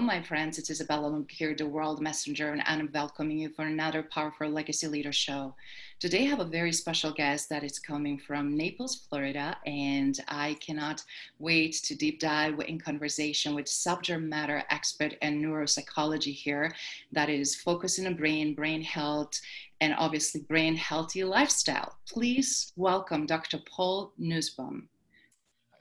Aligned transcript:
Hello, 0.00 0.06
my 0.14 0.22
friends. 0.22 0.56
It's 0.56 0.70
Isabella 0.70 1.22
here, 1.28 1.54
the 1.54 1.66
World 1.66 2.00
Messenger, 2.00 2.52
and 2.52 2.62
I'm 2.64 2.88
welcoming 2.94 3.38
you 3.38 3.50
for 3.50 3.66
another 3.66 4.02
powerful 4.02 4.48
Legacy 4.48 4.86
Leader 4.86 5.12
show. 5.12 5.54
Today, 5.98 6.22
I 6.22 6.30
have 6.30 6.40
a 6.40 6.46
very 6.46 6.72
special 6.72 7.12
guest 7.12 7.50
that 7.50 7.62
is 7.62 7.78
coming 7.78 8.18
from 8.18 8.56
Naples, 8.56 9.06
Florida, 9.10 9.58
and 9.66 10.18
I 10.26 10.54
cannot 10.54 11.04
wait 11.38 11.74
to 11.84 11.94
deep 11.94 12.18
dive 12.18 12.58
in 12.60 12.80
conversation 12.80 13.54
with 13.54 13.68
subject 13.68 14.22
matter 14.22 14.64
expert 14.70 15.16
and 15.20 15.44
neuropsychology 15.44 16.32
here 16.32 16.72
that 17.12 17.28
is 17.28 17.54
focusing 17.54 18.06
on 18.06 18.14
brain, 18.14 18.54
brain 18.54 18.80
health, 18.80 19.38
and 19.82 19.94
obviously 19.98 20.40
brain 20.40 20.76
healthy 20.76 21.24
lifestyle. 21.24 21.98
Please 22.08 22.72
welcome 22.74 23.26
Dr. 23.26 23.58
Paul 23.70 24.14
Nussbaum. 24.16 24.88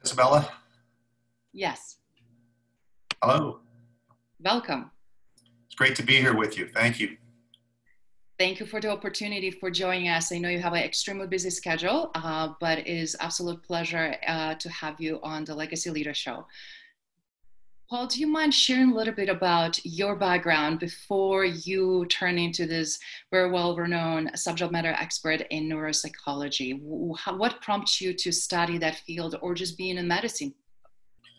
Isabella? 0.04 0.52
Yes. 1.54 2.00
Hello. 3.24 3.62
Welcome. 4.42 4.92
It's 5.66 5.76
great 5.76 5.96
to 5.98 6.04
be 6.04 6.16
here 6.16 6.36
with 6.36 6.58
you. 6.58 6.70
Thank 6.74 7.00
you. 7.00 7.18
Thank 8.38 8.62
you 8.62 8.66
for 8.66 8.80
the 8.80 8.90
opportunity 8.90 9.52
for 9.52 9.70
joining 9.70 10.08
us. 10.08 10.32
I 10.32 10.38
know 10.38 10.48
you 10.48 10.60
have 10.60 10.72
an 10.72 10.82
extremely 10.82 11.28
busy 11.28 11.50
schedule, 11.50 12.10
uh, 12.16 12.54
but 12.62 12.80
it 12.80 12.88
is 12.88 13.18
absolute 13.20 13.62
pleasure 13.64 14.16
uh, 14.26 14.56
to 14.56 14.70
have 14.70 14.96
you 15.02 15.20
on 15.24 15.44
the 15.44 15.54
Legacy 15.54 15.90
Leader 15.90 16.14
Show. 16.14 16.48
Paul, 17.90 18.08
do 18.08 18.20
you 18.22 18.28
mind 18.28 18.54
sharing 18.54 18.92
a 18.92 18.96
little 18.96 19.14
bit 19.14 19.28
about 19.28 19.84
your 19.84 20.16
background 20.16 20.80
before 20.80 21.44
you 21.44 22.06
turn 22.06 22.38
into 22.38 22.66
this 22.66 22.98
very 23.32 23.52
well-renowned 23.52 24.32
subject 24.40 24.72
matter 24.72 24.96
expert 24.98 25.42
in 25.50 25.68
neuropsychology? 25.68 26.80
What 26.82 27.62
prompts 27.62 28.00
you 28.00 28.14
to 28.14 28.32
study 28.32 28.78
that 28.78 29.02
field 29.06 29.36
or 29.42 29.54
just 29.54 29.78
being 29.78 29.98
in 29.98 30.08
medicine, 30.08 30.54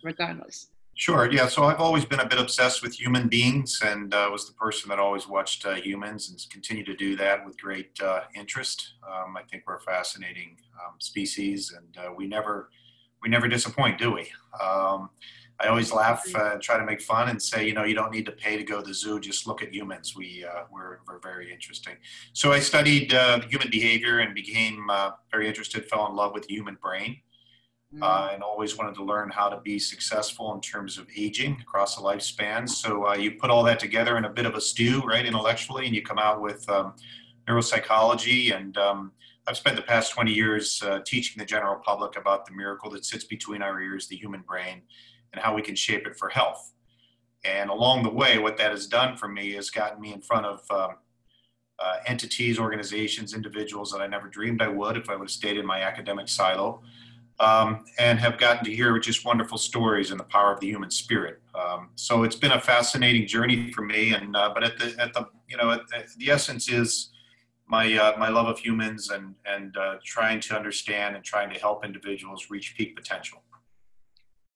regardless? 0.04 0.66
Sure. 0.94 1.30
Yeah. 1.32 1.46
So 1.48 1.64
I've 1.64 1.80
always 1.80 2.04
been 2.04 2.20
a 2.20 2.28
bit 2.28 2.38
obsessed 2.38 2.82
with 2.82 2.92
human 3.00 3.28
beings, 3.28 3.80
and 3.82 4.12
uh, 4.12 4.28
was 4.30 4.46
the 4.46 4.52
person 4.52 4.90
that 4.90 4.98
always 4.98 5.26
watched 5.26 5.64
uh, 5.64 5.74
humans, 5.74 6.28
and 6.28 6.38
continue 6.50 6.84
to 6.84 6.94
do 6.94 7.16
that 7.16 7.44
with 7.46 7.58
great 7.58 7.98
uh, 8.02 8.22
interest. 8.34 8.94
Um, 9.06 9.36
I 9.36 9.42
think 9.44 9.62
we're 9.66 9.76
a 9.76 9.80
fascinating 9.80 10.58
um, 10.74 10.96
species, 10.98 11.72
and 11.74 12.04
uh, 12.04 12.12
we 12.12 12.26
never 12.26 12.68
we 13.22 13.30
never 13.30 13.48
disappoint, 13.48 13.98
do 13.98 14.12
we? 14.12 14.30
Um, 14.62 15.08
I 15.58 15.68
always 15.68 15.92
laugh 15.92 16.22
uh, 16.34 16.52
and 16.52 16.62
try 16.62 16.78
to 16.78 16.84
make 16.84 17.00
fun 17.02 17.28
and 17.28 17.40
say, 17.40 17.66
you 17.66 17.74
know, 17.74 17.84
you 17.84 17.94
don't 17.94 18.12
need 18.12 18.24
to 18.26 18.32
pay 18.32 18.56
to 18.56 18.64
go 18.64 18.80
to 18.80 18.86
the 18.86 18.94
zoo. 18.94 19.20
Just 19.20 19.46
look 19.46 19.62
at 19.62 19.72
humans. 19.74 20.14
We 20.16 20.44
uh, 20.44 20.64
we're, 20.70 20.98
we're 21.06 21.18
very 21.20 21.52
interesting. 21.52 21.96
So 22.34 22.52
I 22.52 22.60
studied 22.60 23.12
human 23.48 23.70
behavior 23.70 24.18
and 24.18 24.34
became 24.34 24.86
very 25.30 25.48
interested. 25.48 25.86
Fell 25.86 26.06
in 26.08 26.14
love 26.14 26.34
with 26.34 26.46
the 26.46 26.54
human 26.54 26.76
brain 26.82 27.20
uh, 28.00 28.28
mm. 28.28 28.34
and 28.34 28.42
always 28.42 28.76
wanted 28.76 28.94
to 28.94 29.04
learn 29.04 29.30
how 29.30 29.48
to 29.48 29.60
be 29.60 29.78
successful 29.78 30.54
in 30.54 30.60
terms 30.60 30.96
of 30.96 31.08
aging 31.16 31.58
across 31.60 31.96
the 31.96 32.02
lifespan. 32.02 32.68
So 32.68 33.08
uh, 33.08 33.14
you 33.14 33.32
put 33.32 33.50
all 33.50 33.64
that 33.64 33.80
together 33.80 34.16
in 34.16 34.24
a 34.24 34.30
bit 34.30 34.46
of 34.46 34.54
a 34.54 34.60
stew, 34.60 35.00
right, 35.00 35.26
intellectually, 35.26 35.86
and 35.86 35.94
you 35.94 36.02
come 36.02 36.18
out 36.18 36.40
with 36.40 36.68
um, 36.68 36.94
neuropsychology. 37.48 38.56
And 38.56 38.76
um, 38.78 39.12
I've 39.46 39.56
spent 39.56 39.76
the 39.76 39.82
past 39.82 40.12
20 40.12 40.32
years 40.32 40.80
uh, 40.84 41.00
teaching 41.04 41.38
the 41.38 41.44
general 41.44 41.76
public 41.84 42.16
about 42.16 42.46
the 42.46 42.52
miracle 42.52 42.90
that 42.90 43.04
sits 43.04 43.24
between 43.24 43.60
our 43.60 43.80
ears, 43.80 44.06
the 44.06 44.16
human 44.16 44.42
brain, 44.42 44.82
and 45.32 45.42
how 45.42 45.54
we 45.54 45.62
can 45.62 45.74
shape 45.74 46.06
it 46.06 46.16
for 46.16 46.28
health. 46.28 46.72
And 47.44 47.70
along 47.70 48.02
the 48.04 48.10
way, 48.10 48.38
what 48.38 48.56
that 48.58 48.70
has 48.70 48.86
done 48.86 49.16
for 49.16 49.26
me 49.26 49.54
has 49.54 49.70
gotten 49.70 50.00
me 50.00 50.12
in 50.12 50.20
front 50.20 50.46
of 50.46 50.60
um, 50.70 50.96
uh, 51.80 51.96
entities, 52.06 52.58
organizations, 52.58 53.34
individuals 53.34 53.90
that 53.90 54.02
I 54.02 54.06
never 54.06 54.28
dreamed 54.28 54.62
I 54.62 54.68
would 54.68 54.96
if 54.96 55.08
I 55.08 55.16
would 55.16 55.24
have 55.24 55.30
stayed 55.30 55.56
in 55.56 55.66
my 55.66 55.80
academic 55.82 56.28
silo 56.28 56.82
um, 57.40 57.84
and 57.98 58.18
have 58.18 58.38
gotten 58.38 58.64
to 58.64 58.70
hear 58.70 58.98
just 58.98 59.24
wonderful 59.24 59.58
stories 59.58 60.10
and 60.10 60.20
the 60.20 60.24
power 60.24 60.52
of 60.52 60.60
the 60.60 60.66
human 60.66 60.90
spirit. 60.90 61.40
Um, 61.54 61.88
so 61.96 62.22
it's 62.22 62.36
been 62.36 62.52
a 62.52 62.60
fascinating 62.60 63.26
journey 63.26 63.72
for 63.72 63.82
me. 63.82 64.14
And 64.14 64.36
uh, 64.36 64.52
but 64.54 64.62
at 64.62 64.78
the 64.78 64.94
at 64.98 65.14
the 65.14 65.26
you 65.48 65.56
know 65.56 65.70
at, 65.70 65.80
at 65.94 66.06
the 66.18 66.30
essence 66.30 66.70
is 66.70 67.10
my 67.66 67.92
uh, 67.94 68.16
my 68.18 68.28
love 68.28 68.46
of 68.46 68.58
humans 68.58 69.10
and 69.10 69.34
and 69.46 69.76
uh, 69.76 69.94
trying 70.04 70.40
to 70.40 70.56
understand 70.56 71.16
and 71.16 71.24
trying 71.24 71.52
to 71.52 71.58
help 71.58 71.84
individuals 71.84 72.48
reach 72.50 72.76
peak 72.76 72.94
potential. 72.94 73.42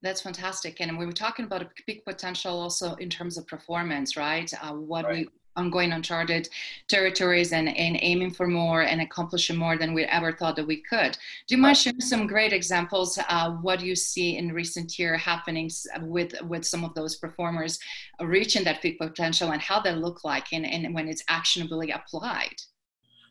That's 0.02 0.20
fantastic. 0.20 0.82
And 0.82 0.98
we 0.98 1.06
were 1.06 1.12
talking 1.12 1.46
about 1.46 1.62
a 1.62 1.70
peak 1.86 2.04
potential 2.04 2.60
also 2.60 2.94
in 2.96 3.08
terms 3.08 3.38
of 3.38 3.46
performance, 3.46 4.18
right? 4.18 4.52
Uh, 4.62 4.74
what 4.74 5.06
right. 5.06 5.14
we 5.14 5.28
ongoing 5.56 5.92
uncharted 5.92 6.48
territories 6.88 7.52
and, 7.52 7.68
and 7.68 7.98
aiming 8.00 8.32
for 8.32 8.46
more 8.46 8.82
and 8.82 9.00
accomplishing 9.00 9.56
more 9.56 9.76
than 9.76 9.94
we 9.94 10.04
ever 10.04 10.32
thought 10.32 10.56
that 10.56 10.66
we 10.66 10.82
could. 10.82 11.16
Do 11.46 11.54
you 11.54 11.62
mind 11.62 11.76
sharing 11.76 12.00
some 12.00 12.26
great 12.26 12.52
examples 12.52 13.18
of 13.28 13.62
what 13.62 13.80
you 13.80 13.94
see 13.94 14.36
in 14.36 14.52
recent 14.52 14.98
year 14.98 15.16
happenings 15.16 15.86
with, 16.00 16.34
with 16.42 16.64
some 16.64 16.84
of 16.84 16.94
those 16.94 17.16
performers 17.16 17.78
reaching 18.20 18.64
that 18.64 18.82
peak 18.82 18.98
potential 18.98 19.52
and 19.52 19.60
how 19.60 19.80
they 19.80 19.94
look 19.94 20.24
like 20.24 20.52
and, 20.52 20.66
and 20.66 20.94
when 20.94 21.08
it's 21.08 21.24
actionably 21.28 21.90
applied? 21.90 22.56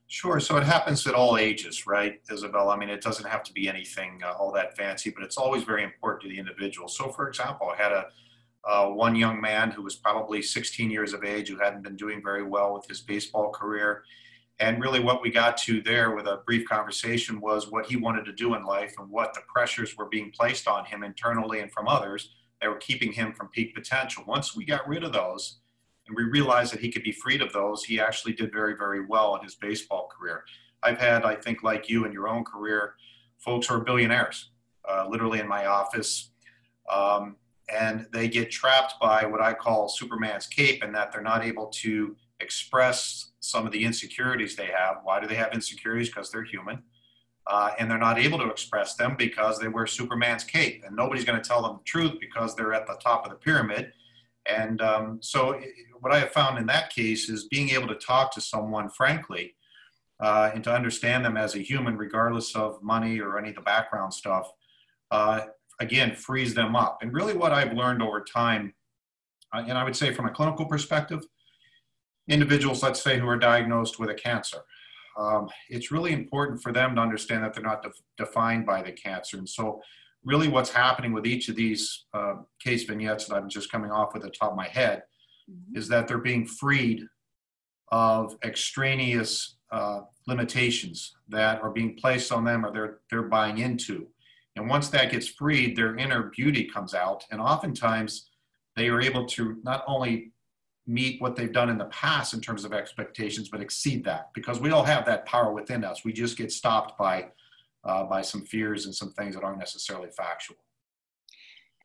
Sure. 0.07 0.39
So 0.39 0.57
it 0.57 0.63
happens 0.63 1.07
at 1.07 1.15
all 1.15 1.37
ages, 1.37 1.87
right, 1.87 2.21
Isabel? 2.31 2.69
I 2.69 2.77
mean, 2.77 2.89
it 2.89 3.01
doesn't 3.01 3.27
have 3.27 3.41
to 3.43 3.53
be 3.53 3.67
anything 3.67 4.21
uh, 4.23 4.33
all 4.33 4.51
that 4.51 4.77
fancy, 4.77 5.09
but 5.09 5.23
it's 5.23 5.37
always 5.37 5.63
very 5.63 5.83
important 5.83 6.21
to 6.23 6.29
the 6.29 6.37
individual. 6.37 6.87
So, 6.87 7.09
for 7.09 7.27
example, 7.27 7.69
I 7.69 7.81
had 7.81 7.91
a 7.91 8.05
uh, 8.65 8.87
one 8.87 9.15
young 9.15 9.41
man 9.41 9.71
who 9.71 9.81
was 9.81 9.95
probably 9.95 10.41
16 10.41 10.89
years 10.89 11.13
of 11.13 11.23
age 11.23 11.49
who 11.49 11.59
hadn't 11.59 11.83
been 11.83 11.97
doing 11.97 12.21
very 12.21 12.43
well 12.43 12.73
with 12.73 12.87
his 12.87 13.01
baseball 13.01 13.51
career. 13.51 14.03
And 14.59 14.81
really, 14.81 14.99
what 14.99 15.21
we 15.21 15.29
got 15.29 15.57
to 15.57 15.81
there 15.81 16.15
with 16.15 16.27
a 16.27 16.41
brief 16.45 16.67
conversation 16.67 17.41
was 17.41 17.69
what 17.69 17.87
he 17.87 17.97
wanted 17.97 18.25
to 18.25 18.33
do 18.33 18.55
in 18.55 18.63
life 18.63 18.93
and 18.97 19.09
what 19.09 19.33
the 19.33 19.41
pressures 19.53 19.97
were 19.97 20.07
being 20.07 20.31
placed 20.31 20.67
on 20.67 20.85
him 20.85 21.03
internally 21.03 21.59
and 21.59 21.71
from 21.71 21.87
others 21.87 22.29
that 22.61 22.69
were 22.69 22.77
keeping 22.77 23.11
him 23.11 23.33
from 23.33 23.49
peak 23.49 23.75
potential. 23.75 24.23
Once 24.25 24.55
we 24.55 24.63
got 24.63 24.87
rid 24.87 25.03
of 25.03 25.11
those 25.11 25.59
and 26.07 26.15
we 26.15 26.23
realized 26.23 26.71
that 26.71 26.79
he 26.79 26.91
could 26.91 27.03
be 27.03 27.11
freed 27.11 27.41
of 27.41 27.51
those, 27.51 27.83
he 27.83 27.99
actually 27.99 28.33
did 28.33 28.51
very, 28.53 28.75
very 28.77 29.05
well 29.05 29.35
in 29.35 29.43
his 29.43 29.55
baseball 29.55 30.07
career. 30.07 30.45
I've 30.83 30.99
had, 30.99 31.23
I 31.23 31.35
think, 31.35 31.63
like 31.63 31.89
you 31.89 32.05
in 32.05 32.13
your 32.13 32.27
own 32.27 32.43
career, 32.45 32.95
folks 33.39 33.67
who 33.67 33.75
are 33.75 33.79
billionaires, 33.79 34.51
uh, 34.87 35.07
literally 35.09 35.39
in 35.39 35.47
my 35.47 35.65
office. 35.65 36.29
Um, 36.89 37.37
and 37.69 38.07
they 38.11 38.27
get 38.27 38.51
trapped 38.51 38.95
by 38.99 39.25
what 39.25 39.41
I 39.41 39.53
call 39.53 39.89
Superman's 39.89 40.47
cape, 40.47 40.83
and 40.83 40.93
that 40.95 41.11
they're 41.11 41.21
not 41.21 41.45
able 41.45 41.67
to 41.67 42.15
express 42.39 43.31
some 43.39 43.65
of 43.65 43.71
the 43.71 43.83
insecurities 43.83 44.55
they 44.55 44.67
have. 44.67 44.97
Why 45.03 45.19
do 45.19 45.27
they 45.27 45.35
have 45.35 45.53
insecurities? 45.53 46.09
Because 46.09 46.31
they're 46.31 46.43
human. 46.43 46.83
Uh, 47.45 47.71
and 47.77 47.91
they're 47.91 47.97
not 47.97 48.17
able 48.17 48.37
to 48.39 48.49
express 48.49 48.95
them 48.95 49.15
because 49.17 49.59
they 49.59 49.67
wear 49.67 49.85
Superman's 49.85 50.45
cape, 50.45 50.81
and 50.85 50.95
nobody's 50.95 51.25
going 51.25 51.41
to 51.41 51.45
tell 51.45 51.61
them 51.61 51.77
the 51.77 51.83
truth 51.83 52.17
because 52.21 52.55
they're 52.55 52.73
at 52.73 52.87
the 52.87 52.97
top 53.03 53.25
of 53.25 53.31
the 53.31 53.37
pyramid. 53.37 53.91
And 54.45 54.81
um, 54.81 55.19
so, 55.21 55.59
what 55.99 56.13
I 56.13 56.19
have 56.19 56.31
found 56.31 56.57
in 56.57 56.65
that 56.67 56.93
case 56.93 57.29
is 57.29 57.45
being 57.49 57.69
able 57.69 57.87
to 57.89 57.95
talk 57.95 58.33
to 58.35 58.41
someone 58.41 58.89
frankly 58.89 59.55
uh, 60.21 60.51
and 60.53 60.63
to 60.63 60.73
understand 60.73 61.25
them 61.25 61.35
as 61.35 61.55
a 61.55 61.59
human, 61.59 61.97
regardless 61.97 62.55
of 62.55 62.81
money 62.81 63.19
or 63.19 63.37
any 63.37 63.49
of 63.49 63.55
the 63.55 63.61
background 63.61 64.13
stuff, 64.13 64.49
uh, 65.11 65.41
again 65.79 66.15
frees 66.15 66.53
them 66.53 66.75
up. 66.75 66.99
And 67.01 67.13
really, 67.13 67.33
what 67.33 67.51
I've 67.51 67.73
learned 67.73 68.01
over 68.01 68.21
time, 68.21 68.73
uh, 69.53 69.63
and 69.67 69.77
I 69.77 69.83
would 69.83 69.95
say 69.95 70.13
from 70.13 70.25
a 70.25 70.31
clinical 70.31 70.65
perspective, 70.65 71.23
individuals, 72.27 72.83
let's 72.83 73.01
say, 73.01 73.19
who 73.19 73.27
are 73.27 73.37
diagnosed 73.37 73.99
with 73.99 74.09
a 74.09 74.13
cancer, 74.13 74.59
um, 75.17 75.49
it's 75.69 75.91
really 75.91 76.13
important 76.13 76.61
for 76.61 76.71
them 76.71 76.95
to 76.95 77.01
understand 77.01 77.43
that 77.43 77.53
they're 77.53 77.63
not 77.63 77.83
def- 77.83 78.01
defined 78.17 78.65
by 78.65 78.81
the 78.81 78.91
cancer. 78.91 79.37
And 79.37 79.47
so, 79.47 79.81
really, 80.23 80.47
what's 80.47 80.71
happening 80.71 81.11
with 81.11 81.25
each 81.25 81.49
of 81.49 81.55
these 81.55 82.05
uh, 82.13 82.35
case 82.59 82.83
vignettes 82.83 83.25
that 83.25 83.35
I'm 83.35 83.49
just 83.49 83.71
coming 83.71 83.91
off 83.91 84.13
with 84.13 84.23
the 84.23 84.29
top 84.29 84.51
of 84.51 84.57
my 84.57 84.67
head 84.67 85.03
mm-hmm. 85.49 85.77
is 85.77 85.87
that 85.89 86.07
they're 86.07 86.17
being 86.17 86.45
freed 86.45 87.05
of 87.91 88.35
extraneous 88.43 89.57
uh, 89.71 90.01
limitations 90.27 91.15
that 91.29 91.61
are 91.61 91.69
being 91.69 91.95
placed 91.95 92.31
on 92.31 92.43
them 92.43 92.65
or 92.65 92.71
they're 92.71 92.99
they're 93.09 93.23
buying 93.23 93.57
into. 93.59 94.07
And 94.55 94.69
once 94.69 94.89
that 94.89 95.11
gets 95.11 95.27
freed, 95.27 95.75
their 95.75 95.95
inner 95.97 96.31
beauty 96.35 96.65
comes 96.65 96.93
out. 96.93 97.25
And 97.31 97.41
oftentimes 97.41 98.29
they 98.75 98.89
are 98.89 99.01
able 99.01 99.25
to 99.27 99.57
not 99.63 99.83
only 99.87 100.31
meet 100.85 101.21
what 101.21 101.35
they've 101.35 101.53
done 101.53 101.69
in 101.69 101.77
the 101.77 101.85
past 101.85 102.33
in 102.33 102.41
terms 102.41 102.65
of 102.65 102.73
expectations, 102.73 103.49
but 103.49 103.61
exceed 103.61 104.03
that 104.03 104.29
because 104.33 104.59
we 104.59 104.71
all 104.71 104.83
have 104.83 105.05
that 105.05 105.25
power 105.25 105.53
within 105.53 105.83
us. 105.83 106.03
We 106.03 106.13
just 106.13 106.37
get 106.37 106.51
stopped 106.51 106.97
by 106.97 107.29
uh, 107.85 108.03
by 108.05 108.21
some 108.21 108.41
fears 108.41 108.85
and 108.85 108.95
some 108.95 109.11
things 109.11 109.35
that 109.35 109.43
aren't 109.43 109.59
necessarily 109.59 110.09
factual. 110.09 110.55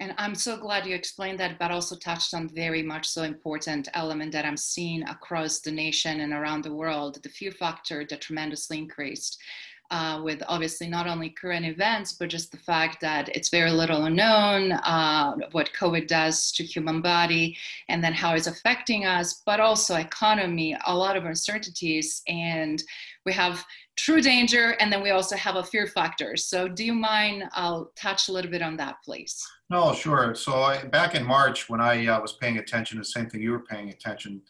And 0.00 0.14
I'm 0.16 0.36
so 0.36 0.56
glad 0.56 0.86
you 0.86 0.94
explained 0.94 1.40
that, 1.40 1.58
but 1.58 1.72
also 1.72 1.96
touched 1.96 2.32
on 2.32 2.48
very 2.48 2.84
much 2.84 3.08
so 3.08 3.24
important 3.24 3.88
element 3.94 4.30
that 4.30 4.44
I'm 4.44 4.56
seeing 4.56 5.02
across 5.02 5.58
the 5.58 5.72
nation 5.72 6.20
and 6.20 6.32
around 6.32 6.62
the 6.62 6.72
world, 6.72 7.20
the 7.20 7.28
fear 7.28 7.50
factor 7.50 8.04
that 8.08 8.20
tremendously 8.20 8.78
increased. 8.78 9.40
Uh, 9.90 10.20
with 10.22 10.42
obviously 10.48 10.86
not 10.86 11.06
only 11.06 11.30
current 11.30 11.64
events, 11.64 12.12
but 12.12 12.28
just 12.28 12.52
the 12.52 12.58
fact 12.58 13.00
that 13.00 13.34
it's 13.34 13.48
very 13.48 13.70
little 13.70 14.10
known 14.10 14.72
uh, 14.72 15.34
what 15.52 15.70
COVID 15.72 16.06
does 16.06 16.52
to 16.52 16.62
human 16.62 17.00
body, 17.00 17.56
and 17.88 18.04
then 18.04 18.12
how 18.12 18.34
it's 18.34 18.46
affecting 18.46 19.06
us, 19.06 19.42
but 19.46 19.60
also 19.60 19.96
economy, 19.96 20.76
a 20.86 20.94
lot 20.94 21.16
of 21.16 21.24
uncertainties, 21.24 22.20
and 22.28 22.82
we 23.24 23.32
have 23.32 23.64
true 23.96 24.20
danger, 24.20 24.76
and 24.80 24.92
then 24.92 25.02
we 25.02 25.10
also 25.10 25.36
have 25.36 25.56
a 25.56 25.64
fear 25.64 25.86
factor. 25.86 26.36
So, 26.36 26.68
do 26.68 26.84
you 26.84 26.94
mind? 26.94 27.44
I'll 27.52 27.90
touch 27.96 28.28
a 28.28 28.32
little 28.32 28.50
bit 28.50 28.62
on 28.62 28.76
that, 28.76 28.96
please. 29.04 29.42
No, 29.70 29.92
sure. 29.92 30.34
So, 30.34 30.52
I, 30.62 30.84
back 30.84 31.14
in 31.14 31.24
March, 31.24 31.68
when 31.68 31.80
I 31.80 32.06
uh, 32.06 32.20
was 32.20 32.34
paying 32.34 32.58
attention, 32.58 32.98
the 32.98 33.04
same 33.04 33.28
thing 33.28 33.42
you 33.42 33.52
were 33.52 33.60
paying 33.60 33.90
attention 33.90 34.42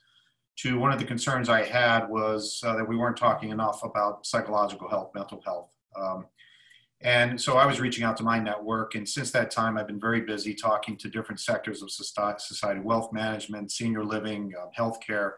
to, 0.59 0.79
one 0.79 0.93
of 0.93 0.99
the 0.99 1.05
concerns 1.05 1.49
I 1.49 1.65
had 1.65 2.09
was 2.09 2.61
uh, 2.65 2.75
that 2.77 2.89
we 2.89 2.97
weren't 2.97 3.17
talking 3.17 3.51
enough 3.51 3.85
about 3.85 4.27
psychological 4.27 4.89
health, 4.89 5.11
mental 5.15 5.41
health. 5.45 5.71
Um, 5.97 6.27
and 7.01 7.41
so 7.41 7.57
I 7.57 7.65
was 7.65 7.79
reaching 7.79 8.03
out 8.03 8.17
to 8.17 8.25
my 8.25 8.41
network, 8.41 8.97
and 8.97 9.09
since 9.09 9.31
that 9.31 9.53
time, 9.53 9.79
I've 9.79 9.87
been 9.87 10.01
very 10.01 10.23
busy 10.23 10.53
talking 10.53 10.97
to 10.97 11.09
different 11.09 11.39
sectors 11.41 11.81
of 11.81 11.91
society 11.93 12.81
wealth 12.81 13.13
management, 13.13 13.71
senior 13.71 14.05
living, 14.05 14.53
uh, 14.61 14.67
healthcare, 14.77 15.33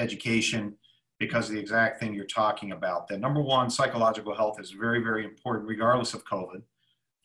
education 0.00 0.74
because 1.18 1.48
of 1.48 1.54
the 1.54 1.60
exact 1.60 2.00
thing 2.00 2.12
you're 2.12 2.24
talking 2.26 2.72
about. 2.72 3.08
That 3.08 3.20
number 3.20 3.40
one, 3.40 3.70
psychological 3.70 4.34
health 4.34 4.60
is 4.60 4.72
very, 4.72 5.00
very 5.00 5.24
important, 5.24 5.68
regardless 5.68 6.12
of 6.12 6.24
COVID. 6.24 6.62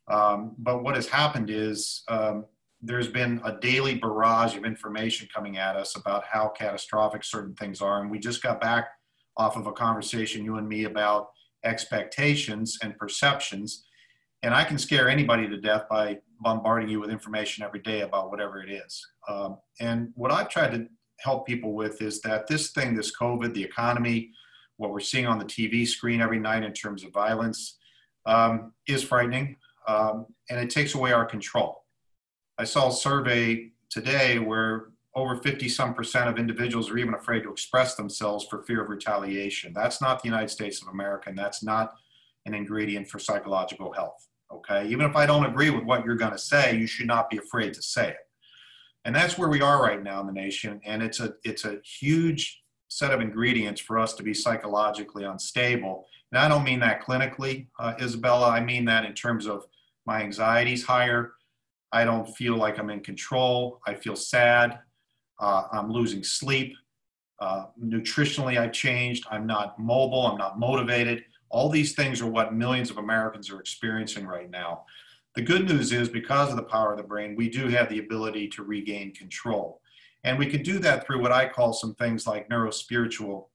Um, 0.08 0.56
but 0.60 0.84
what 0.84 0.96
has 0.96 1.08
happened 1.08 1.50
is 1.50 2.04
um, 2.08 2.46
there's 2.82 3.08
been 3.08 3.42
a 3.44 3.58
daily 3.60 3.96
barrage 3.96 4.56
of 4.56 4.66
information 4.66 5.28
coming 5.34 5.58
at 5.58 5.76
us 5.76 5.96
about 5.96 6.24
how 6.26 6.50
catastrophic 6.50 7.24
certain 7.24 7.54
things 7.56 7.82
are. 7.82 8.02
And 8.02 8.10
we 8.10 8.20
just 8.20 8.42
got 8.42 8.60
back 8.60 8.90
off 9.38 9.56
of 9.56 9.68
a 9.68 9.72
conversation, 9.72 10.44
you 10.44 10.56
and 10.58 10.68
me, 10.68 10.86
about 10.86 11.30
expectations 11.64 12.80
and 12.82 12.98
perceptions. 12.98 13.86
And 14.44 14.54
I 14.54 14.64
can 14.64 14.80
scare 14.80 15.10
anybody 15.10 15.48
to 15.48 15.58
death 15.58 15.84
by 15.90 16.20
bombarding 16.40 16.90
you 16.90 17.00
with 17.00 17.12
information 17.12 17.64
every 17.64 17.82
day 17.82 18.02
about 18.02 18.32
whatever 18.32 18.64
it 18.64 18.72
is. 18.72 19.08
Um, 19.28 19.58
and 19.80 20.10
what 20.16 20.32
I've 20.32 20.50
tried 20.50 20.72
to 20.72 20.88
help 21.20 21.46
people 21.46 21.74
with 21.74 22.02
is 22.02 22.20
that 22.22 22.48
this 22.48 22.72
thing, 22.72 22.96
this 22.96 23.16
COVID, 23.16 23.54
the 23.54 23.64
economy, 23.64 24.32
what 24.78 24.92
we're 24.92 25.00
seeing 25.00 25.28
on 25.28 25.38
the 25.38 25.46
TV 25.46 25.88
screen 25.88 26.20
every 26.20 26.40
night 26.40 26.64
in 26.64 26.74
terms 26.74 27.04
of 27.04 27.14
violence 27.14 27.78
um, 28.26 28.74
is 28.88 29.04
frightening 29.04 29.56
um, 29.88 30.26
and 30.50 30.60
it 30.60 30.70
takes 30.70 30.96
away 30.96 31.12
our 31.12 31.26
control. 31.26 31.81
I 32.62 32.64
saw 32.64 32.90
a 32.90 32.94
survey 32.94 33.72
today 33.90 34.38
where 34.38 34.90
over 35.16 35.36
50 35.38 35.68
some 35.68 35.94
percent 35.94 36.30
of 36.30 36.38
individuals 36.38 36.90
are 36.90 36.98
even 36.98 37.16
afraid 37.16 37.42
to 37.44 37.52
express 37.52 37.96
themselves 37.96 38.46
for 38.50 38.64
fear 38.64 38.84
of 38.84 38.90
retaliation. 38.90 39.74
That's 39.74 40.00
not 40.00 40.22
the 40.22 40.30
United 40.30 40.50
States 40.50 40.82
of 40.82 40.88
America, 40.88 41.30
and 41.30 41.38
that's 41.38 41.64
not 41.64 41.96
an 42.46 42.54
ingredient 42.54 43.10
for 43.10 43.20
psychological 43.20 43.92
health. 43.92 44.28
Okay, 44.54 44.88
even 44.88 45.06
if 45.06 45.16
I 45.16 45.26
don't 45.26 45.46
agree 45.46 45.72
with 45.72 45.86
what 45.86 46.06
you're 46.06 46.16
going 46.16 46.34
to 46.34 46.38
say, 46.38 46.78
you 46.78 46.86
should 46.86 47.08
not 47.08 47.30
be 47.30 47.38
afraid 47.38 47.74
to 47.74 47.82
say 47.82 48.10
it 48.10 48.18
and 49.06 49.16
that's 49.16 49.38
where 49.38 49.50
we 49.50 49.62
are 49.62 49.82
right 49.82 50.04
now 50.04 50.20
in 50.22 50.28
the 50.28 50.34
nation 50.34 50.80
and 50.86 51.02
it's 51.02 51.20
a 51.20 51.34
it's 51.44 51.66
a 51.66 51.80
huge 51.84 52.62
set 52.88 53.12
of 53.12 53.22
ingredients 53.22 53.82
for 53.82 53.98
us 53.98 54.14
to 54.14 54.24
be 54.24 54.34
psychologically 54.34 55.24
unstable 55.24 56.06
and 56.32 56.40
i 56.40 56.48
don't 56.48 56.64
mean 56.64 56.80
that 56.80 57.02
clinically 57.02 57.68
uh, 57.80 57.94
isabella 58.02 58.50
i 58.50 58.60
mean 58.60 58.86
that 58.86 59.06
in 59.06 59.14
terms 59.14 59.48
of 59.48 59.66
my 60.06 60.22
anxiety's 60.22 60.84
higher 60.84 61.34
i 61.92 62.04
don't 62.04 62.28
feel 62.36 62.56
like 62.56 62.80
i'm 62.80 62.90
in 62.90 63.02
control. 63.02 63.80
I 63.86 63.94
feel 63.96 64.16
sad. 64.16 64.80
Uh, 65.40 65.64
i'm 65.72 65.92
losing 65.92 66.24
sleep. 66.24 66.76
Uh, 67.40 67.66
nutritionally 67.84 68.58
i've 68.58 68.74
changed. 68.74 69.26
I'm 69.32 69.48
not 69.48 69.80
mobile. 69.80 70.28
I'm 70.28 70.38
not 70.38 70.60
motivated. 70.60 71.24
All 71.50 71.70
these 71.70 71.94
things 71.94 72.22
are 72.22 72.28
what 72.28 72.54
millions 72.54 72.90
of 72.90 72.98
americans 72.98 73.50
are 73.50 73.60
experiencing 73.60 74.26
right 74.26 74.50
now. 74.50 74.86
The 75.36 75.42
good 75.42 75.68
news 75.68 75.94
is 75.94 76.10
because 76.10 76.50
of 76.50 76.58
the 76.58 76.64
power 76.64 76.92
of 76.92 76.98
the 76.98 77.04
brain, 77.04 77.36
we 77.38 77.50
do 77.50 77.68
have 77.70 77.88
the 77.90 78.00
ability 78.00 78.50
to 78.50 78.64
regain 78.64 79.14
control. 79.14 79.80
And 80.24 80.38
we 80.38 80.46
can 80.46 80.62
do 80.62 80.78
that 80.80 81.06
through 81.06 81.22
what 81.22 81.32
I 81.32 81.48
call 81.48 81.74
some 81.74 81.96
things 81.96 82.28
like 82.28 82.50
neurospiritual 82.50 83.48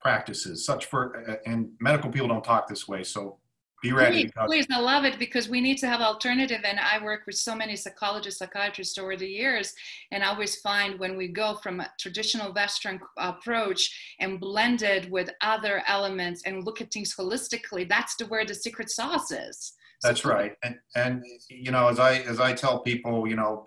practices, 0.00 0.66
such 0.66 0.84
for, 0.86 1.28
uh, 1.28 1.36
and 1.46 1.70
medical 1.80 2.10
people 2.10 2.28
don't 2.28 2.44
talk 2.44 2.68
this 2.68 2.86
way. 2.86 3.02
So 3.02 3.38
be 3.84 3.92
ready. 3.92 4.24
Please, 4.24 4.32
please, 4.46 4.66
I 4.72 4.80
love 4.80 5.04
it 5.04 5.18
because 5.18 5.48
we 5.48 5.60
need 5.60 5.78
to 5.78 5.86
have 5.86 6.00
alternative. 6.00 6.62
And 6.64 6.80
I 6.80 7.04
work 7.04 7.26
with 7.26 7.36
so 7.36 7.54
many 7.54 7.76
psychologists, 7.76 8.38
psychiatrists 8.38 8.96
over 8.98 9.14
the 9.16 9.28
years, 9.28 9.74
and 10.10 10.24
I 10.24 10.28
always 10.28 10.56
find 10.56 10.98
when 10.98 11.16
we 11.16 11.28
go 11.28 11.56
from 11.62 11.80
a 11.80 11.90
traditional 12.00 12.52
Western 12.52 12.98
approach 13.18 14.16
and 14.20 14.40
blend 14.40 14.82
it 14.82 15.10
with 15.10 15.28
other 15.42 15.82
elements 15.86 16.42
and 16.46 16.64
look 16.64 16.80
at 16.80 16.90
things 16.90 17.14
holistically, 17.14 17.88
that's 17.88 18.16
the 18.16 18.26
where 18.26 18.46
the 18.46 18.54
secret 18.54 18.90
sauce 18.90 19.30
is. 19.30 19.74
That's 20.02 20.24
right. 20.24 20.56
And, 20.62 20.76
and, 20.96 21.22
you 21.48 21.70
know, 21.70 21.88
as 21.88 21.98
I, 21.98 22.20
as 22.20 22.40
I 22.40 22.52
tell 22.54 22.80
people, 22.80 23.28
you 23.28 23.36
know, 23.36 23.64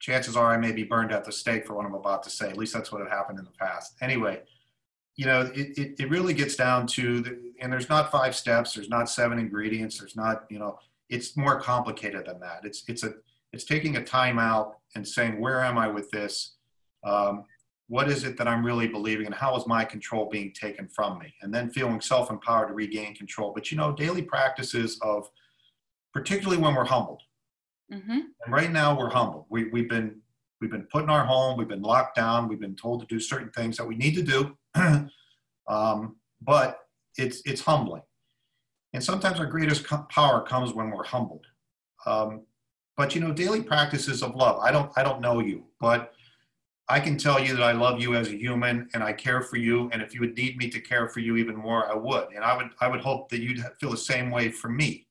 chances 0.00 0.36
are 0.36 0.52
I 0.52 0.56
may 0.56 0.72
be 0.72 0.84
burned 0.84 1.12
at 1.12 1.24
the 1.24 1.32
stake 1.32 1.66
for 1.66 1.74
what 1.74 1.84
I'm 1.84 1.94
about 1.94 2.22
to 2.22 2.30
say. 2.30 2.48
At 2.48 2.56
least 2.56 2.72
that's 2.72 2.92
what 2.92 3.00
had 3.00 3.10
happened 3.10 3.38
in 3.40 3.44
the 3.44 3.58
past. 3.58 3.94
Anyway, 4.00 4.42
you 5.18 5.26
know, 5.26 5.50
it, 5.52 5.76
it, 5.76 5.94
it 5.98 6.08
really 6.10 6.32
gets 6.32 6.54
down 6.54 6.86
to, 6.86 7.20
the, 7.20 7.52
and 7.60 7.72
there's 7.72 7.88
not 7.88 8.12
five 8.12 8.36
steps, 8.36 8.72
there's 8.72 8.88
not 8.88 9.10
seven 9.10 9.40
ingredients, 9.40 9.98
there's 9.98 10.14
not, 10.14 10.44
you 10.48 10.60
know, 10.60 10.78
it's 11.10 11.36
more 11.36 11.60
complicated 11.60 12.24
than 12.26 12.38
that. 12.38 12.60
It's, 12.62 12.84
it's 12.86 13.02
a, 13.02 13.14
it's 13.52 13.64
taking 13.64 13.96
a 13.96 14.04
time 14.04 14.38
out 14.38 14.76
and 14.94 15.06
saying, 15.06 15.40
where 15.40 15.60
am 15.60 15.76
I 15.76 15.88
with 15.88 16.08
this? 16.12 16.54
Um, 17.04 17.44
what 17.88 18.08
is 18.08 18.22
it 18.22 18.36
that 18.38 18.46
I'm 18.46 18.64
really 18.64 18.86
believing 18.86 19.26
and 19.26 19.34
how 19.34 19.56
is 19.56 19.66
my 19.66 19.84
control 19.84 20.28
being 20.30 20.52
taken 20.52 20.86
from 20.86 21.18
me? 21.18 21.34
And 21.42 21.52
then 21.52 21.68
feeling 21.68 22.00
self 22.00 22.30
empowered 22.30 22.68
to 22.68 22.74
regain 22.74 23.12
control. 23.16 23.52
But 23.52 23.72
you 23.72 23.76
know, 23.76 23.92
daily 23.92 24.22
practices 24.22 25.00
of, 25.02 25.28
particularly 26.14 26.62
when 26.62 26.76
we're 26.76 26.84
humbled. 26.84 27.22
Mm-hmm. 27.92 28.20
And 28.44 28.54
right 28.54 28.70
now 28.70 28.96
we're 28.96 29.10
humbled. 29.10 29.46
We, 29.48 29.64
we've 29.70 29.88
been 29.88 30.20
we've 30.60 30.70
been 30.70 30.86
put 30.92 31.04
in 31.04 31.10
our 31.10 31.24
home. 31.24 31.56
We've 31.58 31.68
been 31.68 31.82
locked 31.82 32.16
down. 32.16 32.48
We've 32.48 32.60
been 32.60 32.76
told 32.76 33.00
to 33.00 33.06
do 33.06 33.20
certain 33.20 33.50
things 33.50 33.76
that 33.76 33.86
we 33.86 33.96
need 33.96 34.14
to 34.14 34.22
do. 34.22 34.56
um, 35.68 36.16
but 36.42 36.80
it's 37.16 37.42
it's 37.44 37.60
humbling. 37.60 38.02
And 38.92 39.02
sometimes 39.02 39.38
our 39.38 39.46
greatest 39.46 39.86
power 40.08 40.42
comes 40.42 40.72
when 40.72 40.90
we're 40.90 41.04
humbled. 41.04 41.46
Um, 42.06 42.42
but 42.96 43.14
you 43.14 43.20
know, 43.20 43.32
daily 43.32 43.62
practices 43.62 44.22
of 44.22 44.34
love. 44.34 44.60
I 44.60 44.72
don't 44.72 44.90
I 44.96 45.02
don't 45.02 45.20
know 45.20 45.40
you, 45.40 45.64
but 45.80 46.12
I 46.90 47.00
can 47.00 47.18
tell 47.18 47.38
you 47.38 47.54
that 47.54 47.62
I 47.62 47.72
love 47.72 48.00
you 48.00 48.14
as 48.14 48.28
a 48.28 48.36
human 48.36 48.88
and 48.94 49.02
I 49.02 49.12
care 49.12 49.42
for 49.42 49.56
you. 49.56 49.90
And 49.92 50.00
if 50.00 50.14
you 50.14 50.20
would 50.20 50.34
need 50.34 50.56
me 50.56 50.70
to 50.70 50.80
care 50.80 51.06
for 51.08 51.20
you 51.20 51.36
even 51.36 51.54
more, 51.54 51.90
I 51.90 51.94
would. 51.94 52.28
And 52.34 52.42
I 52.42 52.56
would, 52.56 52.70
I 52.80 52.88
would 52.88 53.00
hope 53.00 53.28
that 53.28 53.40
you'd 53.40 53.62
feel 53.78 53.90
the 53.90 53.96
same 53.98 54.30
way 54.30 54.50
for 54.50 54.70
me. 54.70 55.06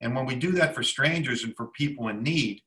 And 0.00 0.14
when 0.14 0.24
we 0.24 0.36
do 0.36 0.52
that 0.52 0.72
for 0.72 0.84
strangers 0.84 1.42
and 1.42 1.54
for 1.56 1.66
people 1.66 2.08
in 2.08 2.22
need, 2.22 2.62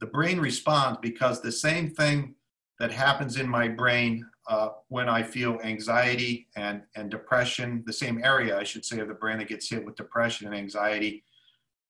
the 0.00 0.06
brain 0.06 0.38
responds 0.38 0.98
because 1.00 1.40
the 1.40 1.52
same 1.52 1.90
thing 1.90 2.34
that 2.78 2.90
happens 2.92 3.36
in 3.36 3.48
my 3.48 3.68
brain 3.68 4.26
uh, 4.48 4.70
when 4.88 5.08
I 5.08 5.22
feel 5.22 5.58
anxiety 5.64 6.46
and, 6.56 6.82
and 6.94 7.10
depression, 7.10 7.82
the 7.86 7.92
same 7.92 8.22
area, 8.22 8.58
I 8.58 8.64
should 8.64 8.84
say, 8.84 9.00
of 9.00 9.08
the 9.08 9.14
brain 9.14 9.38
that 9.38 9.48
gets 9.48 9.68
hit 9.68 9.84
with 9.84 9.96
depression 9.96 10.46
and 10.46 10.54
anxiety 10.54 11.24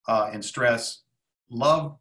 uh, 0.08 0.30
and 0.32 0.44
stress, 0.44 1.02
love 1.50 1.96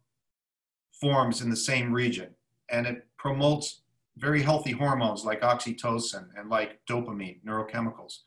forms 0.92 1.42
in 1.42 1.50
the 1.50 1.56
same 1.56 1.92
region. 1.92 2.30
And 2.70 2.86
it 2.86 3.06
promotes 3.18 3.82
very 4.16 4.42
healthy 4.42 4.72
hormones 4.72 5.24
like 5.24 5.42
oxytocin 5.42 6.28
and 6.38 6.48
like 6.48 6.80
dopamine, 6.88 7.42
neurochemicals. 7.44 8.20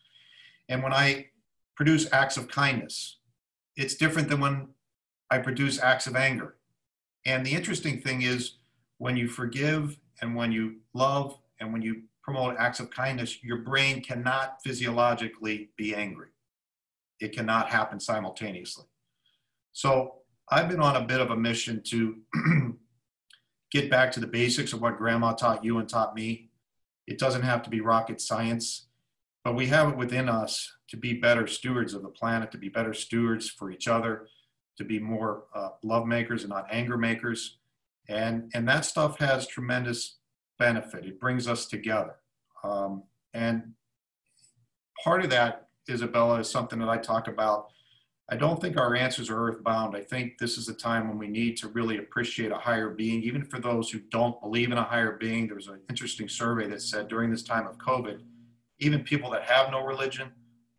And 0.67 0.83
when 0.83 0.93
I 0.93 1.27
produce 1.75 2.11
acts 2.13 2.37
of 2.37 2.47
kindness, 2.47 3.17
it's 3.75 3.95
different 3.95 4.29
than 4.29 4.39
when 4.39 4.67
I 5.31 5.39
produce 5.39 5.81
acts 5.81 6.05
of 6.05 6.15
anger. 6.15 6.58
And 7.25 7.45
the 7.45 7.53
interesting 7.53 8.01
thing 8.01 8.21
is 8.21 8.57
when 8.97 9.17
you 9.17 9.27
forgive 9.27 9.97
and 10.21 10.35
when 10.35 10.51
you 10.51 10.77
love 10.93 11.37
and 11.59 11.73
when 11.73 11.81
you 11.81 12.03
promote 12.23 12.55
acts 12.57 12.79
of 12.79 12.91
kindness, 12.91 13.43
your 13.43 13.59
brain 13.59 14.01
cannot 14.01 14.57
physiologically 14.63 15.69
be 15.77 15.95
angry. 15.95 16.29
It 17.19 17.35
cannot 17.35 17.69
happen 17.69 17.99
simultaneously. 17.99 18.85
So 19.73 20.15
I've 20.49 20.69
been 20.69 20.79
on 20.79 20.95
a 20.95 21.05
bit 21.05 21.21
of 21.21 21.31
a 21.31 21.35
mission 21.35 21.81
to 21.87 22.17
get 23.71 23.89
back 23.89 24.11
to 24.13 24.19
the 24.19 24.27
basics 24.27 24.73
of 24.73 24.81
what 24.81 24.97
grandma 24.97 25.33
taught 25.33 25.63
you 25.63 25.77
and 25.79 25.87
taught 25.87 26.15
me. 26.15 26.49
It 27.07 27.19
doesn't 27.19 27.43
have 27.43 27.63
to 27.63 27.69
be 27.69 27.81
rocket 27.81 28.21
science, 28.21 28.87
but 29.43 29.55
we 29.55 29.67
have 29.67 29.89
it 29.89 29.97
within 29.97 30.29
us 30.29 30.71
to 30.89 30.97
be 30.97 31.13
better 31.13 31.47
stewards 31.47 31.93
of 31.93 32.03
the 32.03 32.09
planet, 32.09 32.51
to 32.51 32.57
be 32.57 32.69
better 32.69 32.93
stewards 32.93 33.49
for 33.49 33.71
each 33.71 33.87
other, 33.87 34.27
to 34.79 34.85
be 34.85 34.97
more 34.97 35.43
uh, 35.53 35.69
love 35.83 36.07
makers 36.07 36.43
and 36.43 36.49
not 36.49 36.65
anger 36.71 36.97
makers. 36.97 37.57
And, 38.07 38.49
and 38.55 38.67
that 38.67 38.85
stuff 38.85 39.19
has 39.19 39.45
tremendous 39.45 40.17
benefit. 40.57 41.05
It 41.05 41.19
brings 41.19 41.47
us 41.47 41.67
together. 41.67 42.15
Um, 42.63 43.03
and 43.33 43.73
part 45.03 45.23
of 45.23 45.29
that, 45.29 45.67
Isabella, 45.89 46.39
is 46.39 46.49
something 46.49 46.79
that 46.79 46.89
I 46.89 46.97
talk 46.97 47.27
about 47.27 47.67
I 48.31 48.35
don't 48.35 48.61
think 48.61 48.77
our 48.77 48.95
answers 48.95 49.31
are 49.31 49.47
earthbound. 49.47 49.95
I 49.97 50.01
think 50.01 50.37
this 50.37 50.59
is 50.59 50.69
a 50.69 50.73
time 50.75 51.07
when 51.07 51.17
we 51.17 51.27
need 51.27 51.57
to 51.57 51.67
really 51.69 51.97
appreciate 51.97 52.51
a 52.51 52.57
higher 52.57 52.91
being, 52.91 53.23
even 53.23 53.43
for 53.43 53.59
those 53.59 53.89
who 53.89 54.01
don't 54.11 54.39
believe 54.39 54.71
in 54.71 54.77
a 54.77 54.83
higher 54.83 55.13
being. 55.13 55.47
There 55.47 55.55
was 55.55 55.67
an 55.67 55.79
interesting 55.89 56.29
survey 56.29 56.67
that 56.67 56.83
said 56.83 57.07
during 57.07 57.31
this 57.31 57.41
time 57.41 57.65
of 57.65 57.79
COVID, 57.79 58.19
even 58.77 59.01
people 59.01 59.31
that 59.31 59.45
have 59.45 59.71
no 59.71 59.83
religion, 59.83 60.29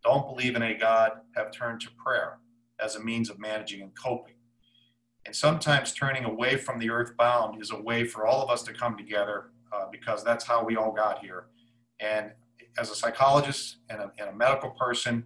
don't 0.04 0.28
believe 0.28 0.54
in 0.54 0.62
a 0.62 0.78
God, 0.78 1.10
have 1.34 1.50
turned 1.50 1.80
to 1.80 1.88
prayer 1.98 2.38
as 2.82 2.96
a 2.96 3.00
means 3.00 3.30
of 3.30 3.38
managing 3.38 3.82
and 3.82 3.92
coping. 3.96 4.34
And 5.26 5.36
sometimes 5.36 5.92
turning 5.92 6.24
away 6.24 6.56
from 6.56 6.78
the 6.78 6.90
earthbound 6.90 7.60
is 7.60 7.70
a 7.70 7.80
way 7.80 8.04
for 8.04 8.26
all 8.26 8.42
of 8.42 8.50
us 8.50 8.62
to 8.64 8.72
come 8.72 8.96
together 8.96 9.50
uh, 9.72 9.84
because 9.92 10.24
that's 10.24 10.44
how 10.44 10.64
we 10.64 10.76
all 10.76 10.92
got 10.92 11.18
here. 11.18 11.46
And 12.00 12.32
as 12.78 12.90
a 12.90 12.94
psychologist 12.94 13.76
and 13.90 14.00
a, 14.00 14.12
and 14.18 14.30
a 14.30 14.34
medical 14.34 14.70
person, 14.70 15.24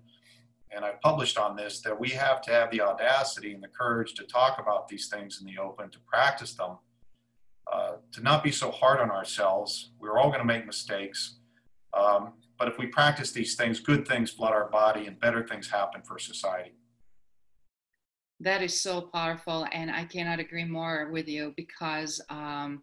and 0.74 0.84
I 0.84 0.94
published 1.02 1.38
on 1.38 1.54
this, 1.54 1.80
that 1.82 1.98
we 1.98 2.10
have 2.10 2.42
to 2.42 2.50
have 2.50 2.70
the 2.70 2.80
audacity 2.80 3.54
and 3.54 3.62
the 3.62 3.68
courage 3.68 4.14
to 4.14 4.24
talk 4.24 4.58
about 4.58 4.88
these 4.88 5.08
things 5.08 5.40
in 5.40 5.46
the 5.46 5.58
open, 5.58 5.90
to 5.90 5.98
practice 6.00 6.54
them, 6.54 6.78
uh, 7.72 7.92
to 8.12 8.22
not 8.22 8.42
be 8.42 8.50
so 8.50 8.70
hard 8.72 9.00
on 9.00 9.10
ourselves. 9.10 9.92
We're 10.00 10.18
all 10.18 10.28
going 10.28 10.40
to 10.40 10.44
make 10.44 10.66
mistakes. 10.66 11.38
Um, 11.96 12.32
but 12.58 12.68
if 12.68 12.78
we 12.78 12.86
practice 12.86 13.30
these 13.30 13.54
things, 13.54 13.78
good 13.78 14.06
things 14.06 14.30
flood 14.30 14.52
our 14.52 14.68
body 14.68 15.06
and 15.06 15.18
better 15.18 15.46
things 15.46 15.70
happen 15.70 16.02
for 16.02 16.18
society. 16.18 16.72
That 18.40 18.62
is 18.62 18.80
so 18.80 19.00
powerful. 19.00 19.66
And 19.72 19.90
I 19.90 20.04
cannot 20.04 20.40
agree 20.40 20.64
more 20.64 21.10
with 21.12 21.28
you 21.28 21.54
because 21.56 22.20
um, 22.30 22.82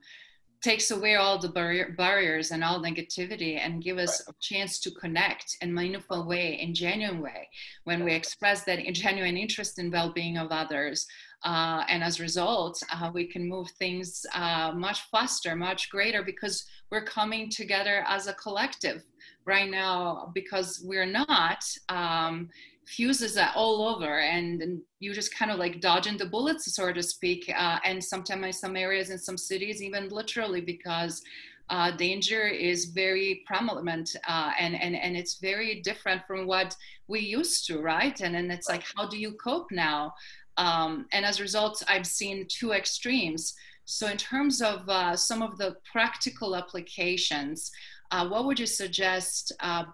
takes 0.61 0.91
away 0.91 1.15
all 1.15 1.39
the 1.39 1.49
barrier, 1.49 1.93
barriers 1.97 2.51
and 2.51 2.63
all 2.63 2.79
negativity 2.79 3.57
and 3.57 3.83
give 3.83 3.97
us 3.97 4.21
a 4.27 4.33
chance 4.39 4.79
to 4.79 4.91
connect 4.91 5.57
in 5.61 5.73
meaningful 5.73 6.27
way 6.27 6.59
in 6.61 6.73
genuine 6.73 7.19
way 7.19 7.49
when 7.85 8.03
we 8.03 8.13
express 8.13 8.63
that 8.63 8.79
genuine 8.93 9.37
interest 9.37 9.79
in 9.79 9.89
well-being 9.89 10.37
of 10.37 10.51
others 10.51 11.07
uh, 11.43 11.83
and 11.89 12.03
as 12.03 12.19
a 12.19 12.23
result 12.23 12.81
uh, 12.93 13.09
we 13.11 13.25
can 13.25 13.49
move 13.49 13.67
things 13.79 14.23
uh, 14.35 14.71
much 14.75 15.01
faster 15.09 15.55
much 15.55 15.89
greater 15.89 16.21
because 16.21 16.65
we're 16.91 17.05
coming 17.05 17.49
together 17.49 18.05
as 18.07 18.27
a 18.27 18.33
collective 18.33 19.03
right 19.45 19.71
now 19.71 20.31
because 20.35 20.81
we're 20.85 21.07
not 21.07 21.63
um, 21.89 22.47
fuses 22.85 23.37
are 23.37 23.51
all 23.55 23.87
over 23.87 24.19
and, 24.19 24.61
and 24.61 24.81
you 24.99 25.13
just 25.13 25.35
kind 25.35 25.51
of 25.51 25.59
like 25.59 25.81
dodging 25.81 26.17
the 26.17 26.25
bullets 26.25 26.73
so 26.73 26.91
to 26.91 27.03
speak 27.03 27.51
uh, 27.55 27.79
and 27.85 28.03
sometimes 28.03 28.45
in 28.45 28.53
some 28.53 28.75
areas 28.75 29.09
in 29.09 29.17
some 29.17 29.37
cities 29.37 29.81
even 29.81 30.09
literally 30.09 30.61
because 30.61 31.21
uh, 31.69 31.89
danger 31.91 32.47
is 32.47 32.85
very 32.85 33.43
prominent 33.45 34.09
uh, 34.27 34.51
and, 34.59 34.75
and, 34.75 34.95
and 34.95 35.15
it's 35.15 35.39
very 35.39 35.81
different 35.81 36.21
from 36.27 36.45
what 36.45 36.75
we 37.07 37.21
used 37.21 37.65
to 37.65 37.79
right? 37.79 38.19
And 38.19 38.35
then 38.35 38.51
it's 38.51 38.67
like 38.67 38.83
how 38.95 39.07
do 39.07 39.17
you 39.17 39.33
cope 39.33 39.71
now? 39.71 40.13
Um, 40.57 41.05
and 41.13 41.23
as 41.23 41.39
a 41.39 41.43
result 41.43 41.81
i've 41.87 42.07
seen 42.07 42.45
two 42.49 42.73
extremes. 42.73 43.53
So 43.85 44.07
in 44.07 44.17
terms 44.17 44.61
of 44.61 44.87
uh, 44.89 45.15
some 45.15 45.41
of 45.41 45.57
the 45.57 45.77
practical 45.89 46.55
applications 46.55 47.71
uh, 48.11 48.27
what 48.27 48.45
would 48.45 48.59
you 48.59 48.65
suggest 48.65 49.53
uh, 49.61 49.85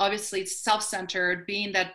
obviously 0.00 0.44
self-centered 0.44 1.46
being 1.46 1.70
that 1.72 1.92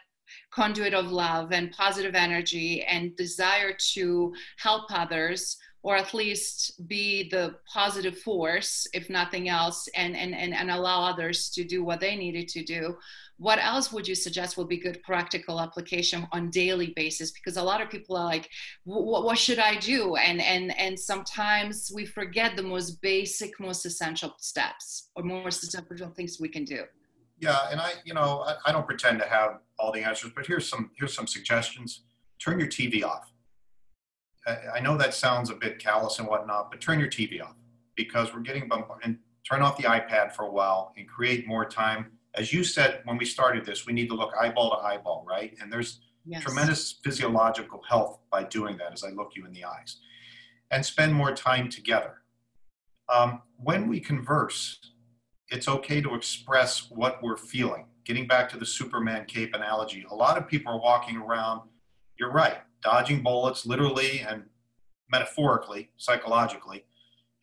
conduit 0.55 0.93
of 0.93 1.11
love 1.11 1.51
and 1.51 1.71
positive 1.71 2.15
energy 2.15 2.83
and 2.83 3.15
desire 3.17 3.73
to 3.93 4.33
help 4.57 4.83
others 4.89 5.57
or 5.83 5.95
at 5.95 6.15
least 6.15 6.87
be 6.87 7.29
the 7.29 7.55
positive 7.71 8.17
force 8.17 8.87
if 8.91 9.07
nothing 9.07 9.49
else 9.49 9.87
and, 9.95 10.17
and, 10.17 10.33
and, 10.33 10.51
and 10.51 10.71
allow 10.71 11.03
others 11.03 11.51
to 11.51 11.63
do 11.63 11.83
what 11.83 11.99
they 11.99 12.15
needed 12.15 12.47
to 12.47 12.63
do. 12.63 12.97
What 13.37 13.59
else 13.59 13.91
would 13.91 14.07
you 14.07 14.15
suggest 14.15 14.57
would 14.57 14.67
be 14.67 14.79
good 14.79 15.03
practical 15.03 15.61
application 15.61 16.27
on 16.31 16.49
daily 16.49 16.91
basis? 16.95 17.29
Because 17.29 17.57
a 17.57 17.61
lot 17.61 17.81
of 17.81 17.91
people 17.91 18.15
are 18.17 18.25
like 18.25 18.49
what 18.85 19.37
should 19.37 19.59
i 19.59 19.75
do? 19.75 20.15
And 20.15 20.41
and 20.41 20.75
and 20.79 20.99
sometimes 20.99 21.91
we 21.93 22.05
forget 22.05 22.55
the 22.55 22.63
most 22.63 22.99
basic 23.01 23.59
most 23.59 23.85
essential 23.85 24.33
steps 24.39 25.09
or 25.15 25.21
most 25.21 25.61
essential 25.63 26.09
things 26.09 26.39
we 26.39 26.49
can 26.49 26.63
do 26.63 26.85
yeah, 27.39 27.67
and 27.71 27.79
I, 27.79 27.93
you 28.05 28.13
know, 28.13 28.45
I, 28.47 28.55
I, 28.67 28.71
don't 28.71 28.85
pretend 28.85 29.19
to 29.19 29.27
have 29.27 29.59
all 29.77 29.91
the 29.91 30.01
answers, 30.01 30.31
but 30.35 30.45
here's 30.45 30.67
some 30.67 30.91
here's 30.97 31.13
some 31.13 31.27
suggestions. 31.27 32.03
Turn 32.39 32.59
your 32.59 32.69
TV 32.69 33.03
off. 33.03 33.31
I, 34.47 34.57
I 34.75 34.79
know 34.79 34.97
that 34.97 35.13
sounds 35.13 35.49
a 35.49 35.55
bit 35.55 35.79
callous 35.79 36.19
and 36.19 36.27
whatnot, 36.27 36.71
but 36.71 36.79
turn 36.79 36.99
your 36.99 37.09
TV 37.09 37.43
off 37.43 37.55
because 37.95 38.33
we're 38.33 38.41
getting 38.41 38.67
bombarded. 38.67 39.05
And 39.05 39.17
turn 39.47 39.61
off 39.61 39.77
the 39.77 39.83
iPad 39.83 40.33
for 40.33 40.45
a 40.45 40.51
while 40.51 40.93
and 40.97 41.07
create 41.07 41.47
more 41.47 41.65
time. 41.65 42.11
As 42.35 42.51
you 42.51 42.63
said 42.63 43.01
when 43.05 43.17
we 43.17 43.25
started 43.25 43.65
this, 43.65 43.85
we 43.85 43.93
need 43.93 44.07
to 44.09 44.15
look 44.15 44.33
eyeball 44.39 44.71
to 44.71 44.77
eyeball, 44.77 45.25
right? 45.27 45.55
And 45.61 45.71
there's 45.71 45.99
yes. 46.25 46.41
tremendous 46.41 46.99
physiological 47.03 47.81
health 47.87 48.19
by 48.31 48.43
doing 48.43 48.77
that. 48.77 48.93
As 48.93 49.03
I 49.03 49.09
look 49.09 49.31
you 49.35 49.45
in 49.45 49.53
the 49.53 49.65
eyes, 49.65 49.97
and 50.71 50.85
spend 50.85 51.13
more 51.13 51.33
time 51.33 51.69
together. 51.69 52.21
Um, 53.13 53.41
when 53.57 53.87
we 53.87 53.99
converse, 53.99 54.79
it's 55.49 55.67
okay 55.67 56.01
to 56.01 56.15
express 56.15 56.89
what 56.89 57.21
we're 57.21 57.37
feeling. 57.37 57.85
Getting 58.03 58.27
back 58.27 58.49
to 58.49 58.57
the 58.57 58.65
Superman 58.65 59.25
cape 59.25 59.53
analogy, 59.53 60.05
a 60.09 60.15
lot 60.15 60.37
of 60.37 60.47
people 60.47 60.73
are 60.73 60.79
walking 60.79 61.17
around, 61.17 61.61
you're 62.19 62.31
right, 62.31 62.57
dodging 62.81 63.21
bullets 63.21 63.65
literally 63.65 64.19
and 64.19 64.43
metaphorically, 65.09 65.89
psychologically, 65.97 66.85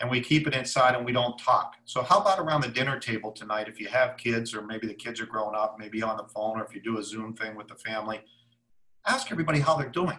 and 0.00 0.10
we 0.10 0.20
keep 0.20 0.46
it 0.48 0.54
inside 0.54 0.96
and 0.96 1.04
we 1.04 1.12
don't 1.12 1.38
talk. 1.38 1.74
So, 1.84 2.02
how 2.02 2.20
about 2.20 2.40
around 2.40 2.62
the 2.62 2.68
dinner 2.68 2.98
table 2.98 3.30
tonight 3.30 3.68
if 3.68 3.80
you 3.80 3.88
have 3.88 4.16
kids, 4.16 4.52
or 4.54 4.62
maybe 4.62 4.86
the 4.86 4.94
kids 4.94 5.20
are 5.20 5.26
growing 5.26 5.54
up, 5.54 5.76
maybe 5.78 6.02
on 6.02 6.16
the 6.16 6.24
phone, 6.24 6.58
or 6.58 6.64
if 6.64 6.74
you 6.74 6.80
do 6.80 6.98
a 6.98 7.02
Zoom 7.02 7.34
thing 7.34 7.54
with 7.54 7.68
the 7.68 7.76
family? 7.76 8.20
Ask 9.06 9.30
everybody 9.30 9.60
how 9.60 9.76
they're 9.76 9.88
doing. 9.88 10.18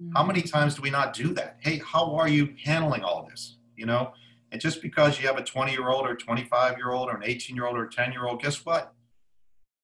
Mm-hmm. 0.00 0.12
How 0.16 0.24
many 0.24 0.42
times 0.42 0.74
do 0.74 0.82
we 0.82 0.90
not 0.90 1.12
do 1.12 1.34
that? 1.34 1.58
Hey, 1.60 1.80
how 1.84 2.14
are 2.16 2.28
you 2.28 2.54
handling 2.64 3.02
all 3.02 3.26
this? 3.28 3.58
You 3.76 3.86
know, 3.86 4.12
and 4.50 4.60
just 4.60 4.80
because 4.80 5.20
you 5.20 5.26
have 5.26 5.36
a 5.36 5.44
20 5.44 5.72
year 5.72 5.88
old 5.88 6.06
or 6.06 6.16
25 6.16 6.76
year 6.76 6.92
old 6.92 7.08
or 7.08 7.16
an 7.16 7.22
18 7.24 7.54
year 7.54 7.66
old 7.66 7.76
or 7.76 7.84
a 7.84 7.90
10 7.90 8.12
year 8.12 8.26
old, 8.26 8.42
guess 8.42 8.64
what? 8.64 8.94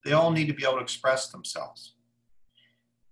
They 0.05 0.13
all 0.13 0.31
need 0.31 0.47
to 0.47 0.55
be 0.55 0.65
able 0.65 0.75
to 0.75 0.83
express 0.83 1.29
themselves. 1.29 1.95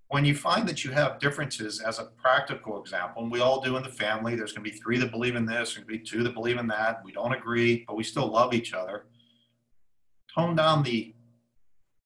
When 0.09 0.27
you 0.27 0.35
find 0.35 0.69
that 0.69 0.85
you 0.85 0.91
have 0.91 1.19
differences, 1.19 1.81
as 1.81 1.99
a 1.99 2.05
practical 2.05 2.79
example, 2.79 3.23
and 3.23 3.33
we 3.33 3.41
all 3.41 3.63
do 3.63 3.79
in 3.79 3.83
the 3.83 3.89
family, 3.89 4.35
there's 4.35 4.53
going 4.53 4.65
to 4.65 4.71
be 4.71 4.77
three 4.77 4.99
that 4.99 5.11
believe 5.11 5.37
in 5.37 5.47
this, 5.47 5.57
there's 5.57 5.75
going 5.77 5.87
to 5.87 5.93
be 5.93 5.99
two 5.99 6.23
that 6.23 6.35
believe 6.35 6.59
in 6.59 6.67
that. 6.67 7.03
We 7.03 7.13
don't 7.13 7.33
agree, 7.33 7.85
but 7.87 7.97
we 7.97 8.05
still 8.05 8.27
love 8.27 8.53
each 8.53 8.75
other. 8.75 9.07
Tone 10.35 10.55
down 10.55 10.83
the 10.83 11.15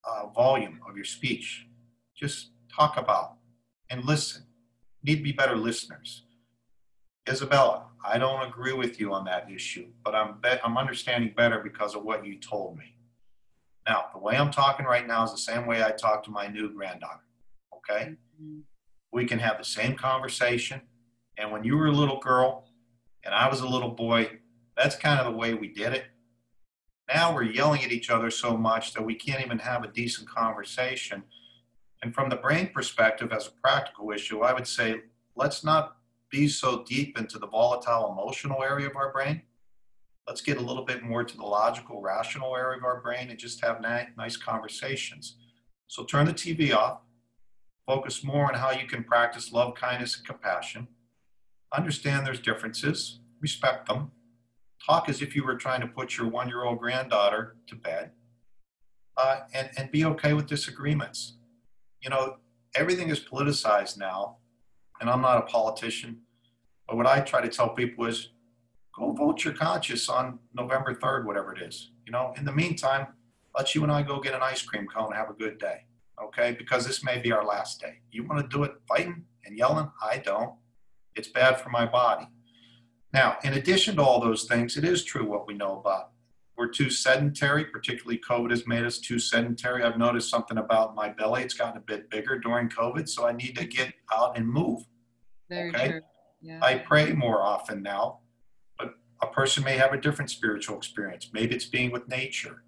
uh, 0.04 0.28
volume 0.28 0.80
of 0.88 0.94
your 0.94 1.04
speech. 1.04 1.66
Just 2.16 2.50
talk 2.72 2.96
about 2.96 3.34
and 3.90 4.04
listen. 4.04 4.44
need 5.02 5.16
to 5.16 5.22
be 5.22 5.32
better 5.32 5.56
listeners. 5.56 6.22
Isabella, 7.28 7.86
I 8.08 8.18
don't 8.18 8.46
agree 8.46 8.72
with 8.72 9.00
you 9.00 9.12
on 9.12 9.24
that 9.24 9.50
issue, 9.50 9.88
but 10.04 10.14
I'm 10.14 10.40
be- 10.40 10.60
I'm 10.64 10.78
understanding 10.78 11.34
better 11.36 11.60
because 11.60 11.94
of 11.94 12.04
what 12.04 12.24
you 12.24 12.38
told 12.38 12.76
me. 12.76 12.96
Now, 13.86 14.06
the 14.12 14.18
way 14.18 14.36
I'm 14.36 14.50
talking 14.50 14.86
right 14.86 15.06
now 15.06 15.24
is 15.24 15.32
the 15.32 15.38
same 15.38 15.66
way 15.66 15.82
I 15.82 15.90
talk 15.90 16.22
to 16.24 16.30
my 16.30 16.46
new 16.46 16.72
granddaughter. 16.72 17.24
Okay, 17.76 18.16
mm-hmm. 18.40 18.60
we 19.12 19.24
can 19.24 19.38
have 19.38 19.58
the 19.58 19.64
same 19.64 19.94
conversation. 19.94 20.82
And 21.38 21.50
when 21.50 21.64
you 21.64 21.76
were 21.76 21.86
a 21.86 21.92
little 21.92 22.18
girl 22.18 22.68
and 23.24 23.34
I 23.34 23.48
was 23.48 23.60
a 23.60 23.68
little 23.68 23.90
boy, 23.90 24.38
that's 24.76 24.96
kind 24.96 25.20
of 25.20 25.26
the 25.26 25.38
way 25.38 25.54
we 25.54 25.68
did 25.68 25.92
it. 25.92 26.04
Now 27.12 27.34
we're 27.34 27.44
yelling 27.44 27.84
at 27.84 27.92
each 27.92 28.10
other 28.10 28.30
so 28.30 28.56
much 28.56 28.94
that 28.94 29.02
we 29.02 29.14
can't 29.14 29.44
even 29.44 29.58
have 29.58 29.84
a 29.84 29.88
decent 29.88 30.28
conversation. 30.28 31.22
And 32.02 32.14
from 32.14 32.30
the 32.30 32.36
brain 32.36 32.70
perspective, 32.72 33.32
as 33.32 33.46
a 33.46 33.60
practical 33.62 34.10
issue, 34.10 34.42
I 34.42 34.52
would 34.52 34.66
say 34.66 35.02
let's 35.34 35.62
not 35.62 35.95
be 36.30 36.48
so 36.48 36.84
deep 36.84 37.18
into 37.18 37.38
the 37.38 37.46
volatile 37.46 38.12
emotional 38.12 38.62
area 38.62 38.88
of 38.88 38.96
our 38.96 39.12
brain. 39.12 39.42
Let's 40.26 40.40
get 40.40 40.56
a 40.56 40.60
little 40.60 40.84
bit 40.84 41.02
more 41.02 41.22
to 41.22 41.36
the 41.36 41.44
logical, 41.44 42.00
rational 42.00 42.56
area 42.56 42.78
of 42.78 42.84
our 42.84 43.00
brain 43.00 43.30
and 43.30 43.38
just 43.38 43.64
have 43.64 43.80
nice 43.80 44.36
conversations. 44.36 45.36
So 45.86 46.04
turn 46.04 46.26
the 46.26 46.32
TV 46.32 46.74
off, 46.74 47.00
focus 47.86 48.24
more 48.24 48.46
on 48.46 48.54
how 48.54 48.72
you 48.72 48.86
can 48.88 49.04
practice 49.04 49.52
love, 49.52 49.76
kindness, 49.76 50.16
and 50.16 50.26
compassion. 50.26 50.88
Understand 51.72 52.26
there's 52.26 52.40
differences, 52.40 53.20
respect 53.40 53.88
them. 53.88 54.10
Talk 54.84 55.08
as 55.08 55.22
if 55.22 55.36
you 55.36 55.44
were 55.44 55.56
trying 55.56 55.80
to 55.80 55.86
put 55.86 56.16
your 56.16 56.28
one 56.28 56.48
year 56.48 56.64
old 56.64 56.78
granddaughter 56.80 57.56
to 57.68 57.76
bed. 57.76 58.10
Uh, 59.16 59.40
and, 59.54 59.70
and 59.78 59.90
be 59.90 60.04
okay 60.04 60.34
with 60.34 60.46
disagreements. 60.46 61.38
You 62.02 62.10
know, 62.10 62.36
everything 62.74 63.08
is 63.08 63.20
politicized 63.20 63.96
now 63.96 64.36
and 65.00 65.10
I'm 65.10 65.22
not 65.22 65.38
a 65.38 65.42
politician, 65.42 66.20
but 66.88 66.96
what 66.96 67.06
I 67.06 67.20
try 67.20 67.40
to 67.40 67.48
tell 67.48 67.70
people 67.70 68.06
is 68.06 68.30
go 68.94 69.12
vote 69.12 69.44
your 69.44 69.54
conscience 69.54 70.08
on 70.08 70.38
November 70.54 70.94
3rd, 70.94 71.26
whatever 71.26 71.54
it 71.54 71.62
is. 71.62 71.90
You 72.06 72.12
know, 72.12 72.32
in 72.36 72.44
the 72.44 72.52
meantime, 72.52 73.08
let 73.54 73.74
you 73.74 73.82
and 73.82 73.92
I 73.92 74.02
go 74.02 74.20
get 74.20 74.34
an 74.34 74.42
ice 74.42 74.62
cream 74.62 74.86
cone 74.86 75.06
and 75.06 75.14
have 75.14 75.30
a 75.30 75.34
good 75.34 75.58
day. 75.58 75.84
Okay, 76.22 76.56
because 76.58 76.86
this 76.86 77.04
may 77.04 77.18
be 77.18 77.32
our 77.32 77.44
last 77.44 77.80
day. 77.80 78.00
You 78.10 78.24
want 78.24 78.40
to 78.40 78.56
do 78.56 78.64
it 78.64 78.72
fighting 78.88 79.24
and 79.44 79.58
yelling? 79.58 79.90
I 80.02 80.18
don't. 80.18 80.54
It's 81.14 81.28
bad 81.28 81.60
for 81.60 81.68
my 81.68 81.84
body. 81.84 82.26
Now, 83.12 83.36
in 83.44 83.54
addition 83.54 83.96
to 83.96 84.02
all 84.02 84.20
those 84.20 84.44
things, 84.44 84.76
it 84.76 84.84
is 84.84 85.04
true 85.04 85.26
what 85.26 85.46
we 85.46 85.54
know 85.54 85.78
about 85.78 86.10
we're 86.56 86.68
too 86.68 86.88
sedentary, 86.88 87.66
particularly 87.66 88.18
COVID 88.18 88.50
has 88.50 88.66
made 88.66 88.84
us 88.84 88.98
too 88.98 89.18
sedentary. 89.18 89.82
I've 89.82 89.98
noticed 89.98 90.30
something 90.30 90.56
about 90.56 90.94
my 90.94 91.10
belly. 91.10 91.42
It's 91.42 91.54
gotten 91.54 91.76
a 91.76 91.80
bit 91.80 92.08
bigger 92.10 92.38
during 92.38 92.68
COVID, 92.68 93.08
so 93.08 93.26
I 93.26 93.32
need 93.32 93.56
to 93.58 93.66
get 93.66 93.92
out 94.14 94.36
and 94.38 94.48
move. 94.48 94.82
Very 95.50 95.68
okay? 95.70 95.88
true. 95.90 96.00
Yeah. 96.40 96.60
I 96.62 96.78
pray 96.78 97.12
more 97.12 97.42
often 97.42 97.82
now, 97.82 98.20
but 98.78 98.94
a 99.22 99.26
person 99.26 99.64
may 99.64 99.76
have 99.76 99.92
a 99.92 100.00
different 100.00 100.30
spiritual 100.30 100.76
experience. 100.76 101.30
Maybe 101.32 101.54
it's 101.54 101.66
being 101.66 101.90
with 101.90 102.08
nature. 102.08 102.62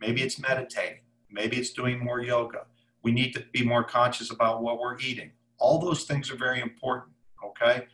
Maybe 0.00 0.22
it's 0.22 0.38
meditating. 0.38 1.00
Maybe 1.30 1.56
it's 1.56 1.72
doing 1.72 2.04
more 2.04 2.20
yoga. 2.20 2.66
We 3.02 3.12
need 3.12 3.32
to 3.34 3.44
be 3.52 3.64
more 3.64 3.82
conscious 3.82 4.30
about 4.30 4.62
what 4.62 4.78
we're 4.78 4.98
eating. 4.98 5.32
All 5.58 5.78
those 5.78 6.04
things 6.04 6.30
are 6.30 6.36
very 6.36 6.60
important, 6.60 7.12
okay? 7.44 7.86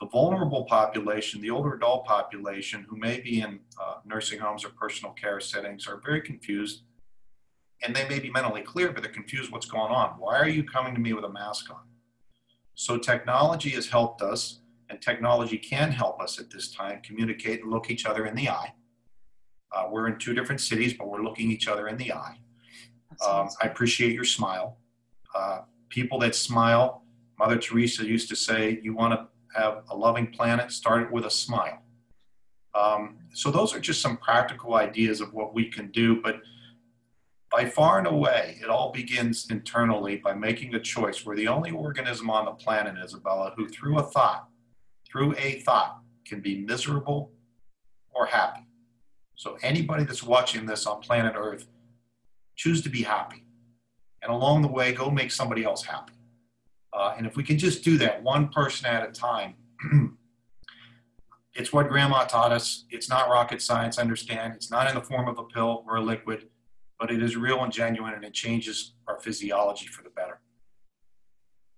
The 0.00 0.06
vulnerable 0.06 0.64
population, 0.64 1.40
the 1.40 1.50
older 1.50 1.74
adult 1.74 2.04
population 2.06 2.86
who 2.88 2.96
may 2.96 3.20
be 3.20 3.40
in 3.40 3.60
uh, 3.82 3.94
nursing 4.04 4.38
homes 4.38 4.64
or 4.64 4.68
personal 4.70 5.12
care 5.12 5.40
settings 5.40 5.88
are 5.88 6.00
very 6.04 6.20
confused 6.20 6.82
and 7.82 7.94
they 7.94 8.08
may 8.08 8.18
be 8.18 8.30
mentally 8.30 8.62
clear, 8.62 8.92
but 8.92 9.02
they're 9.02 9.12
confused 9.12 9.52
what's 9.52 9.66
going 9.66 9.92
on. 9.92 10.10
Why 10.18 10.38
are 10.38 10.48
you 10.48 10.64
coming 10.64 10.94
to 10.94 11.00
me 11.00 11.12
with 11.12 11.24
a 11.24 11.28
mask 11.28 11.70
on? 11.70 11.82
So 12.74 12.98
technology 12.98 13.70
has 13.70 13.88
helped 13.88 14.22
us 14.22 14.60
and 14.90 15.00
technology 15.00 15.58
can 15.58 15.90
help 15.90 16.20
us 16.20 16.38
at 16.38 16.50
this 16.50 16.70
time 16.70 17.00
communicate 17.02 17.62
and 17.62 17.70
look 17.70 17.90
each 17.90 18.06
other 18.06 18.26
in 18.26 18.34
the 18.34 18.48
eye. 18.48 18.72
Uh, 19.72 19.86
we're 19.90 20.08
in 20.08 20.18
two 20.18 20.32
different 20.32 20.60
cities, 20.60 20.94
but 20.94 21.08
we're 21.08 21.22
looking 21.22 21.50
each 21.50 21.68
other 21.68 21.88
in 21.88 21.96
the 21.96 22.12
eye. 22.12 22.38
Um, 23.26 23.48
I 23.62 23.66
appreciate 23.66 24.12
your 24.12 24.24
smile. 24.24 24.78
Uh, 25.34 25.60
people 25.88 26.18
that 26.20 26.34
smile, 26.34 27.02
Mother 27.38 27.58
Teresa 27.58 28.06
used 28.06 28.28
to 28.30 28.36
say, 28.36 28.80
you 28.82 28.94
want 28.94 29.12
to 29.12 29.26
have 29.54 29.84
a 29.90 29.96
loving 29.96 30.28
planet, 30.28 30.70
start 30.72 31.02
it 31.02 31.12
with 31.12 31.24
a 31.24 31.30
smile. 31.30 31.82
Um, 32.74 33.18
so 33.32 33.50
those 33.50 33.74
are 33.74 33.80
just 33.80 34.00
some 34.00 34.16
practical 34.16 34.74
ideas 34.74 35.20
of 35.20 35.32
what 35.32 35.54
we 35.54 35.66
can 35.66 35.90
do. 35.90 36.20
But 36.22 36.40
by 37.50 37.64
far 37.64 37.98
and 37.98 38.06
away, 38.06 38.58
it 38.62 38.68
all 38.68 38.92
begins 38.92 39.50
internally 39.50 40.16
by 40.16 40.34
making 40.34 40.74
a 40.74 40.80
choice. 40.80 41.24
We're 41.24 41.36
the 41.36 41.48
only 41.48 41.70
organism 41.70 42.30
on 42.30 42.44
the 42.44 42.52
planet, 42.52 42.96
Isabella, 43.02 43.54
who 43.56 43.68
through 43.68 43.98
a 43.98 44.02
thought, 44.02 44.48
through 45.10 45.34
a 45.38 45.60
thought, 45.60 46.00
can 46.26 46.40
be 46.40 46.58
miserable 46.58 47.32
or 48.10 48.26
happy. 48.26 48.66
So 49.34 49.56
anybody 49.62 50.04
that's 50.04 50.22
watching 50.22 50.66
this 50.66 50.86
on 50.86 51.00
planet 51.00 51.34
Earth, 51.36 51.66
choose 52.56 52.82
to 52.82 52.90
be 52.90 53.02
happy. 53.02 53.44
And 54.22 54.32
along 54.32 54.62
the 54.62 54.68
way, 54.68 54.92
go 54.92 55.10
make 55.10 55.30
somebody 55.30 55.64
else 55.64 55.84
happy. 55.84 56.12
Uh, 56.98 57.14
and 57.16 57.26
if 57.26 57.36
we 57.36 57.44
can 57.44 57.56
just 57.56 57.84
do 57.84 57.96
that 57.96 58.20
one 58.24 58.48
person 58.48 58.86
at 58.86 59.08
a 59.08 59.12
time, 59.12 59.54
it's 61.54 61.72
what 61.72 61.88
grandma 61.88 62.24
taught 62.24 62.50
us. 62.50 62.86
It's 62.90 63.08
not 63.08 63.28
rocket 63.28 63.62
science, 63.62 63.98
understand. 63.98 64.54
It's 64.56 64.68
not 64.68 64.88
in 64.88 64.96
the 64.96 65.00
form 65.00 65.28
of 65.28 65.38
a 65.38 65.44
pill 65.44 65.84
or 65.86 65.96
a 65.96 66.00
liquid, 66.00 66.48
but 66.98 67.12
it 67.12 67.22
is 67.22 67.36
real 67.36 67.62
and 67.62 67.72
genuine 67.72 68.14
and 68.14 68.24
it 68.24 68.34
changes 68.34 68.94
our 69.06 69.20
physiology 69.20 69.86
for 69.86 70.02
the 70.02 70.10
better. 70.10 70.40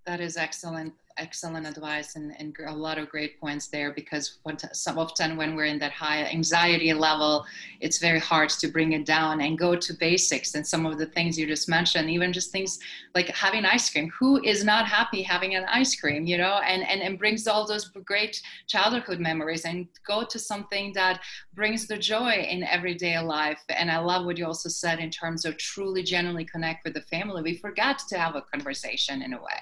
That 0.07 0.21
is 0.21 0.39
excellent 0.39 0.95
excellent 1.21 1.67
advice 1.67 2.17
and, 2.17 2.35
and 2.39 2.57
a 2.67 2.75
lot 2.75 2.99
of 2.99 3.09
great 3.09 3.39
points 3.39 3.69
there 3.69 3.93
because 3.93 4.39
some 4.73 4.99
often 4.99 5.37
when 5.37 5.55
we're 5.55 5.67
in 5.67 5.79
that 5.79 5.93
high 5.93 6.25
anxiety 6.25 6.93
level 6.93 7.45
it's 7.81 7.99
very 7.99 8.19
hard 8.19 8.49
to 8.49 8.69
bring 8.69 8.93
it 8.93 9.05
down 9.05 9.41
and 9.43 9.59
go 9.59 9.77
to 9.77 9.93
basics 9.95 10.55
and 10.55 10.67
some 10.67 10.87
of 10.87 10.99
the 10.99 11.07
things 11.07 11.39
you 11.39 11.47
just 11.47 11.69
mentioned 11.69 12.11
even 12.11 12.33
just 12.33 12.51
things 12.51 12.79
like 13.15 13.29
having 13.29 13.65
ice 13.65 13.91
cream. 13.91 14.11
Who 14.19 14.43
is 14.43 14.65
not 14.65 14.87
happy 14.87 15.23
having 15.23 15.55
an 15.55 15.65
ice 15.65 15.95
cream 15.95 16.27
you 16.27 16.39
know? 16.39 16.61
And 16.67 16.83
and, 16.83 17.03
and 17.03 17.19
brings 17.19 17.47
all 17.47 17.67
those 17.67 17.89
great 17.89 18.41
childhood 18.67 19.21
memories 19.21 19.65
and 19.65 19.87
go 20.07 20.25
to 20.25 20.39
something 20.39 20.93
that 20.95 21.21
brings 21.55 21.87
the 21.87 21.99
joy 21.99 22.33
in 22.33 22.65
everyday 22.65 23.19
life. 23.21 23.63
And 23.69 23.91
i 23.91 23.99
love 23.99 24.25
what 24.25 24.39
you 24.39 24.47
also 24.47 24.69
said 24.69 24.99
in 24.99 25.11
terms 25.11 25.45
of 25.45 25.57
truly 25.59 26.03
genuinely 26.03 26.45
connect 26.45 26.85
with 26.85 26.95
the 26.95 27.03
family. 27.03 27.43
We 27.43 27.57
forgot 27.57 27.99
to 28.09 28.19
have 28.19 28.37
a 28.37 28.43
conversation 28.43 29.23
in 29.23 29.35
a 29.35 29.39
way. 29.39 29.61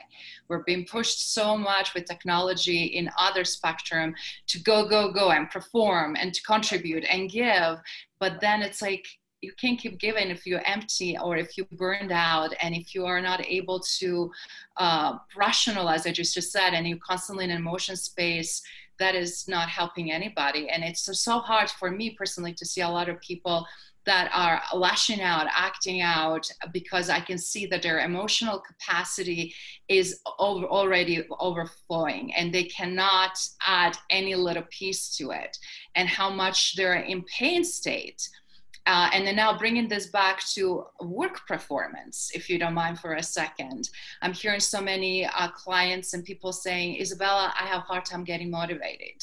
We're 0.48 0.62
being 0.64 0.86
pushed 0.86 1.32
so 1.34 1.47
much 1.56 1.94
with 1.94 2.04
technology 2.04 2.84
in 2.84 3.10
other 3.18 3.44
spectrum 3.44 4.14
to 4.46 4.60
go 4.60 4.88
go 4.88 5.12
go 5.12 5.30
and 5.30 5.50
perform 5.50 6.16
and 6.16 6.34
to 6.34 6.42
contribute 6.42 7.04
and 7.10 7.30
give 7.30 7.78
but 8.18 8.40
then 8.40 8.62
it's 8.62 8.82
like 8.82 9.06
you 9.40 9.52
can't 9.60 9.78
keep 9.78 10.00
giving 10.00 10.30
if 10.30 10.46
you're 10.46 10.66
empty 10.66 11.16
or 11.16 11.36
if 11.36 11.56
you're 11.56 11.66
burned 11.72 12.10
out 12.10 12.52
and 12.60 12.74
if 12.74 12.92
you 12.92 13.06
are 13.06 13.20
not 13.20 13.44
able 13.46 13.78
to 13.78 14.30
uh, 14.78 15.16
rationalize 15.36 16.06
as 16.06 16.18
you 16.18 16.24
just 16.24 16.50
said 16.50 16.74
and 16.74 16.88
you're 16.88 16.98
constantly 16.98 17.44
in 17.44 17.50
an 17.52 17.56
emotion 17.56 17.94
space 17.94 18.62
that 18.98 19.14
is 19.14 19.48
not 19.48 19.68
helping 19.68 20.12
anybody. 20.12 20.68
And 20.68 20.84
it's 20.84 21.02
so, 21.02 21.12
so 21.12 21.38
hard 21.38 21.70
for 21.70 21.90
me 21.90 22.10
personally 22.10 22.52
to 22.54 22.66
see 22.66 22.80
a 22.80 22.88
lot 22.88 23.08
of 23.08 23.20
people 23.20 23.66
that 24.08 24.30
are 24.32 24.62
lashing 24.74 25.20
out, 25.20 25.46
acting 25.54 26.00
out, 26.00 26.44
because 26.72 27.10
I 27.10 27.20
can 27.20 27.36
see 27.36 27.66
that 27.66 27.82
their 27.82 28.00
emotional 28.00 28.58
capacity 28.58 29.54
is 29.88 30.20
over, 30.38 30.66
already 30.66 31.16
overflowing 31.38 32.34
and 32.34 32.50
they 32.50 32.64
cannot 32.64 33.34
add 33.66 33.98
any 34.08 34.34
little 34.34 34.66
piece 34.70 35.14
to 35.18 35.30
it, 35.32 35.52
and 35.94 36.08
how 36.08 36.30
much 36.30 36.74
they're 36.76 37.02
in 37.12 37.22
pain 37.24 37.62
state. 37.62 38.26
Uh, 38.86 39.10
and 39.12 39.26
then 39.26 39.36
now 39.36 39.58
bringing 39.58 39.86
this 39.86 40.06
back 40.06 40.42
to 40.54 40.86
work 41.02 41.46
performance, 41.46 42.30
if 42.32 42.48
you 42.48 42.58
don't 42.58 42.72
mind 42.72 42.98
for 42.98 43.12
a 43.16 43.22
second. 43.22 43.90
I'm 44.22 44.32
hearing 44.32 44.60
so 44.60 44.80
many 44.80 45.26
uh, 45.26 45.48
clients 45.48 46.14
and 46.14 46.24
people 46.24 46.52
saying, 46.54 46.98
Isabella, 46.98 47.52
I 47.60 47.66
have 47.66 47.80
a 47.80 47.88
hard 47.90 48.06
time 48.06 48.24
getting 48.24 48.50
motivated. 48.50 49.18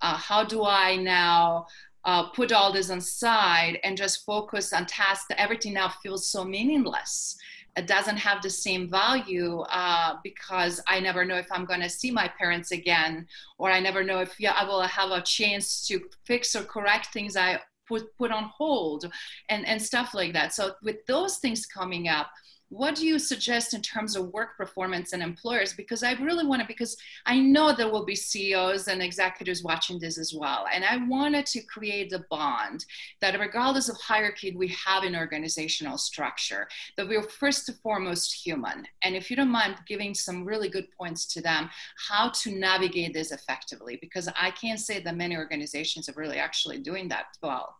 Uh, 0.00 0.16
how 0.16 0.42
do 0.42 0.64
I 0.64 0.96
now 0.96 1.66
uh, 2.04 2.28
put 2.30 2.52
all 2.52 2.72
this 2.72 2.90
aside 2.90 3.78
and 3.84 3.96
just 3.96 4.24
focus 4.24 4.72
on 4.72 4.86
tasks, 4.86 5.26
everything 5.36 5.74
now 5.74 5.88
feels 6.02 6.26
so 6.26 6.44
meaningless. 6.44 7.36
It 7.76 7.86
doesn't 7.86 8.16
have 8.16 8.42
the 8.42 8.50
same 8.50 8.90
value 8.90 9.60
uh, 9.60 10.16
because 10.24 10.80
I 10.88 10.98
never 11.00 11.24
know 11.24 11.36
if 11.36 11.46
I'm 11.52 11.64
going 11.64 11.80
to 11.80 11.88
see 11.88 12.10
my 12.10 12.28
parents 12.28 12.72
again, 12.72 13.26
or 13.58 13.70
I 13.70 13.80
never 13.80 14.02
know 14.02 14.20
if 14.20 14.34
yeah, 14.40 14.52
I 14.52 14.64
will 14.64 14.82
have 14.82 15.10
a 15.10 15.22
chance 15.22 15.86
to 15.88 16.00
fix 16.24 16.56
or 16.56 16.62
correct 16.64 17.12
things 17.12 17.36
I 17.36 17.60
put 17.86 18.16
put 18.16 18.32
on 18.32 18.50
hold, 18.56 19.10
and 19.48 19.66
and 19.66 19.80
stuff 19.80 20.14
like 20.14 20.32
that. 20.32 20.52
So 20.52 20.72
with 20.82 21.06
those 21.06 21.38
things 21.38 21.64
coming 21.64 22.08
up, 22.08 22.30
what 22.70 22.94
do 22.94 23.04
you 23.06 23.18
suggest 23.18 23.74
in 23.74 23.82
terms 23.82 24.16
of 24.16 24.32
work 24.32 24.56
performance 24.56 25.12
and 25.12 25.22
employers? 25.22 25.74
Because 25.74 26.02
i 26.02 26.12
really 26.14 26.46
want 26.46 26.62
to 26.62 26.68
because 26.68 26.96
i 27.26 27.38
know 27.38 27.74
there 27.74 27.90
will 27.90 28.04
be 28.04 28.14
ceos 28.14 28.88
and 28.88 29.02
executives 29.02 29.62
watching 29.62 29.98
this 29.98 30.18
as 30.18 30.32
well 30.34 30.66
and 30.72 30.84
i 30.84 30.96
wanted 31.08 31.46
to 31.46 31.60
create 31.62 32.10
the 32.10 32.24
bond 32.30 32.84
that 33.20 33.38
regardless 33.38 33.88
of 33.88 33.96
hierarchy 34.00 34.54
we 34.56 34.68
have 34.68 35.04
in 35.04 35.16
organizational 35.16 35.98
structure 35.98 36.68
that 36.96 37.08
we're 37.08 37.22
first 37.22 37.68
and 37.68 37.78
foremost 37.78 38.32
human. 38.44 38.86
And 39.02 39.16
if 39.16 39.30
you 39.30 39.36
don't 39.36 39.50
mind 39.50 39.76
giving 39.86 40.14
some 40.14 40.44
really 40.44 40.68
good 40.68 40.90
points 40.92 41.26
to 41.34 41.40
them 41.40 41.70
how 42.08 42.30
to 42.30 42.50
navigate 42.52 43.12
this 43.12 43.32
effectively 43.32 43.98
because 44.00 44.28
i 44.40 44.50
can't 44.50 44.80
say 44.80 45.00
that 45.00 45.16
many 45.16 45.36
organizations 45.36 46.08
are 46.08 46.14
really 46.16 46.38
actually 46.38 46.78
doing 46.78 47.08
that 47.08 47.26
well 47.42 47.76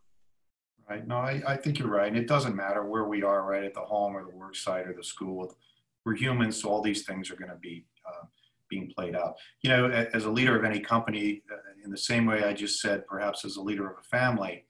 Right. 0.91 1.07
No, 1.07 1.19
I, 1.19 1.41
I 1.47 1.57
think 1.57 1.79
you're 1.79 1.87
right. 1.87 2.09
And 2.09 2.17
it 2.17 2.27
doesn't 2.27 2.57
matter 2.57 2.85
where 2.85 3.05
we 3.05 3.23
are, 3.23 3.45
right, 3.45 3.63
at 3.63 3.75
the 3.75 3.81
home 3.81 4.17
or 4.17 4.25
the 4.25 4.37
work 4.37 4.57
site 4.57 4.89
or 4.89 4.93
the 4.93 5.05
school. 5.05 5.57
We're 6.05 6.17
humans, 6.17 6.61
so 6.61 6.69
all 6.69 6.83
these 6.83 7.05
things 7.05 7.31
are 7.31 7.37
going 7.37 7.53
to 7.53 7.57
be 7.57 7.87
uh, 8.05 8.27
being 8.69 8.91
played 8.97 9.15
out. 9.15 9.37
You 9.63 9.71
know, 9.71 9.89
as 9.89 10.25
a 10.25 10.31
leader 10.31 10.59
of 10.59 10.65
any 10.65 10.81
company, 10.81 11.43
uh, 11.53 11.57
in 11.85 11.93
the 11.93 11.97
same 11.97 12.27
way 12.27 12.43
I 12.43 12.53
just 12.53 12.81
said, 12.81 13.07
perhaps 13.07 13.45
as 13.45 13.55
a 13.55 13.63
leader 13.63 13.89
of 13.89 13.99
a 14.01 14.03
family 14.03 14.65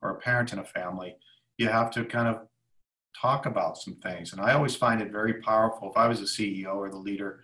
or 0.00 0.12
a 0.12 0.18
parent 0.18 0.54
in 0.54 0.60
a 0.60 0.64
family, 0.64 1.16
you 1.58 1.68
have 1.68 1.90
to 1.90 2.06
kind 2.06 2.28
of 2.28 2.46
talk 3.20 3.44
about 3.44 3.76
some 3.76 3.96
things. 3.96 4.32
And 4.32 4.40
I 4.40 4.54
always 4.54 4.76
find 4.76 5.02
it 5.02 5.12
very 5.12 5.42
powerful 5.42 5.90
if 5.90 5.96
I 5.98 6.08
was 6.08 6.20
a 6.20 6.24
CEO 6.24 6.74
or 6.74 6.88
the 6.88 6.96
leader 6.96 7.42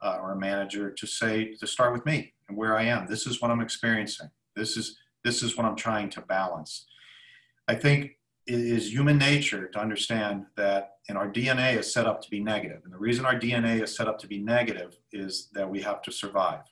uh, 0.00 0.16
or 0.22 0.32
a 0.32 0.38
manager 0.38 0.90
to 0.90 1.06
say, 1.06 1.54
to 1.60 1.66
start 1.66 1.92
with 1.92 2.06
me 2.06 2.32
and 2.48 2.56
where 2.56 2.78
I 2.78 2.84
am. 2.84 3.06
This 3.06 3.26
is 3.26 3.42
what 3.42 3.50
I'm 3.50 3.60
experiencing. 3.60 4.30
This 4.56 4.78
is 4.78 4.96
this 5.22 5.42
is 5.42 5.56
what 5.56 5.66
I'm 5.66 5.76
trying 5.76 6.08
to 6.10 6.22
balance. 6.22 6.86
I 7.68 7.74
think 7.74 8.16
it 8.46 8.60
is 8.60 8.90
human 8.90 9.18
nature 9.18 9.68
to 9.68 9.78
understand 9.78 10.46
that 10.56 10.94
and 11.08 11.16
our 11.18 11.28
DNA 11.28 11.78
is 11.78 11.92
set 11.92 12.06
up 12.06 12.20
to 12.22 12.30
be 12.30 12.40
negative. 12.40 12.80
And 12.84 12.92
the 12.92 12.98
reason 12.98 13.24
our 13.24 13.38
DNA 13.38 13.82
is 13.82 13.94
set 13.94 14.08
up 14.08 14.18
to 14.20 14.26
be 14.26 14.38
negative 14.38 14.98
is 15.12 15.48
that 15.52 15.68
we 15.68 15.80
have 15.82 16.02
to 16.02 16.12
survive. 16.12 16.62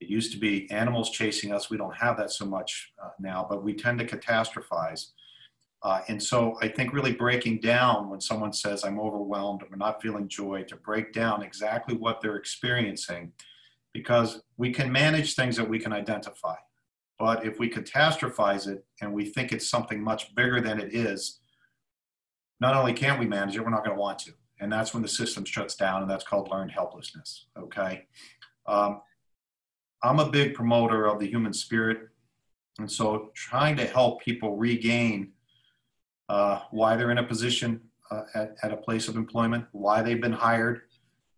It 0.00 0.08
used 0.08 0.32
to 0.32 0.38
be 0.38 0.70
animals 0.70 1.10
chasing 1.10 1.52
us. 1.52 1.70
We 1.70 1.76
don't 1.76 1.96
have 1.96 2.16
that 2.18 2.30
so 2.30 2.46
much 2.46 2.92
uh, 3.02 3.10
now, 3.18 3.46
but 3.48 3.62
we 3.62 3.74
tend 3.74 3.98
to 3.98 4.06
catastrophize. 4.06 5.08
Uh, 5.82 6.00
and 6.08 6.22
so 6.22 6.56
I 6.60 6.68
think 6.68 6.92
really 6.92 7.12
breaking 7.12 7.60
down 7.60 8.10
when 8.10 8.20
someone 8.20 8.52
says, 8.52 8.84
I'm 8.84 9.00
overwhelmed, 9.00 9.62
I'm 9.62 9.78
not 9.78 10.02
feeling 10.02 10.28
joy, 10.28 10.64
to 10.64 10.76
break 10.76 11.12
down 11.12 11.42
exactly 11.42 11.96
what 11.96 12.20
they're 12.20 12.36
experiencing, 12.36 13.32
because 13.92 14.42
we 14.56 14.72
can 14.72 14.90
manage 14.90 15.34
things 15.34 15.56
that 15.56 15.68
we 15.68 15.78
can 15.78 15.92
identify. 15.92 16.56
But 17.18 17.44
if 17.44 17.58
we 17.58 17.68
catastrophize 17.68 18.68
it 18.68 18.84
and 19.00 19.12
we 19.12 19.24
think 19.26 19.52
it's 19.52 19.68
something 19.68 20.02
much 20.02 20.34
bigger 20.34 20.60
than 20.60 20.78
it 20.80 20.94
is, 20.94 21.40
not 22.60 22.74
only 22.74 22.92
can't 22.92 23.18
we 23.18 23.26
manage 23.26 23.56
it, 23.56 23.60
we're 23.60 23.70
not 23.70 23.84
going 23.84 23.96
to 23.96 24.00
want 24.00 24.18
to. 24.20 24.32
And 24.60 24.72
that's 24.72 24.92
when 24.92 25.02
the 25.02 25.08
system 25.08 25.44
shuts 25.44 25.76
down, 25.76 26.02
and 26.02 26.10
that's 26.10 26.24
called 26.24 26.50
learned 26.50 26.72
helplessness. 26.72 27.46
Okay. 27.56 28.04
Um, 28.66 29.00
I'm 30.02 30.20
a 30.20 30.30
big 30.30 30.54
promoter 30.54 31.06
of 31.06 31.18
the 31.18 31.26
human 31.26 31.52
spirit. 31.52 32.08
And 32.78 32.90
so 32.90 33.30
trying 33.34 33.76
to 33.76 33.86
help 33.86 34.20
people 34.20 34.56
regain 34.56 35.32
uh, 36.28 36.60
why 36.70 36.96
they're 36.96 37.10
in 37.10 37.18
a 37.18 37.24
position 37.24 37.80
uh, 38.10 38.22
at, 38.34 38.56
at 38.62 38.72
a 38.72 38.76
place 38.76 39.08
of 39.08 39.16
employment, 39.16 39.64
why 39.72 40.02
they've 40.02 40.20
been 40.20 40.32
hired. 40.32 40.82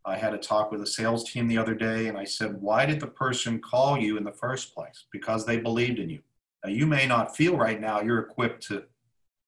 I 0.05 0.17
had 0.17 0.35
a 0.35 0.39
talk 0.39 0.73
with 0.73 0.81
a 0.81 0.87
sales 0.87 1.31
team 1.31 1.47
the 1.47 1.59
other 1.59 1.75
day 1.75 2.09
and 2.09 2.17
I 2.17 2.25
said, 2.25 2.61
why 2.61 2.87
did 2.87 3.01
the 3.01 3.07
person 3.07 3.61
call 3.61 3.99
you 3.99 4.17
in 4.17 4.25
the 4.25 4.33
first 4.33 4.75
place? 4.75 5.05
Because 5.13 5.45
they 5.45 5.59
believed 5.59 5.99
in 5.99 6.09
you. 6.09 6.21
Now, 6.65 6.71
you 6.71 6.87
may 6.87 7.07
not 7.07 7.37
feel 7.37 7.57
right 7.57 7.81
now 7.81 8.01
you're 8.01 8.19
equipped 8.19 8.67
to 8.69 8.85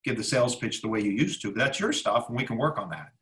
give 0.04 0.16
the 0.16 0.24
sales 0.24 0.56
pitch 0.56 0.82
the 0.82 0.88
way 0.88 1.00
you 1.00 1.10
used 1.10 1.40
to, 1.42 1.48
but 1.48 1.58
that's 1.58 1.80
your 1.80 1.92
stuff 1.92 2.28
and 2.28 2.36
we 2.36 2.44
can 2.44 2.58
work 2.58 2.78
on 2.78 2.90
that. 2.90 3.12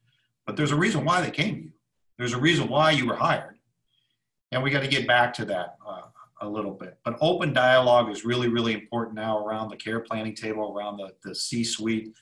But 0.47 0.57
there's 0.57 0.73
a 0.73 0.77
reason 0.77 1.05
why 1.05 1.21
they 1.21 1.31
came 1.31 1.55
to 1.55 1.63
you. 1.63 1.73
There's 2.19 2.33
a 2.33 2.41
reason 2.41 2.69
why 2.69 2.91
you 2.91 3.07
were 3.07 3.17
hired. 3.17 3.59
And 4.53 4.63
we 4.63 4.71
got 4.71 4.83
to 4.83 4.89
get 4.89 5.07
back 5.07 5.33
to 5.35 5.45
that 5.47 5.77
uh, 5.87 6.03
a 6.41 6.49
little 6.49 6.73
bit. 6.73 6.99
But 7.05 7.17
open 7.21 7.53
dialogue 7.53 8.11
is 8.11 8.25
really, 8.25 8.49
really 8.49 8.73
important 8.73 9.15
now 9.15 9.39
around 9.39 9.71
the 9.71 9.77
care 9.77 10.01
planning 10.01 10.35
table, 10.35 10.75
around 10.77 10.97
the, 10.97 11.13
the 11.23 11.35
C 11.35 11.63
suite. 11.63 12.13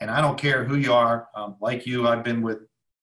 And 0.00 0.10
I 0.10 0.20
don't 0.20 0.38
care 0.38 0.64
who 0.64 0.76
you 0.76 0.92
are. 0.92 1.28
Um, 1.34 1.56
like 1.60 1.86
you, 1.86 2.08
I've 2.08 2.24
been 2.24 2.40
with 2.40 2.58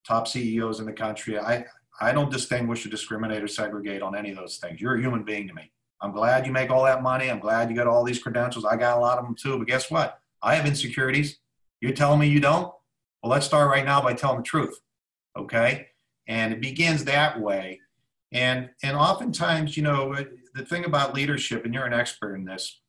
top 0.06 0.28
CEOs 0.28 0.80
in 0.80 0.86
the 0.86 0.94
country. 0.94 1.40
I, 1.40 1.66
I 2.00 2.12
don't 2.12 2.32
distinguish 2.32 2.86
or 2.86 2.90
discriminate 2.90 3.44
or 3.44 3.48
segregate 3.48 4.02
on 4.02 4.16
any 4.16 4.32
of 4.32 4.38
those 4.38 4.58
things. 4.58 4.82
You're 4.82 4.96
a 4.96 5.02
human 5.02 5.24
being 5.24 5.48
to 5.48 5.54
me. 5.54 5.72
I'm 6.02 6.12
glad 6.12 6.46
you 6.46 6.52
make 6.52 6.70
all 6.70 6.84
that 6.84 7.02
money. 7.02 7.30
I'm 7.30 7.40
glad 7.40 7.70
you 7.70 7.76
got 7.76 7.88
all 7.88 8.04
these 8.04 8.22
credentials. 8.22 8.66
I 8.66 8.76
got 8.76 8.98
a 8.98 9.02
lot 9.02 9.18
of 9.18 9.26
them 9.26 9.36
too. 9.36 9.58
But 9.58 9.68
guess 9.68 9.90
what? 9.90 10.20
I 10.42 10.56
have 10.56 10.66
insecurities. 10.66 11.40
You're 11.82 11.94
telling 11.94 12.20
me 12.20 12.28
you 12.28 12.40
don't? 12.40 12.72
Well, 13.24 13.32
let's 13.32 13.46
start 13.46 13.70
right 13.70 13.86
now 13.86 14.02
by 14.02 14.14
telling 14.14 14.38
the 14.38 14.44
truth. 14.44 14.80
Okay? 15.38 15.88
And 16.28 16.54
it 16.54 16.62
begins 16.62 17.06
that 17.06 17.40
way. 17.40 17.80
And 18.32 18.70
and 18.84 18.98
oftentimes, 18.98 19.78
you 19.78 19.84
know, 19.84 20.16
the 20.54 20.66
thing 20.66 20.86
about 20.86 21.14
leadership, 21.14 21.64
and 21.64 21.74
you're 21.74 21.86
an 21.86 21.94
expert 21.94 22.36
in 22.36 22.46
this, 22.46 22.82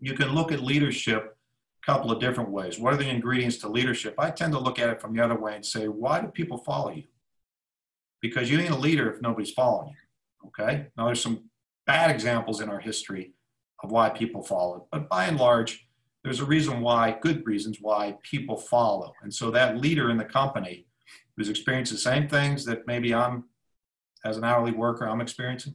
you 0.00 0.14
can 0.14 0.30
look 0.30 0.50
at 0.50 0.60
leadership 0.60 1.36
couple 1.84 2.12
of 2.12 2.20
different 2.20 2.50
ways. 2.50 2.78
What 2.78 2.94
are 2.94 2.96
the 2.96 3.08
ingredients 3.08 3.56
to 3.58 3.68
leadership? 3.68 4.14
I 4.18 4.30
tend 4.30 4.52
to 4.52 4.58
look 4.58 4.78
at 4.78 4.88
it 4.88 5.00
from 5.00 5.14
the 5.14 5.24
other 5.24 5.38
way 5.38 5.56
and 5.56 5.66
say, 5.66 5.88
why 5.88 6.20
do 6.20 6.28
people 6.28 6.58
follow 6.58 6.90
you? 6.90 7.04
Because 8.20 8.50
you 8.50 8.60
ain't 8.60 8.70
a 8.70 8.76
leader 8.76 9.12
if 9.12 9.20
nobody's 9.20 9.50
following 9.50 9.90
you. 9.90 10.48
Okay. 10.48 10.86
Now 10.96 11.06
there's 11.06 11.22
some 11.22 11.50
bad 11.86 12.10
examples 12.10 12.60
in 12.60 12.68
our 12.68 12.80
history 12.80 13.32
of 13.82 13.90
why 13.90 14.10
people 14.10 14.42
follow, 14.42 14.86
but 14.92 15.08
by 15.08 15.24
and 15.24 15.38
large, 15.38 15.88
there's 16.22 16.38
a 16.38 16.44
reason 16.44 16.80
why, 16.80 17.16
good 17.20 17.44
reasons 17.44 17.78
why 17.80 18.16
people 18.22 18.56
follow. 18.56 19.12
And 19.22 19.34
so 19.34 19.50
that 19.50 19.78
leader 19.78 20.08
in 20.10 20.16
the 20.16 20.24
company 20.24 20.86
who's 21.36 21.48
experienced 21.48 21.90
the 21.90 21.98
same 21.98 22.28
things 22.28 22.64
that 22.66 22.86
maybe 22.86 23.12
I'm, 23.12 23.44
as 24.24 24.36
an 24.36 24.44
hourly 24.44 24.70
worker, 24.70 25.08
I'm 25.08 25.20
experiencing, 25.20 25.74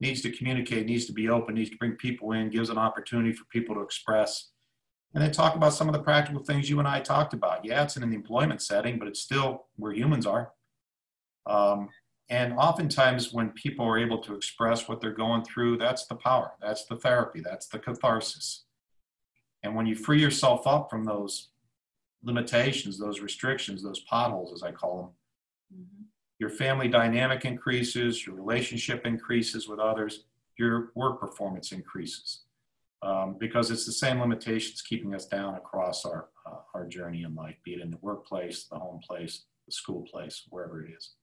needs 0.00 0.22
to 0.22 0.30
communicate, 0.30 0.86
needs 0.86 1.06
to 1.06 1.12
be 1.12 1.28
open, 1.28 1.56
needs 1.56 1.70
to 1.70 1.76
bring 1.76 1.92
people 1.92 2.30
in, 2.30 2.48
gives 2.48 2.70
an 2.70 2.78
opportunity 2.78 3.32
for 3.32 3.44
people 3.46 3.74
to 3.74 3.80
express. 3.80 4.50
And 5.14 5.24
they 5.24 5.30
talk 5.30 5.56
about 5.56 5.72
some 5.72 5.88
of 5.88 5.94
the 5.94 6.02
practical 6.02 6.42
things 6.42 6.70
you 6.70 6.78
and 6.78 6.86
I 6.86 7.00
talked 7.00 7.34
about. 7.34 7.64
Yeah, 7.64 7.82
it's 7.82 7.96
in 7.96 8.08
the 8.08 8.14
employment 8.14 8.62
setting, 8.62 8.98
but 8.98 9.08
it's 9.08 9.20
still 9.20 9.66
where 9.76 9.92
humans 9.92 10.26
are. 10.26 10.52
Um, 11.46 11.88
and 12.28 12.52
oftentimes, 12.52 13.32
when 13.32 13.50
people 13.50 13.84
are 13.84 13.98
able 13.98 14.18
to 14.18 14.34
express 14.34 14.88
what 14.88 15.00
they're 15.00 15.10
going 15.10 15.44
through, 15.44 15.78
that's 15.78 16.06
the 16.06 16.14
power, 16.14 16.52
that's 16.60 16.84
the 16.84 16.94
therapy, 16.94 17.40
that's 17.40 17.66
the 17.66 17.80
catharsis. 17.80 18.64
And 19.64 19.74
when 19.74 19.86
you 19.86 19.96
free 19.96 20.20
yourself 20.20 20.66
up 20.66 20.88
from 20.90 21.04
those 21.04 21.48
limitations, 22.22 22.98
those 22.98 23.20
restrictions, 23.20 23.82
those 23.82 24.00
potholes, 24.00 24.52
as 24.52 24.62
I 24.62 24.70
call 24.70 24.96
them, 25.70 25.80
mm-hmm 25.80 26.00
your 26.40 26.50
family 26.50 26.88
dynamic 26.88 27.44
increases, 27.44 28.26
your 28.26 28.34
relationship 28.34 29.06
increases 29.06 29.68
with 29.68 29.78
others, 29.78 30.24
your 30.56 30.90
work 30.94 31.20
performance 31.20 31.70
increases. 31.70 32.40
Um, 33.02 33.36
because 33.38 33.70
it's 33.70 33.86
the 33.86 33.92
same 33.92 34.20
limitations 34.20 34.82
keeping 34.82 35.14
us 35.14 35.26
down 35.26 35.54
across 35.54 36.04
our, 36.04 36.28
uh, 36.46 36.58
our 36.74 36.86
journey 36.86 37.22
in 37.22 37.34
life, 37.34 37.56
be 37.64 37.72
it 37.72 37.80
in 37.80 37.90
the 37.90 37.98
workplace, 38.02 38.64
the 38.64 38.78
home 38.78 39.00
place, 39.00 39.44
the 39.66 39.72
school 39.72 40.02
place, 40.02 40.42
wherever 40.50 40.84
it 40.84 40.92
is. 40.94 41.14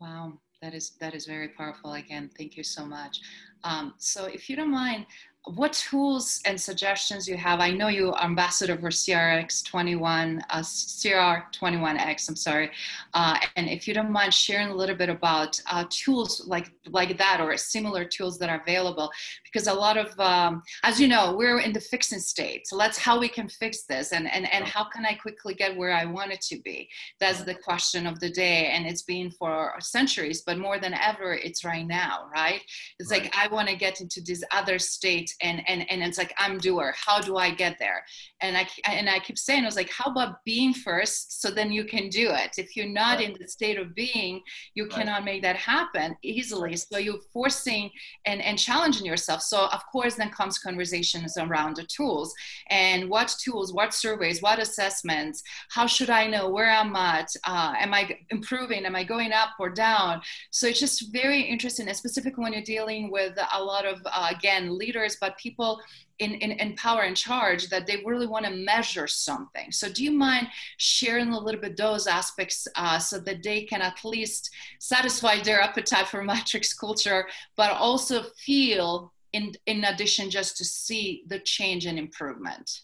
Wow, 0.00 0.34
that 0.60 0.74
is 0.74 0.90
that 1.00 1.14
is 1.14 1.24
very 1.24 1.48
powerful. 1.48 1.94
Again, 1.94 2.30
thank 2.36 2.58
you 2.58 2.62
so 2.62 2.84
much. 2.84 3.20
Um, 3.62 3.94
so, 3.96 4.26
if 4.26 4.50
you 4.50 4.56
don't 4.56 4.70
mind, 4.70 5.06
what 5.46 5.74
tools 5.74 6.40
and 6.46 6.58
suggestions 6.58 7.28
you 7.28 7.36
have. 7.36 7.60
I 7.60 7.70
know 7.70 7.88
you 7.88 8.12
are 8.12 8.24
ambassador 8.24 8.78
for 8.78 8.88
CRX21, 8.88 10.40
uh, 10.48 10.60
CR21X, 10.60 12.28
I'm 12.30 12.36
sorry. 12.36 12.70
Uh, 13.12 13.38
and 13.56 13.68
if 13.68 13.86
you 13.86 13.92
don't 13.92 14.10
mind 14.10 14.32
sharing 14.32 14.68
a 14.68 14.74
little 14.74 14.96
bit 14.96 15.10
about 15.10 15.60
uh, 15.70 15.84
tools 15.90 16.46
like, 16.46 16.72
like 16.90 17.16
that 17.18 17.40
or 17.40 17.56
similar 17.56 18.04
tools 18.04 18.38
that 18.38 18.48
are 18.48 18.60
available, 18.62 19.10
because 19.44 19.66
a 19.66 19.74
lot 19.74 19.96
of, 19.96 20.18
um, 20.18 20.62
as 20.82 21.00
you 21.00 21.08
know, 21.08 21.34
we're 21.36 21.60
in 21.60 21.72
the 21.72 21.80
fixing 21.80 22.20
state. 22.20 22.66
So 22.66 22.76
let's 22.76 22.98
how 22.98 23.18
we 23.18 23.28
can 23.28 23.48
fix 23.48 23.84
this 23.84 24.12
and, 24.12 24.30
and, 24.32 24.52
and 24.52 24.64
how 24.64 24.84
can 24.84 25.04
I 25.04 25.14
quickly 25.14 25.54
get 25.54 25.76
where 25.76 25.92
I 25.92 26.04
want 26.04 26.32
it 26.32 26.40
to 26.42 26.60
be? 26.62 26.88
That's 27.20 27.42
the 27.42 27.54
question 27.54 28.06
of 28.06 28.20
the 28.20 28.30
day. 28.30 28.68
And 28.68 28.86
it's 28.86 29.02
been 29.02 29.30
for 29.30 29.74
centuries, 29.80 30.42
but 30.46 30.58
more 30.58 30.78
than 30.78 30.94
ever, 30.94 31.34
it's 31.34 31.64
right 31.64 31.86
now, 31.86 32.26
right? 32.34 32.60
It's 32.98 33.10
right. 33.10 33.24
like, 33.24 33.36
I 33.36 33.48
want 33.48 33.68
to 33.68 33.76
get 33.76 34.00
into 34.00 34.20
this 34.20 34.42
other 34.52 34.78
state 34.78 35.34
and 35.42 35.62
and 35.68 35.90
and 35.90 36.02
it's 36.02 36.18
like 36.18 36.32
i'm 36.38 36.58
doer 36.58 36.94
how 36.96 37.20
do 37.20 37.36
i 37.36 37.50
get 37.50 37.76
there 37.78 38.04
and 38.40 38.56
i 38.56 38.66
and 38.86 39.08
i 39.08 39.18
keep 39.18 39.38
saying 39.38 39.62
i 39.62 39.66
was 39.66 39.76
like 39.76 39.90
how 39.90 40.10
about 40.10 40.42
being 40.44 40.72
first 40.72 41.40
so 41.40 41.50
then 41.50 41.70
you 41.72 41.84
can 41.84 42.08
do 42.08 42.30
it 42.30 42.52
if 42.58 42.76
you're 42.76 42.88
not 42.88 43.18
right. 43.18 43.28
in 43.28 43.36
the 43.38 43.48
state 43.48 43.78
of 43.78 43.94
being 43.94 44.40
you 44.74 44.84
right. 44.84 44.92
cannot 44.92 45.24
make 45.24 45.42
that 45.42 45.56
happen 45.56 46.16
easily 46.22 46.73
so 46.76 46.98
you're 46.98 47.20
forcing 47.32 47.90
and 48.26 48.40
and 48.42 48.58
challenging 48.58 49.06
yourself. 49.06 49.42
So 49.42 49.66
of 49.66 49.84
course 49.90 50.14
then 50.14 50.30
comes 50.30 50.58
conversations 50.58 51.36
around 51.36 51.76
the 51.76 51.84
tools 51.84 52.34
and 52.70 53.08
what 53.08 53.34
tools 53.42 53.72
what 53.72 53.94
surveys 53.94 54.42
what 54.42 54.58
assessments 54.58 55.42
how 55.70 55.86
should 55.86 56.10
i 56.10 56.26
know 56.26 56.48
where 56.48 56.70
i'm 56.70 56.94
at 56.96 57.28
uh, 57.44 57.74
am 57.78 57.92
i 57.94 58.16
improving 58.30 58.84
am 58.84 58.96
i 58.96 59.04
going 59.04 59.32
up 59.32 59.50
or 59.58 59.70
down? 59.70 60.20
So 60.50 60.66
it's 60.66 60.80
just 60.80 61.12
very 61.12 61.42
interesting 61.42 61.88
and 61.88 61.96
specifically 61.96 62.42
when 62.42 62.52
you're 62.52 62.62
dealing 62.62 63.10
with 63.10 63.36
a 63.52 63.62
lot 63.62 63.84
of 63.86 64.00
uh, 64.06 64.30
again 64.30 64.78
leaders 64.78 65.16
but 65.20 65.36
people 65.38 65.80
in, 66.18 66.32
in, 66.34 66.52
in 66.52 66.74
power 66.76 67.02
and 67.02 67.16
charge 67.16 67.68
that 67.68 67.86
they 67.86 68.02
really 68.04 68.26
want 68.26 68.44
to 68.44 68.52
measure 68.52 69.06
something. 69.06 69.72
So, 69.72 69.88
do 69.88 70.04
you 70.04 70.12
mind 70.12 70.48
sharing 70.76 71.32
a 71.32 71.38
little 71.38 71.60
bit 71.60 71.76
those 71.76 72.06
aspects 72.06 72.68
uh, 72.76 72.98
so 72.98 73.18
that 73.20 73.42
they 73.42 73.64
can 73.64 73.82
at 73.82 74.04
least 74.04 74.50
satisfy 74.78 75.42
their 75.42 75.60
appetite 75.60 76.08
for 76.08 76.22
matrix 76.32 76.72
culture, 76.72 77.26
but 77.56 77.72
also 77.72 78.22
feel, 78.38 79.12
in, 79.32 79.52
in 79.66 79.84
addition, 79.84 80.30
just 80.30 80.56
to 80.58 80.64
see 80.64 81.24
the 81.26 81.40
change 81.40 81.86
and 81.86 81.98
improvement? 81.98 82.82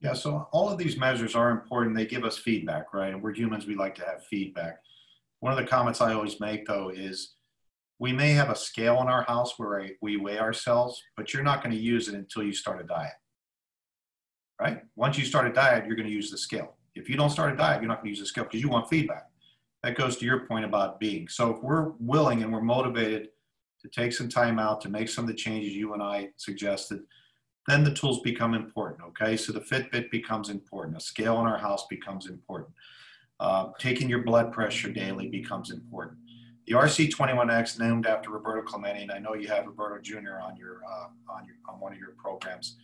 Yeah, 0.00 0.12
so 0.12 0.46
all 0.52 0.68
of 0.68 0.78
these 0.78 0.98
measures 0.98 1.34
are 1.34 1.50
important. 1.50 1.96
They 1.96 2.06
give 2.06 2.24
us 2.24 2.36
feedback, 2.36 2.92
right? 2.92 3.14
And 3.14 3.22
we're 3.22 3.34
humans, 3.34 3.66
we 3.66 3.74
like 3.74 3.94
to 3.96 4.04
have 4.04 4.24
feedback. 4.26 4.78
One 5.40 5.52
of 5.52 5.58
the 5.58 5.66
comments 5.66 6.00
I 6.00 6.12
always 6.12 6.40
make, 6.40 6.66
though, 6.66 6.90
is 6.90 7.35
we 7.98 8.12
may 8.12 8.30
have 8.32 8.50
a 8.50 8.56
scale 8.56 9.00
in 9.00 9.08
our 9.08 9.22
house 9.22 9.54
where 9.58 9.88
we 10.02 10.16
weigh 10.16 10.38
ourselves, 10.38 11.02
but 11.16 11.32
you're 11.32 11.42
not 11.42 11.62
going 11.62 11.74
to 11.74 11.80
use 11.80 12.08
it 12.08 12.14
until 12.14 12.42
you 12.42 12.52
start 12.52 12.80
a 12.80 12.84
diet. 12.84 13.12
Right? 14.60 14.82
Once 14.96 15.18
you 15.18 15.24
start 15.24 15.46
a 15.46 15.52
diet, 15.52 15.86
you're 15.86 15.96
going 15.96 16.08
to 16.08 16.14
use 16.14 16.30
the 16.30 16.38
scale. 16.38 16.76
If 16.94 17.08
you 17.08 17.16
don't 17.16 17.30
start 17.30 17.52
a 17.52 17.56
diet, 17.56 17.80
you're 17.80 17.88
not 17.88 18.02
going 18.02 18.06
to 18.06 18.10
use 18.10 18.20
the 18.20 18.26
scale 18.26 18.44
because 18.44 18.60
you 18.60 18.68
want 18.68 18.88
feedback. 18.88 19.26
That 19.82 19.96
goes 19.96 20.16
to 20.16 20.24
your 20.24 20.46
point 20.46 20.64
about 20.64 20.98
being. 20.98 21.28
So 21.28 21.54
if 21.54 21.62
we're 21.62 21.92
willing 21.98 22.42
and 22.42 22.52
we're 22.52 22.62
motivated 22.62 23.28
to 23.82 23.88
take 23.88 24.12
some 24.12 24.28
time 24.28 24.58
out 24.58 24.80
to 24.82 24.88
make 24.88 25.08
some 25.08 25.24
of 25.24 25.28
the 25.28 25.34
changes 25.34 25.74
you 25.74 25.92
and 25.92 26.02
I 26.02 26.30
suggested, 26.36 27.00
then 27.66 27.84
the 27.84 27.94
tools 27.94 28.20
become 28.20 28.54
important. 28.54 29.02
Okay, 29.08 29.36
so 29.36 29.52
the 29.52 29.60
Fitbit 29.60 30.10
becomes 30.10 30.48
important. 30.48 30.96
A 30.96 31.00
scale 31.00 31.40
in 31.40 31.46
our 31.46 31.58
house 31.58 31.86
becomes 31.88 32.26
important. 32.26 32.70
Uh, 33.38 33.68
taking 33.78 34.08
your 34.08 34.22
blood 34.22 34.52
pressure 34.52 34.90
daily 34.90 35.28
becomes 35.28 35.70
important 35.70 36.18
the 36.66 36.74
RC21X, 36.74 37.78
named 37.78 38.06
after 38.06 38.30
Roberto 38.30 38.62
Clemente, 38.62 39.02
and 39.02 39.12
I 39.12 39.18
know 39.18 39.34
you 39.34 39.48
have 39.48 39.66
Roberto 39.66 40.00
Jr. 40.02 40.40
on 40.42 40.56
your 40.56 40.80
uh, 40.84 41.32
on 41.32 41.46
your 41.46 41.56
on 41.68 41.78
one 41.78 41.92
of 41.92 41.98
your 41.98 42.14
programs, 42.18 42.76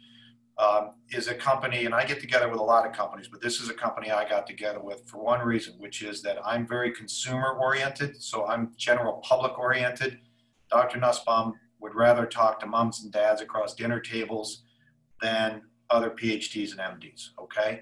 um, 0.59 0.91
is 1.11 1.27
a 1.27 1.35
company, 1.35 1.85
and 1.85 1.95
I 1.95 2.05
get 2.05 2.21
together 2.21 2.49
with 2.49 2.61
a 2.61 2.63
lot 2.63 2.87
of 2.87 2.93
companies, 2.93 3.29
but 3.29 3.41
this 3.41 3.61
is 3.61 3.69
a 3.69 3.75
company 3.75 4.11
I 4.11 4.29
got 4.29 4.47
together 4.47 4.81
with 4.81 5.03
for 5.09 5.19
one 5.19 5.41
reason, 5.41 5.75
which 5.79 6.03
is 6.03 6.23
that 6.23 6.39
I'm 6.45 6.67
very 6.67 6.93
consumer 6.93 7.59
oriented, 7.61 8.23
so 8.23 8.47
I'm 8.47 8.73
general 8.77 9.15
public 9.25 9.59
oriented. 9.59 10.19
Dr. 10.71 10.99
Nussbaum 10.99 11.55
would 11.81 11.95
rather 11.95 12.25
talk 12.25 12.61
to 12.61 12.67
moms 12.67 13.03
and 13.03 13.13
dads 13.13 13.41
across 13.41 13.75
dinner 13.75 13.99
tables 13.99 14.63
than 15.21 15.63
other 15.91 16.11
PhDs 16.11 16.71
and 16.71 16.81
MDs. 16.81 17.31
Okay, 17.41 17.81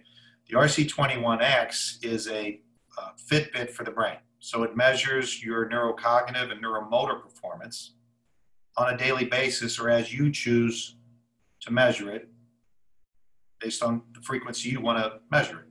the 0.48 0.56
RC21X 0.56 2.04
is 2.04 2.26
a 2.28 2.60
uh, 2.98 3.10
Fitbit 3.30 3.70
for 3.70 3.84
the 3.84 3.90
brain. 3.90 4.16
So 4.40 4.62
it 4.62 4.74
measures 4.74 5.42
your 5.42 5.68
neurocognitive 5.68 6.50
and 6.50 6.64
neuromotor 6.64 7.22
performance 7.22 7.92
on 8.76 8.94
a 8.94 8.96
daily 8.96 9.26
basis 9.26 9.79
or 9.79 9.90
as 9.90 10.12
you 10.12 10.33
choose 10.33 10.96
to 11.61 11.70
measure 11.70 12.11
it 12.11 12.29
based 13.61 13.83
on 13.83 14.00
the 14.14 14.22
frequency 14.22 14.70
you 14.70 14.81
want 14.81 14.98
to 14.98 15.20
measure 15.31 15.61
it. 15.61 15.66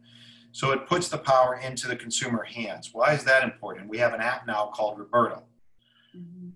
So 0.51 0.71
it 0.71 0.85
puts 0.85 1.09
the 1.09 1.17
power 1.17 1.59
into 1.59 1.87
the 1.87 1.95
consumer 1.95 2.43
hands. 2.43 2.91
Why 2.93 3.13
is 3.13 3.23
that 3.23 3.43
important? 3.43 3.89
We 3.89 3.97
have 3.97 4.13
an 4.13 4.21
app 4.21 4.45
now 4.45 4.67
called 4.67 4.99
Roberto. 4.99 5.43
Mm-hmm. 6.15 6.49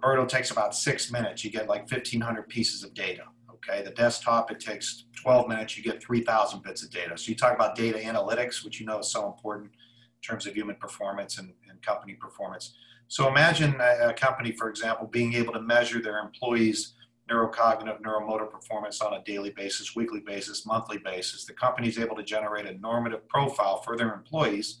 Berto 0.00 0.28
takes 0.28 0.52
about 0.52 0.76
six 0.76 1.10
minutes. 1.10 1.44
You 1.44 1.50
get 1.50 1.68
like 1.68 1.90
1,500 1.90 2.48
pieces 2.48 2.84
of 2.84 2.94
data. 2.94 3.24
Okay, 3.52 3.82
the 3.82 3.90
desktop 3.90 4.52
it 4.52 4.60
takes 4.60 5.06
12 5.16 5.48
minutes. 5.48 5.76
You 5.76 5.82
get 5.82 6.00
3,000 6.00 6.62
bits 6.62 6.84
of 6.84 6.90
data. 6.90 7.18
So 7.18 7.30
you 7.30 7.36
talk 7.36 7.52
about 7.52 7.74
data 7.74 7.98
analytics, 7.98 8.64
which 8.64 8.78
you 8.78 8.86
know 8.86 9.00
is 9.00 9.10
so 9.10 9.26
important 9.26 9.72
terms 10.22 10.46
of 10.46 10.54
human 10.54 10.76
performance 10.76 11.38
and, 11.38 11.52
and 11.68 11.80
company 11.82 12.14
performance. 12.14 12.74
So 13.08 13.28
imagine 13.28 13.76
a, 13.80 14.08
a 14.08 14.12
company, 14.12 14.52
for 14.52 14.68
example, 14.68 15.06
being 15.06 15.34
able 15.34 15.52
to 15.54 15.60
measure 15.60 16.00
their 16.00 16.18
employees' 16.18 16.94
neurocognitive, 17.30 18.00
neuromotor 18.00 18.50
performance 18.50 19.00
on 19.00 19.14
a 19.14 19.22
daily 19.24 19.50
basis, 19.50 19.94
weekly 19.94 20.20
basis, 20.20 20.66
monthly 20.66 20.98
basis. 20.98 21.44
The 21.44 21.52
company 21.52 21.88
is 21.88 21.98
able 21.98 22.16
to 22.16 22.22
generate 22.22 22.66
a 22.66 22.78
normative 22.78 23.28
profile 23.28 23.82
for 23.82 23.96
their 23.96 24.12
employees 24.14 24.80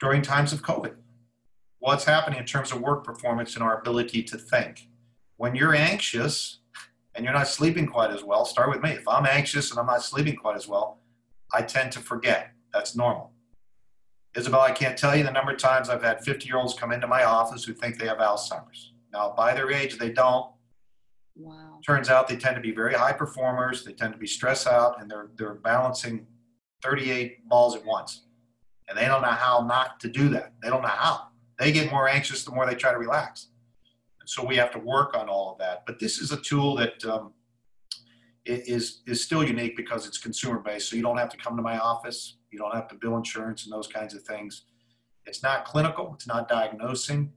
during 0.00 0.22
times 0.22 0.52
of 0.52 0.62
COVID. 0.62 0.94
What's 1.78 2.04
happening 2.04 2.38
in 2.38 2.44
terms 2.44 2.72
of 2.72 2.80
work 2.80 3.04
performance 3.04 3.54
and 3.54 3.62
our 3.62 3.80
ability 3.80 4.22
to 4.24 4.38
think? 4.38 4.88
When 5.36 5.54
you're 5.54 5.74
anxious 5.74 6.58
and 7.14 7.24
you're 7.24 7.34
not 7.34 7.48
sleeping 7.48 7.86
quite 7.86 8.10
as 8.10 8.24
well, 8.24 8.44
start 8.44 8.70
with 8.70 8.82
me. 8.82 8.90
If 8.90 9.06
I'm 9.06 9.26
anxious 9.26 9.70
and 9.70 9.78
I'm 9.78 9.86
not 9.86 10.02
sleeping 10.02 10.36
quite 10.36 10.56
as 10.56 10.66
well, 10.68 11.00
I 11.52 11.62
tend 11.62 11.92
to 11.92 12.00
forget. 12.00 12.52
That's 12.72 12.96
normal. 12.96 13.32
Isabel, 14.36 14.60
I 14.60 14.70
can't 14.70 14.96
tell 14.96 15.16
you 15.16 15.24
the 15.24 15.30
number 15.30 15.52
of 15.52 15.58
times 15.58 15.88
I've 15.88 16.02
had 16.02 16.24
50 16.24 16.46
year 16.46 16.58
olds 16.58 16.74
come 16.74 16.92
into 16.92 17.06
my 17.06 17.24
office 17.24 17.64
who 17.64 17.72
think 17.72 17.98
they 17.98 18.06
have 18.06 18.18
Alzheimer's. 18.18 18.92
Now, 19.12 19.34
by 19.36 19.54
their 19.54 19.70
age, 19.70 19.98
they 19.98 20.10
don't. 20.10 20.52
Wow. 21.34 21.78
Turns 21.86 22.08
out 22.08 22.28
they 22.28 22.36
tend 22.36 22.56
to 22.56 22.60
be 22.60 22.72
very 22.72 22.94
high 22.94 23.12
performers. 23.12 23.84
They 23.84 23.92
tend 23.92 24.12
to 24.12 24.18
be 24.18 24.26
stressed 24.26 24.66
out 24.66 25.00
and 25.00 25.10
they're, 25.10 25.30
they're 25.36 25.54
balancing 25.54 26.26
38 26.82 27.48
balls 27.48 27.74
at 27.74 27.84
once. 27.84 28.24
And 28.88 28.96
they 28.96 29.06
don't 29.06 29.22
know 29.22 29.28
how 29.28 29.64
not 29.66 30.00
to 30.00 30.08
do 30.08 30.28
that. 30.30 30.52
They 30.62 30.68
don't 30.68 30.82
know 30.82 30.88
how. 30.88 31.28
They 31.58 31.72
get 31.72 31.90
more 31.90 32.08
anxious 32.08 32.44
the 32.44 32.52
more 32.52 32.66
they 32.66 32.74
try 32.74 32.92
to 32.92 32.98
relax. 32.98 33.48
And 34.20 34.28
so 34.28 34.44
we 34.44 34.56
have 34.56 34.70
to 34.72 34.78
work 34.78 35.16
on 35.16 35.28
all 35.28 35.52
of 35.52 35.58
that. 35.58 35.84
But 35.86 35.98
this 35.98 36.18
is 36.18 36.32
a 36.32 36.40
tool 36.40 36.76
that 36.76 37.04
um, 37.04 37.32
is 38.44 39.02
is 39.06 39.22
still 39.22 39.44
unique 39.44 39.76
because 39.76 40.06
it's 40.06 40.18
consumer 40.18 40.58
based. 40.58 40.88
So 40.88 40.96
you 40.96 41.02
don't 41.02 41.18
have 41.18 41.28
to 41.30 41.36
come 41.36 41.56
to 41.56 41.62
my 41.62 41.78
office. 41.78 42.37
You 42.50 42.58
don't 42.58 42.74
have 42.74 42.88
to 42.88 42.94
bill 42.94 43.16
insurance 43.16 43.64
and 43.64 43.72
those 43.72 43.86
kinds 43.86 44.14
of 44.14 44.22
things. 44.22 44.62
It's 45.26 45.42
not 45.42 45.64
clinical. 45.64 46.12
It's 46.14 46.26
not 46.26 46.48
diagnosing. 46.48 47.32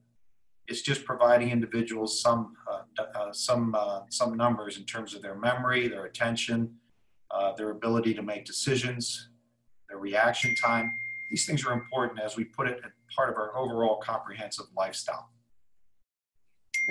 It's 0.67 0.82
just 0.82 1.04
providing 1.04 1.50
individuals 1.50 2.21
some 2.21 2.56
uh, 2.69 3.04
uh, 3.15 3.34
some 3.34 3.76
uh, 3.76 4.02
some 4.10 4.38
numbers 4.38 4.78
in 4.78 4.86
terms 4.86 5.13
of 5.13 5.21
their 5.21 5.36
memory, 5.36 5.88
their 5.88 6.06
attention, 6.06 6.76
uh, 7.30 7.54
their 7.54 7.71
ability 7.71 8.13
to 8.13 8.21
make 8.21 8.45
decisions, 8.45 9.30
their 9.89 9.97
reaction 9.97 10.56
time. 10.56 10.93
These 11.30 11.45
things 11.45 11.65
are 11.65 11.74
important 11.74 12.19
as 12.21 12.38
we 12.38 12.45
put 12.45 12.67
it 12.67 12.80
as 12.86 12.91
part 13.15 13.30
of 13.30 13.36
our 13.36 13.58
overall 13.58 13.97
comprehensive 13.97 14.65
lifestyle. 14.78 15.30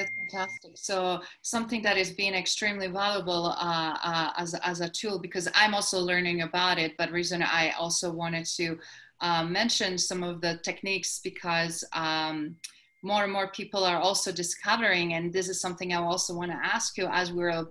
That's 0.01 0.13
fantastic. 0.17 0.71
So 0.77 1.21
something 1.43 1.83
that 1.83 1.99
is 1.99 2.11
being 2.11 2.33
extremely 2.33 2.87
valuable 2.87 3.55
uh, 3.59 3.99
uh, 4.03 4.31
as, 4.39 4.55
as 4.55 4.81
a 4.81 4.89
tool 4.89 5.19
because 5.19 5.47
I'm 5.55 5.75
also 5.75 5.99
learning 5.99 6.41
about 6.41 6.79
it. 6.79 6.97
But 6.97 7.13
reason 7.13 7.43
I 7.43 7.73
also 7.79 8.11
wanted 8.11 8.47
to 8.57 8.79
uh, 9.21 9.45
mention 9.45 9.99
some 9.99 10.23
of 10.23 10.41
the 10.41 10.59
techniques 10.63 11.21
because 11.23 11.85
um, 11.93 12.57
more 13.03 13.25
and 13.25 13.33
more 13.33 13.49
people 13.49 13.85
are 13.85 13.99
also 13.99 14.33
discovering, 14.33 15.13
and 15.13 15.31
this 15.35 15.51
is 15.51 15.61
something 15.61 15.93
I 15.93 16.01
also 16.01 16.35
want 16.35 16.51
to 16.51 16.57
ask 16.57 16.97
you 16.97 17.07
as 17.13 17.31
we're 17.31 17.67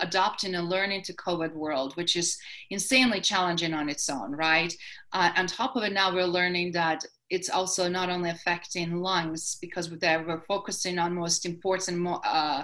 adopting 0.00 0.54
and 0.54 0.70
learning 0.70 1.02
to 1.02 1.12
COVID 1.12 1.52
world, 1.52 1.94
which 1.98 2.16
is 2.16 2.38
insanely 2.70 3.20
challenging 3.20 3.74
on 3.74 3.90
its 3.90 4.08
own, 4.08 4.32
right? 4.32 4.74
Uh, 5.12 5.30
on 5.36 5.46
top 5.46 5.76
of 5.76 5.82
it, 5.82 5.92
now 5.92 6.14
we're 6.14 6.24
learning 6.24 6.72
that 6.72 7.04
it's 7.28 7.50
also 7.50 7.88
not 7.88 8.08
only 8.08 8.30
affecting 8.30 8.96
lungs 8.96 9.56
because 9.60 9.90
we're 9.90 10.42
focusing 10.46 10.98
on 10.98 11.14
most 11.14 11.44
important 11.44 12.06
uh, 12.24 12.62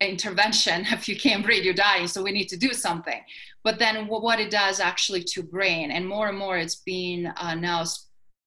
intervention. 0.00 0.86
If 0.92 1.08
you 1.08 1.16
can't 1.16 1.44
breathe, 1.44 1.64
you're 1.64 1.74
dying. 1.74 2.06
So 2.06 2.22
we 2.22 2.32
need 2.32 2.48
to 2.48 2.56
do 2.56 2.72
something. 2.72 3.20
But 3.64 3.78
then 3.78 4.06
what 4.06 4.40
it 4.40 4.50
does 4.50 4.78
actually 4.78 5.24
to 5.24 5.42
brain, 5.42 5.90
and 5.90 6.06
more 6.06 6.28
and 6.28 6.38
more 6.38 6.56
it's 6.58 6.76
being 6.76 7.26
uh, 7.26 7.54
now 7.54 7.84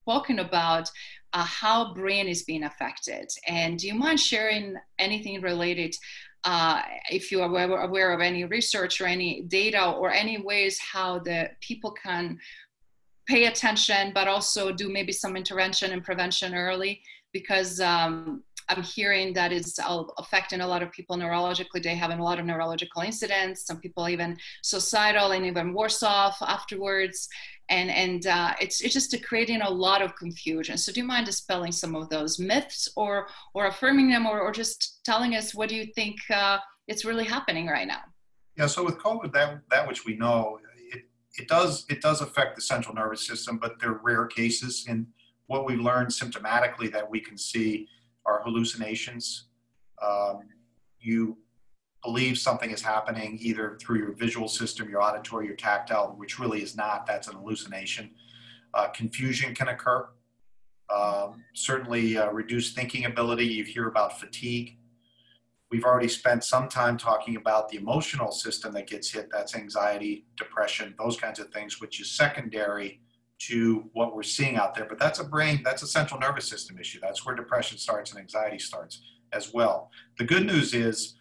spoken 0.07 0.39
about 0.39 0.89
uh, 1.33 1.43
how 1.43 1.93
brain 1.93 2.27
is 2.27 2.43
being 2.43 2.63
affected. 2.63 3.29
And 3.47 3.77
do 3.77 3.87
you 3.87 3.93
mind 3.93 4.19
sharing 4.19 4.75
anything 4.99 5.41
related? 5.41 5.95
Uh, 6.43 6.81
if 7.11 7.29
you 7.31 7.41
are 7.41 7.81
aware 7.83 8.13
of 8.13 8.21
any 8.21 8.45
research 8.45 9.01
or 9.01 9.05
any 9.05 9.41
data 9.41 9.91
or 9.91 10.13
any 10.13 10.37
ways 10.37 10.79
how 10.79 11.19
the 11.19 11.49
people 11.59 11.91
can 11.91 12.39
pay 13.27 13.45
attention, 13.45 14.11
but 14.13 14.27
also 14.27 14.71
do 14.71 14.89
maybe 14.89 15.11
some 15.11 15.35
intervention 15.35 15.91
and 15.91 16.03
prevention 16.03 16.55
early 16.55 17.01
because 17.33 17.79
um, 17.81 18.43
I'm 18.69 18.83
hearing 18.83 19.33
that 19.33 19.53
it's 19.53 19.79
affecting 20.17 20.61
a 20.61 20.67
lot 20.67 20.83
of 20.83 20.91
people 20.91 21.15
neurologically. 21.17 21.81
They 21.81 21.95
having 21.95 22.19
a 22.19 22.23
lot 22.23 22.39
of 22.39 22.45
neurological 22.45 23.01
incidents. 23.01 23.65
Some 23.65 23.79
people 23.79 24.09
even 24.09 24.37
suicidal 24.61 25.31
and 25.31 25.45
even 25.45 25.73
worse 25.73 26.03
off 26.03 26.37
afterwards. 26.41 27.29
And 27.69 27.89
and 27.89 28.27
uh, 28.27 28.53
it's 28.61 28.81
it's 28.81 28.93
just 28.93 29.15
creating 29.25 29.61
a 29.61 29.69
lot 29.69 30.01
of 30.01 30.15
confusion. 30.15 30.77
So 30.77 30.91
do 30.91 31.01
you 31.01 31.05
mind 31.05 31.25
dispelling 31.25 31.71
some 31.71 31.95
of 31.95 32.09
those 32.09 32.39
myths, 32.39 32.89
or 32.95 33.27
or 33.53 33.67
affirming 33.67 34.09
them, 34.09 34.25
or 34.25 34.39
or 34.39 34.51
just 34.51 35.01
telling 35.03 35.35
us 35.35 35.53
what 35.53 35.67
do 35.67 35.75
you 35.75 35.87
think 35.93 36.15
uh, 36.33 36.59
it's 36.87 37.03
really 37.03 37.25
happening 37.25 37.67
right 37.67 37.87
now? 37.87 38.03
Yeah. 38.55 38.67
So 38.67 38.85
with 38.85 38.97
COVID, 38.99 39.33
that 39.33 39.59
that 39.69 39.87
which 39.87 40.05
we 40.05 40.15
know 40.15 40.59
it 41.37 41.47
does 41.47 41.85
it 41.89 42.01
does 42.01 42.21
affect 42.21 42.55
the 42.55 42.61
central 42.61 42.95
nervous 42.95 43.25
system, 43.25 43.57
but 43.57 43.79
they're 43.79 43.99
rare 44.03 44.25
cases. 44.25 44.85
And 44.87 45.07
what 45.47 45.65
we 45.65 45.75
learned 45.75 46.09
symptomatically 46.09 46.91
that 46.91 47.09
we 47.09 47.19
can 47.19 47.37
see 47.37 47.87
are 48.25 48.41
hallucinations. 48.43 49.45
Um, 50.03 50.41
you 50.99 51.37
believe 52.03 52.37
something 52.37 52.71
is 52.71 52.81
happening 52.81 53.37
either 53.41 53.77
through 53.81 53.99
your 53.99 54.13
visual 54.13 54.47
system, 54.47 54.89
your 54.89 55.01
auditory, 55.01 55.45
your 55.45 55.55
tactile, 55.55 56.13
which 56.17 56.39
really 56.39 56.61
is 56.61 56.75
not. 56.75 57.05
That's 57.05 57.27
an 57.27 57.35
hallucination. 57.35 58.11
Uh, 58.73 58.87
confusion 58.89 59.55
can 59.55 59.69
occur. 59.69 60.07
Um, 60.93 61.43
certainly, 61.53 62.17
uh, 62.17 62.31
reduced 62.31 62.75
thinking 62.75 63.05
ability. 63.05 63.45
You 63.45 63.63
hear 63.63 63.87
about 63.87 64.19
fatigue. 64.19 64.77
We've 65.69 65.83
already 65.83 66.07
spent 66.07 66.43
some 66.43 66.69
time 66.69 66.97
talking 66.97 67.35
about 67.35 67.67
the 67.69 67.77
emotional 67.77 68.31
system 68.31 68.73
that 68.73 68.87
gets 68.87 69.11
hit. 69.11 69.29
That's 69.31 69.55
anxiety, 69.55 70.25
depression, 70.37 70.95
those 70.97 71.17
kinds 71.17 71.39
of 71.39 71.49
things, 71.49 71.81
which 71.81 71.99
is 71.99 72.11
secondary 72.11 73.01
to 73.39 73.89
what 73.93 74.15
we're 74.15 74.23
seeing 74.23 74.55
out 74.55 74.73
there. 74.73 74.85
But 74.85 74.97
that's 74.97 75.19
a 75.19 75.23
brain, 75.23 75.61
that's 75.63 75.83
a 75.83 75.87
central 75.87 76.19
nervous 76.19 76.47
system 76.47 76.77
issue. 76.79 76.99
That's 77.01 77.25
where 77.25 77.35
depression 77.35 77.77
starts 77.77 78.11
and 78.11 78.19
anxiety 78.19 78.59
starts 78.59 79.01
as 79.33 79.53
well. 79.53 79.91
The 80.17 80.23
good 80.23 80.45
news 80.45 80.73
is 80.73 81.15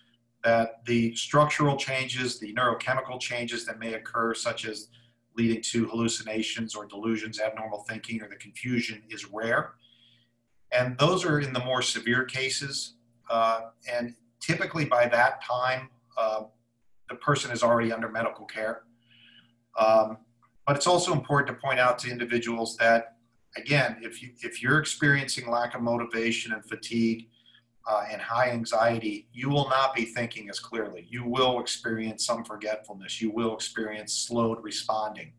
that 0.44 0.85
the 0.87 1.14
structural 1.16 1.76
changes, 1.76 2.38
the 2.38 2.54
neurochemical 2.54 3.20
changes 3.20 3.66
that 3.66 3.80
may 3.80 3.94
occur, 3.94 4.32
such 4.32 4.64
as 4.64 4.88
leading 5.37 5.61
to 5.61 5.87
hallucinations 5.87 6.74
or 6.74 6.87
delusions, 6.87 7.40
abnormal 7.40 7.85
thinking, 7.88 8.22
or 8.22 8.28
the 8.28 8.37
confusion, 8.37 9.02
is 9.11 9.26
rare. 9.26 9.74
And 10.72 10.96
those 10.98 11.24
are 11.24 11.40
in 11.40 11.52
the 11.52 11.64
more 11.64 11.82
severe 11.82 12.24
cases. 12.24 12.94
Uh, 13.28 13.62
and 13.92 14.14
typically 14.40 14.85
by 14.85 15.07
that 15.09 15.42
time, 15.42 15.90
uh, 16.16 16.44
the 17.09 17.16
person 17.16 17.51
is 17.51 17.62
already 17.62 17.92
under 17.92 18.09
medical 18.09 18.46
care. 18.46 18.83
Um, 19.79 20.18
but 20.66 20.77
it's 20.77 20.87
also 20.87 21.12
important 21.12 21.49
to 21.49 21.62
point 21.62 21.79
out 21.79 21.99
to 22.01 22.11
individuals 22.11 22.77
that, 22.79 23.16
again, 23.57 23.99
if 24.03 24.22
you 24.22 24.31
if 24.40 24.62
you're 24.62 24.79
experiencing 24.79 25.49
lack 25.49 25.75
of 25.75 25.83
motivation 25.83 26.53
and 26.53 26.64
fatigue 26.64 27.29
uh, 27.87 28.05
and 28.11 28.20
high 28.20 28.51
anxiety, 28.51 29.29
you 29.33 29.49
will 29.49 29.68
not 29.68 29.94
be 29.94 30.05
thinking 30.05 30.51
as 30.51 30.59
clearly. 30.59 31.07
You 31.09 31.25
will 31.25 31.61
experience 31.61 32.27
some 32.27 32.44
forgetfulness. 32.44 33.20
You 33.20 33.31
will 33.31 33.55
experience 33.55 34.12
slowed 34.12 34.62
responding. 34.62 35.33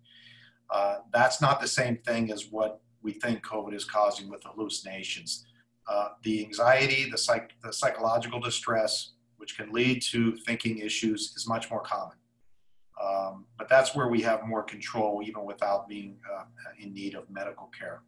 Uh, 0.69 0.97
that's 1.11 1.41
not 1.41 1.59
the 1.59 1.67
same 1.67 1.97
thing 1.97 2.31
as 2.31 2.47
what 2.49 2.81
we 3.01 3.13
think 3.13 3.45
COVID 3.45 3.73
is 3.73 3.85
causing 3.85 4.29
with 4.29 4.43
hallucinations. 4.43 5.46
Uh, 5.87 6.09
the 6.23 6.43
anxiety, 6.43 7.09
the, 7.09 7.17
psych, 7.17 7.51
the 7.63 7.71
psychological 7.71 8.39
distress, 8.39 9.13
which 9.37 9.57
can 9.57 9.71
lead 9.71 10.01
to 10.01 10.35
thinking 10.45 10.79
issues, 10.79 11.33
is 11.35 11.47
much 11.47 11.71
more 11.71 11.81
common. 11.81 12.17
Um, 13.01 13.45
but 13.57 13.69
that's 13.69 13.95
where 13.95 14.07
we 14.07 14.21
have 14.21 14.45
more 14.45 14.63
control, 14.63 15.21
even 15.23 15.45
without 15.45 15.87
being 15.87 16.17
uh, 16.35 16.43
in 16.79 16.93
need 16.93 17.15
of 17.15 17.29
medical 17.29 17.69
care. 17.77 18.01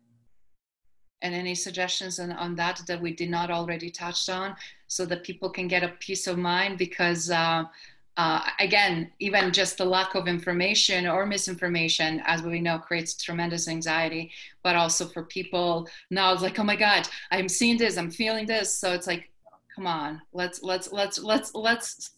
And 1.22 1.36
any 1.36 1.54
suggestions 1.54 2.20
on, 2.20 2.32
on 2.32 2.56
that 2.56 2.82
that 2.88 3.02
we 3.02 3.14
did 3.14 3.30
not 3.30 3.52
already 3.52 3.90
touch 3.92 4.30
on, 4.30 4.56
so 4.88 5.06
that 5.06 5.24
people 5.24 5.50
can 5.50 5.68
get 5.68 5.84
a 5.84 5.90
peace 6.00 6.28
of 6.28 6.38
mind? 6.38 6.78
Because 6.78 7.30
uh, 7.30 7.66
uh, 8.18 8.42
again, 8.60 9.12
even 9.20 9.52
just 9.54 9.78
the 9.78 9.86
lack 9.86 10.16
of 10.16 10.28
information 10.28 11.08
or 11.08 11.26
misinformation, 11.26 12.22
as 12.26 12.42
we 12.42 12.60
know, 12.60 12.78
creates 12.78 13.16
tremendous 13.16 13.68
anxiety. 13.68 14.32
But 14.64 14.76
also 14.76 15.08
for 15.08 15.24
people 15.24 15.88
now, 16.10 16.34
it's 16.34 16.42
like, 16.42 16.60
oh 16.60 16.64
my 16.64 16.76
God, 16.76 17.08
I'm 17.32 17.48
seeing 17.48 17.78
this, 17.78 17.98
I'm 17.98 18.12
feeling 18.12 18.46
this. 18.46 18.74
So 18.74 18.94
it's 18.94 19.08
like, 19.08 19.30
come 19.74 19.88
on, 19.88 20.22
let's 20.34 20.62
let's 20.62 20.92
let's 20.92 21.20
let's 21.20 21.56
let's 21.56 22.12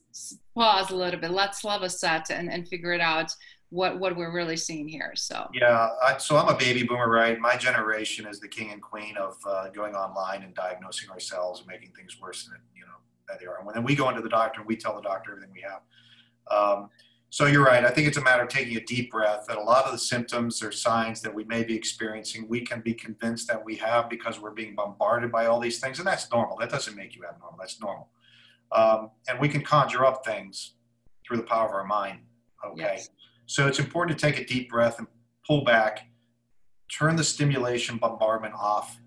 pause 0.55 0.89
a 0.89 0.95
little 0.95 1.19
bit. 1.19 1.31
Let's 1.31 1.63
level 1.63 1.89
set 1.89 2.31
and, 2.31 2.51
and 2.51 2.67
figure 2.67 2.93
it 2.93 3.01
out 3.01 3.33
what 3.69 3.99
what 3.99 4.15
we're 4.15 4.33
really 4.33 4.57
seeing 4.57 4.87
here. 4.87 5.13
So 5.15 5.49
yeah, 5.53 5.89
I, 6.05 6.17
so 6.17 6.37
I'm 6.37 6.49
a 6.49 6.57
baby 6.57 6.83
boomer, 6.83 7.09
right? 7.09 7.39
My 7.39 7.55
generation 7.55 8.27
is 8.27 8.39
the 8.39 8.47
king 8.47 8.71
and 8.71 8.81
queen 8.81 9.17
of 9.17 9.37
uh, 9.45 9.69
going 9.69 9.95
online 9.95 10.43
and 10.43 10.53
diagnosing 10.53 11.09
ourselves 11.09 11.59
and 11.59 11.67
making 11.67 11.91
things 11.95 12.19
worse 12.21 12.45
than 12.45 12.57
you 12.75 12.85
know 12.85 12.97
that 13.31 13.39
they 13.39 13.47
are. 13.47 13.59
And 13.59 13.69
then 13.73 13.83
we 13.83 13.95
go 13.95 14.09
into 14.09 14.21
the 14.21 14.29
doctor 14.29 14.59
and 14.59 14.67
we 14.67 14.75
tell 14.75 14.95
the 14.95 15.01
doctor 15.01 15.31
everything 15.31 15.53
we 15.53 15.61
have. 15.61 15.81
Um, 16.49 16.89
so 17.29 17.45
you're 17.45 17.63
right. 17.63 17.85
I 17.85 17.89
think 17.89 18.07
it's 18.07 18.17
a 18.17 18.23
matter 18.23 18.43
of 18.43 18.49
taking 18.49 18.75
a 18.75 18.83
deep 18.83 19.09
breath. 19.09 19.45
That 19.47 19.57
a 19.57 19.61
lot 19.61 19.85
of 19.85 19.93
the 19.93 19.97
symptoms 19.97 20.61
or 20.61 20.71
signs 20.71 21.21
that 21.21 21.33
we 21.33 21.45
may 21.45 21.63
be 21.63 21.73
experiencing, 21.73 22.45
we 22.49 22.59
can 22.59 22.81
be 22.81 22.93
convinced 22.93 23.47
that 23.47 23.63
we 23.63 23.77
have 23.77 24.09
because 24.09 24.39
we're 24.39 24.51
being 24.51 24.75
bombarded 24.75 25.31
by 25.31 25.45
all 25.45 25.59
these 25.59 25.79
things, 25.79 25.99
and 25.99 26.05
that's 26.05 26.29
normal. 26.29 26.57
That 26.57 26.69
doesn't 26.69 26.95
make 26.95 27.15
you 27.15 27.23
abnormal. 27.23 27.57
That's 27.57 27.79
normal. 27.79 28.09
Um, 28.73 29.11
and 29.29 29.39
we 29.39 29.47
can 29.47 29.61
conjure 29.61 30.05
up 30.05 30.25
things 30.25 30.73
through 31.25 31.37
the 31.37 31.43
power 31.43 31.69
of 31.69 31.73
our 31.73 31.85
mind. 31.85 32.19
Okay. 32.65 32.81
Yes. 32.81 33.09
So 33.45 33.65
it's 33.65 33.79
important 33.79 34.17
to 34.17 34.25
take 34.25 34.37
a 34.37 34.45
deep 34.45 34.69
breath 34.69 34.99
and 34.99 35.07
pull 35.47 35.63
back, 35.63 36.07
turn 36.91 37.15
the 37.15 37.23
stimulation 37.23 37.95
bombardment 37.95 38.55
off, 38.55 38.99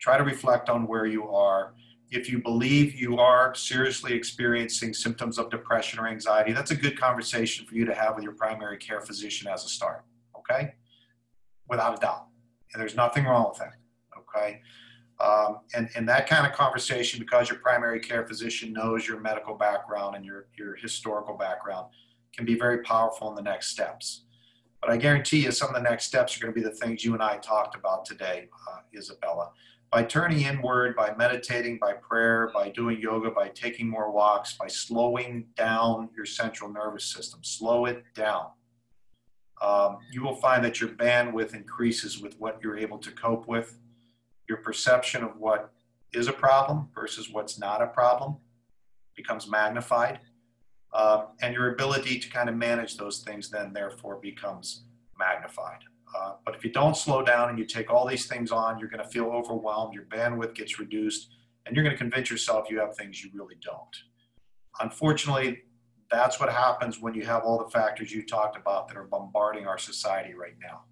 try 0.00 0.18
to 0.18 0.24
reflect 0.24 0.68
on 0.68 0.88
where 0.88 1.06
you 1.06 1.28
are. 1.28 1.74
If 2.10 2.30
you 2.30 2.40
believe 2.40 2.94
you 2.94 3.18
are 3.18 3.54
seriously 3.54 4.12
experiencing 4.12 4.94
symptoms 4.94 5.38
of 5.38 5.50
depression 5.50 5.98
or 5.98 6.06
anxiety, 6.06 6.52
that's 6.52 6.70
a 6.70 6.76
good 6.76 6.98
conversation 6.98 7.66
for 7.66 7.74
you 7.74 7.84
to 7.84 7.94
have 7.94 8.14
with 8.14 8.24
your 8.24 8.34
primary 8.34 8.76
care 8.76 9.00
physician 9.00 9.48
as 9.48 9.64
a 9.64 9.68
start. 9.68 10.04
Okay. 10.38 10.74
Without 11.68 11.96
a 11.96 12.00
doubt. 12.00 12.26
And 12.72 12.80
there's 12.80 12.94
nothing 12.94 13.24
wrong 13.24 13.48
with 13.48 13.58
that. 13.58 13.74
Okay. 14.18 14.60
Um, 15.20 15.60
and, 15.74 15.88
and 15.94 16.08
that 16.08 16.28
kind 16.28 16.46
of 16.46 16.52
conversation, 16.52 17.20
because 17.20 17.48
your 17.48 17.58
primary 17.58 18.00
care 18.00 18.26
physician 18.26 18.72
knows 18.72 19.06
your 19.06 19.20
medical 19.20 19.54
background 19.54 20.16
and 20.16 20.24
your, 20.24 20.46
your 20.58 20.74
historical 20.76 21.36
background, 21.36 21.86
can 22.36 22.44
be 22.44 22.56
very 22.56 22.82
powerful 22.82 23.28
in 23.28 23.34
the 23.34 23.42
next 23.42 23.68
steps. 23.68 24.24
But 24.80 24.90
I 24.90 24.96
guarantee 24.96 25.44
you, 25.44 25.52
some 25.52 25.68
of 25.68 25.74
the 25.74 25.88
next 25.88 26.04
steps 26.06 26.36
are 26.36 26.40
going 26.40 26.52
to 26.52 26.60
be 26.60 26.66
the 26.66 26.74
things 26.74 27.04
you 27.04 27.14
and 27.14 27.22
I 27.22 27.38
talked 27.38 27.74
about 27.74 28.04
today, 28.04 28.48
uh, 28.70 28.80
Isabella. 28.94 29.50
By 29.94 30.02
turning 30.02 30.40
inward, 30.40 30.96
by 30.96 31.14
meditating, 31.16 31.78
by 31.78 31.92
prayer, 31.92 32.50
by 32.52 32.68
doing 32.68 33.00
yoga, 33.00 33.30
by 33.30 33.50
taking 33.50 33.88
more 33.88 34.10
walks, 34.10 34.54
by 34.54 34.66
slowing 34.66 35.46
down 35.56 36.08
your 36.16 36.26
central 36.26 36.68
nervous 36.68 37.04
system, 37.04 37.44
slow 37.44 37.86
it 37.86 38.02
down. 38.12 38.46
Um, 39.62 39.98
you 40.10 40.24
will 40.24 40.34
find 40.34 40.64
that 40.64 40.80
your 40.80 40.90
bandwidth 40.90 41.54
increases 41.54 42.20
with 42.20 42.34
what 42.40 42.58
you're 42.60 42.76
able 42.76 42.98
to 42.98 43.12
cope 43.12 43.46
with 43.46 43.78
your 44.48 44.58
perception 44.58 45.22
of 45.22 45.36
what 45.36 45.70
is 46.12 46.26
a 46.26 46.32
problem 46.32 46.88
versus 46.92 47.30
what's 47.30 47.56
not 47.56 47.80
a 47.80 47.86
problem 47.86 48.38
becomes 49.14 49.48
magnified. 49.48 50.18
Uh, 50.92 51.26
and 51.40 51.54
your 51.54 51.72
ability 51.72 52.18
to 52.18 52.28
kind 52.28 52.48
of 52.48 52.56
manage 52.56 52.96
those 52.96 53.20
things 53.20 53.48
then 53.48 53.72
therefore 53.72 54.16
becomes 54.16 54.86
magnified. 55.16 55.84
Uh, 56.14 56.34
but 56.44 56.54
if 56.54 56.64
you 56.64 56.70
don't 56.70 56.96
slow 56.96 57.22
down 57.22 57.48
and 57.48 57.58
you 57.58 57.64
take 57.64 57.90
all 57.90 58.06
these 58.06 58.26
things 58.26 58.52
on, 58.52 58.78
you're 58.78 58.88
going 58.88 59.02
to 59.02 59.08
feel 59.08 59.26
overwhelmed, 59.26 59.94
your 59.94 60.04
bandwidth 60.04 60.54
gets 60.54 60.78
reduced, 60.78 61.28
and 61.66 61.74
you're 61.74 61.84
going 61.84 61.94
to 61.94 61.98
convince 61.98 62.30
yourself 62.30 62.70
you 62.70 62.78
have 62.78 62.96
things 62.96 63.22
you 63.22 63.30
really 63.34 63.56
don't. 63.62 63.96
Unfortunately, 64.80 65.62
that's 66.10 66.38
what 66.38 66.52
happens 66.52 67.00
when 67.00 67.14
you 67.14 67.24
have 67.24 67.42
all 67.42 67.58
the 67.58 67.70
factors 67.70 68.12
you 68.12 68.24
talked 68.24 68.56
about 68.56 68.86
that 68.88 68.96
are 68.96 69.04
bombarding 69.04 69.66
our 69.66 69.78
society 69.78 70.34
right 70.34 70.54
now. 70.62 70.82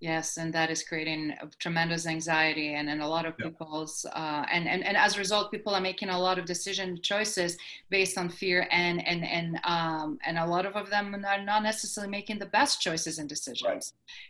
Yes, 0.00 0.36
and 0.36 0.52
that 0.54 0.70
is 0.70 0.84
creating 0.84 1.34
tremendous 1.58 2.06
anxiety, 2.06 2.74
and, 2.74 2.88
and 2.88 3.02
a 3.02 3.06
lot 3.06 3.26
of 3.26 3.36
people's 3.36 4.06
uh, 4.14 4.44
and, 4.48 4.68
and 4.68 4.84
and 4.84 4.96
as 4.96 5.16
a 5.16 5.18
result, 5.18 5.50
people 5.50 5.74
are 5.74 5.80
making 5.80 6.08
a 6.08 6.18
lot 6.18 6.38
of 6.38 6.44
decision 6.44 7.00
choices 7.02 7.56
based 7.90 8.16
on 8.16 8.28
fear, 8.28 8.68
and 8.70 9.04
and 9.04 9.24
and 9.26 9.58
um, 9.64 10.16
and 10.24 10.38
a 10.38 10.46
lot 10.46 10.66
of 10.66 10.88
them 10.88 11.16
are 11.26 11.42
not 11.42 11.64
necessarily 11.64 12.10
making 12.10 12.38
the 12.38 12.46
best 12.46 12.80
choices 12.80 13.18
and 13.18 13.28
decisions. 13.28 13.64
Right. 13.66 13.84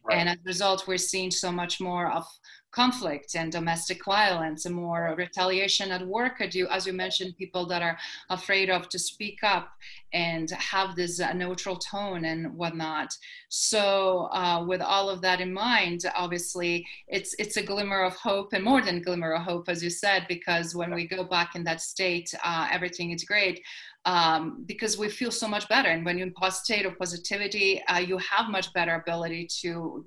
Right. 0.04 0.18
And 0.18 0.28
as 0.30 0.36
a 0.36 0.46
result, 0.46 0.88
we're 0.88 0.96
seeing 0.96 1.30
so 1.30 1.52
much 1.52 1.82
more 1.82 2.10
of 2.12 2.24
conflict 2.70 3.34
and 3.34 3.50
domestic 3.50 4.04
violence 4.04 4.66
and 4.66 4.74
more 4.74 5.14
retaliation 5.16 5.90
at 5.90 6.06
work 6.06 6.42
you 6.52 6.66
as 6.68 6.86
you 6.86 6.92
mentioned 6.92 7.36
people 7.36 7.66
that 7.66 7.82
are 7.82 7.96
afraid 8.30 8.68
of 8.68 8.88
to 8.88 8.98
speak 8.98 9.38
up 9.42 9.70
and 10.12 10.50
have 10.50 10.94
this 10.94 11.20
uh, 11.20 11.32
neutral 11.32 11.76
tone 11.76 12.24
and 12.26 12.54
whatnot 12.54 13.08
so 13.48 14.28
uh, 14.32 14.64
with 14.66 14.82
all 14.82 15.08
of 15.08 15.22
that 15.22 15.40
in 15.40 15.52
mind 15.52 16.04
obviously 16.14 16.86
it's 17.08 17.34
it's 17.38 17.56
a 17.56 17.62
glimmer 17.62 18.02
of 18.02 18.14
hope 18.16 18.52
and 18.52 18.64
more 18.64 18.82
than 18.82 19.02
glimmer 19.02 19.32
of 19.32 19.42
hope 19.42 19.68
as 19.68 19.82
you 19.82 19.90
said 19.90 20.26
because 20.28 20.74
when 20.74 20.94
we 20.94 21.06
go 21.06 21.24
back 21.24 21.54
in 21.54 21.64
that 21.64 21.80
state 21.80 22.32
uh, 22.44 22.68
everything 22.70 23.12
is 23.12 23.24
great 23.24 23.62
um, 24.04 24.64
because 24.66 24.96
we 24.96 25.10
feel 25.10 25.30
so 25.30 25.46
much 25.46 25.68
better. 25.68 25.90
And 25.90 26.02
when 26.02 26.16
you're 26.16 26.28
in 26.28 26.34
a 26.40 26.50
state 26.50 26.86
of 26.86 26.98
positivity, 26.98 27.82
uh, 27.84 27.98
you 27.98 28.16
have 28.18 28.48
much 28.48 28.72
better 28.72 28.94
ability 28.94 29.48
to 29.60 30.06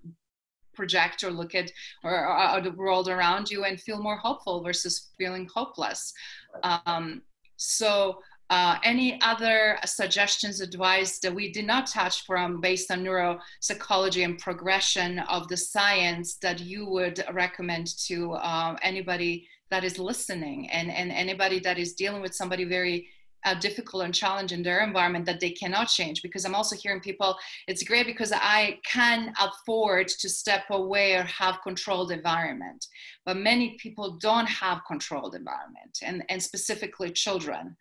project 0.73 1.23
or 1.23 1.31
look 1.31 1.55
at 1.55 1.71
or, 2.03 2.27
or, 2.27 2.57
or 2.57 2.61
the 2.61 2.71
world 2.71 3.07
around 3.07 3.49
you 3.49 3.65
and 3.65 3.79
feel 3.79 4.01
more 4.01 4.17
hopeful 4.17 4.63
versus 4.63 5.09
feeling 5.17 5.47
hopeless. 5.53 6.13
Um, 6.63 7.21
so 7.57 8.19
uh, 8.51 8.77
any 8.83 9.17
other 9.21 9.77
suggestions, 9.85 10.59
advice 10.59 11.19
that 11.19 11.33
we 11.33 11.53
did 11.53 11.65
not 11.65 11.87
touch 11.87 12.25
from 12.25 12.59
based 12.59 12.91
on 12.91 13.01
neuropsychology 13.01 14.25
and 14.25 14.37
progression 14.39 15.19
of 15.19 15.47
the 15.47 15.55
science 15.55 16.35
that 16.41 16.59
you 16.59 16.85
would 16.85 17.23
recommend 17.31 17.87
to 18.07 18.33
uh, 18.33 18.75
anybody 18.81 19.47
that 19.69 19.85
is 19.85 19.97
listening 19.97 20.69
and, 20.69 20.91
and 20.91 21.13
anybody 21.13 21.59
that 21.59 21.79
is 21.79 21.93
dealing 21.93 22.21
with 22.21 22.35
somebody 22.35 22.65
very 22.65 23.07
uh, 23.45 23.55
difficult 23.55 24.03
and 24.03 24.13
challenge 24.13 24.51
in 24.51 24.63
their 24.63 24.81
environment 24.83 25.25
that 25.25 25.39
they 25.39 25.51
cannot 25.51 25.87
change. 25.87 26.21
Because 26.21 26.45
i'm 26.45 26.55
also 26.55 26.75
hearing 26.75 26.99
people 26.99 27.37
it's 27.67 27.83
great 27.83 28.05
because 28.05 28.31
i 28.33 28.77
can 28.85 29.33
afford 29.39 30.07
to 30.07 30.29
step 30.29 30.63
away 30.69 31.15
or 31.15 31.23
have 31.23 31.61
controlled 31.63 32.11
environment. 32.11 32.87
But 33.25 33.37
many 33.37 33.77
people 33.77 34.17
don't 34.19 34.47
have 34.47 34.81
controlled 34.87 35.35
environment 35.35 35.99
and, 36.03 36.23
and 36.29 36.41
specifically 36.41 37.11
children. 37.11 37.75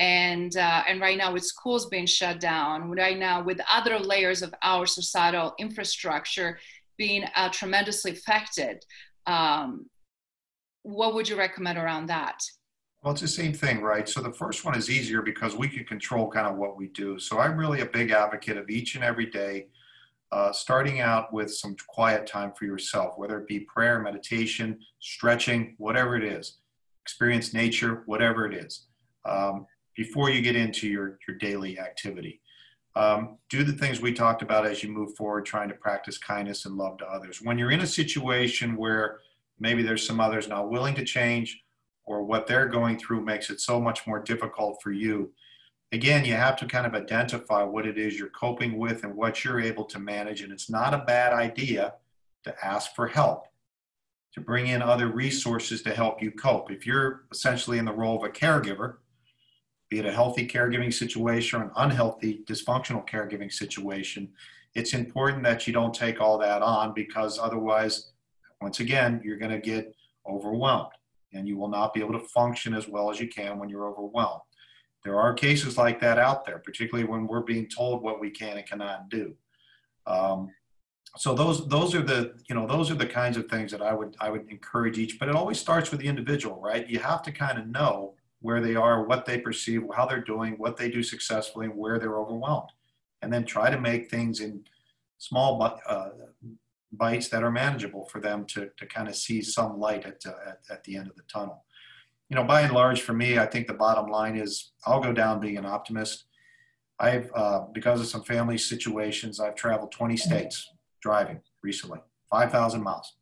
And 0.00 0.56
uh, 0.56 0.82
and 0.88 1.00
right 1.00 1.16
now 1.16 1.32
with 1.32 1.44
schools 1.44 1.86
being 1.86 2.06
shut 2.06 2.40
down 2.40 2.90
right 2.90 3.16
now 3.16 3.44
with 3.44 3.60
other 3.70 3.96
layers 3.96 4.42
of 4.42 4.52
our 4.64 4.86
societal 4.86 5.54
infrastructure 5.60 6.58
being 6.98 7.24
uh, 7.36 7.48
tremendously 7.50 8.10
affected 8.10 8.84
um, 9.28 9.86
what 10.82 11.14
would 11.14 11.28
you 11.28 11.36
recommend 11.36 11.78
around 11.78 12.06
that 12.06 12.38
well, 13.04 13.12
it's 13.12 13.20
the 13.20 13.28
same 13.28 13.52
thing, 13.52 13.82
right? 13.82 14.08
So 14.08 14.22
the 14.22 14.32
first 14.32 14.64
one 14.64 14.74
is 14.74 14.88
easier 14.88 15.20
because 15.20 15.54
we 15.54 15.68
can 15.68 15.84
control 15.84 16.30
kind 16.30 16.46
of 16.46 16.56
what 16.56 16.78
we 16.78 16.88
do. 16.88 17.18
So 17.18 17.38
I'm 17.38 17.58
really 17.58 17.82
a 17.82 17.86
big 17.86 18.10
advocate 18.10 18.56
of 18.56 18.70
each 18.70 18.94
and 18.94 19.04
every 19.04 19.26
day, 19.26 19.66
uh, 20.32 20.52
starting 20.52 21.00
out 21.00 21.30
with 21.30 21.52
some 21.52 21.76
quiet 21.86 22.26
time 22.26 22.52
for 22.58 22.64
yourself, 22.64 23.18
whether 23.18 23.38
it 23.38 23.46
be 23.46 23.60
prayer, 23.60 24.00
meditation, 24.00 24.78
stretching, 25.00 25.74
whatever 25.76 26.16
it 26.16 26.24
is, 26.24 26.60
experience 27.02 27.52
nature, 27.52 28.04
whatever 28.06 28.46
it 28.50 28.54
is, 28.54 28.86
um, 29.26 29.66
before 29.94 30.30
you 30.30 30.40
get 30.40 30.56
into 30.56 30.88
your, 30.88 31.18
your 31.28 31.36
daily 31.36 31.78
activity. 31.78 32.40
Um, 32.96 33.36
do 33.50 33.64
the 33.64 33.74
things 33.74 34.00
we 34.00 34.14
talked 34.14 34.40
about 34.40 34.64
as 34.64 34.82
you 34.82 34.88
move 34.88 35.14
forward, 35.14 35.44
trying 35.44 35.68
to 35.68 35.74
practice 35.74 36.16
kindness 36.16 36.64
and 36.64 36.76
love 36.76 36.96
to 36.98 37.06
others. 37.06 37.42
When 37.42 37.58
you're 37.58 37.70
in 37.70 37.80
a 37.80 37.86
situation 37.86 38.76
where 38.76 39.18
maybe 39.60 39.82
there's 39.82 40.06
some 40.06 40.20
others 40.20 40.48
not 40.48 40.70
willing 40.70 40.94
to 40.94 41.04
change, 41.04 41.63
or 42.06 42.22
what 42.22 42.46
they're 42.46 42.68
going 42.68 42.98
through 42.98 43.24
makes 43.24 43.50
it 43.50 43.60
so 43.60 43.80
much 43.80 44.06
more 44.06 44.20
difficult 44.20 44.82
for 44.82 44.92
you. 44.92 45.32
Again, 45.92 46.24
you 46.24 46.34
have 46.34 46.56
to 46.56 46.66
kind 46.66 46.86
of 46.86 46.94
identify 46.94 47.62
what 47.62 47.86
it 47.86 47.98
is 47.98 48.18
you're 48.18 48.28
coping 48.28 48.78
with 48.78 49.04
and 49.04 49.14
what 49.14 49.44
you're 49.44 49.60
able 49.60 49.84
to 49.84 49.98
manage. 49.98 50.42
And 50.42 50.52
it's 50.52 50.68
not 50.68 50.92
a 50.92 51.04
bad 51.06 51.32
idea 51.32 51.94
to 52.44 52.54
ask 52.64 52.94
for 52.94 53.06
help, 53.06 53.46
to 54.34 54.40
bring 54.40 54.66
in 54.66 54.82
other 54.82 55.08
resources 55.08 55.82
to 55.82 55.94
help 55.94 56.20
you 56.20 56.30
cope. 56.30 56.70
If 56.70 56.86
you're 56.86 57.24
essentially 57.32 57.78
in 57.78 57.84
the 57.84 57.92
role 57.92 58.16
of 58.16 58.24
a 58.24 58.32
caregiver, 58.32 58.96
be 59.88 59.98
it 59.98 60.06
a 60.06 60.12
healthy 60.12 60.46
caregiving 60.46 60.92
situation 60.92 61.60
or 61.60 61.64
an 61.64 61.70
unhealthy, 61.76 62.42
dysfunctional 62.46 63.08
caregiving 63.08 63.52
situation, 63.52 64.30
it's 64.74 64.92
important 64.92 65.44
that 65.44 65.66
you 65.66 65.72
don't 65.72 65.94
take 65.94 66.20
all 66.20 66.36
that 66.38 66.60
on 66.60 66.92
because 66.92 67.38
otherwise, 67.38 68.10
once 68.60 68.80
again, 68.80 69.20
you're 69.24 69.36
going 69.36 69.52
to 69.52 69.60
get 69.60 69.94
overwhelmed 70.26 70.90
and 71.34 71.46
you 71.46 71.56
will 71.56 71.68
not 71.68 71.92
be 71.92 72.00
able 72.00 72.18
to 72.18 72.26
function 72.26 72.74
as 72.74 72.88
well 72.88 73.10
as 73.10 73.20
you 73.20 73.28
can 73.28 73.58
when 73.58 73.68
you're 73.68 73.86
overwhelmed. 73.88 74.42
There 75.04 75.20
are 75.20 75.34
cases 75.34 75.76
like 75.76 76.00
that 76.00 76.18
out 76.18 76.46
there, 76.46 76.58
particularly 76.58 77.08
when 77.08 77.26
we're 77.26 77.42
being 77.42 77.68
told 77.68 78.02
what 78.02 78.20
we 78.20 78.30
can 78.30 78.56
and 78.56 78.66
cannot 78.66 79.10
do. 79.10 79.34
Um, 80.06 80.50
so 81.16 81.34
those 81.34 81.68
those 81.68 81.94
are 81.94 82.02
the 82.02 82.34
you 82.48 82.54
know 82.54 82.66
those 82.66 82.90
are 82.90 82.96
the 82.96 83.06
kinds 83.06 83.36
of 83.36 83.48
things 83.48 83.70
that 83.70 83.82
I 83.82 83.94
would 83.94 84.16
I 84.20 84.30
would 84.30 84.50
encourage 84.50 84.98
each. 84.98 85.18
But 85.18 85.28
it 85.28 85.36
always 85.36 85.60
starts 85.60 85.90
with 85.90 86.00
the 86.00 86.08
individual, 86.08 86.60
right? 86.60 86.88
You 86.88 86.98
have 87.00 87.22
to 87.22 87.32
kind 87.32 87.58
of 87.58 87.68
know 87.68 88.14
where 88.40 88.60
they 88.60 88.74
are, 88.74 89.04
what 89.04 89.24
they 89.24 89.38
perceive, 89.38 89.84
how 89.94 90.06
they're 90.06 90.20
doing, 90.20 90.54
what 90.54 90.76
they 90.76 90.90
do 90.90 91.02
successfully, 91.02 91.66
and 91.66 91.76
where 91.76 91.98
they're 91.98 92.18
overwhelmed, 92.18 92.70
and 93.22 93.32
then 93.32 93.44
try 93.44 93.70
to 93.70 93.80
make 93.80 94.10
things 94.10 94.40
in 94.40 94.64
small 95.18 95.62
uh, 95.62 96.08
bites 96.96 97.28
that 97.28 97.42
are 97.42 97.50
manageable 97.50 98.06
for 98.06 98.20
them 98.20 98.44
to, 98.46 98.70
to 98.76 98.86
kind 98.86 99.08
of 99.08 99.16
see 99.16 99.42
some 99.42 99.78
light 99.78 100.04
at, 100.04 100.20
uh, 100.26 100.32
at, 100.48 100.58
at 100.70 100.84
the 100.84 100.96
end 100.96 101.08
of 101.08 101.16
the 101.16 101.22
tunnel. 101.22 101.64
You 102.28 102.36
know, 102.36 102.44
by 102.44 102.62
and 102.62 102.72
large, 102.72 103.02
for 103.02 103.12
me, 103.12 103.38
I 103.38 103.46
think 103.46 103.66
the 103.66 103.74
bottom 103.74 104.10
line 104.10 104.36
is 104.36 104.72
I'll 104.86 105.00
go 105.00 105.12
down 105.12 105.40
being 105.40 105.58
an 105.58 105.66
optimist. 105.66 106.24
I've, 106.98 107.30
uh, 107.34 107.62
because 107.72 108.00
of 108.00 108.06
some 108.06 108.22
family 108.22 108.56
situations, 108.56 109.40
I've 109.40 109.56
traveled 109.56 109.92
20 109.92 110.16
states 110.16 110.70
driving 111.02 111.40
recently, 111.62 112.00
5,000 112.30 112.82
miles. 112.82 113.16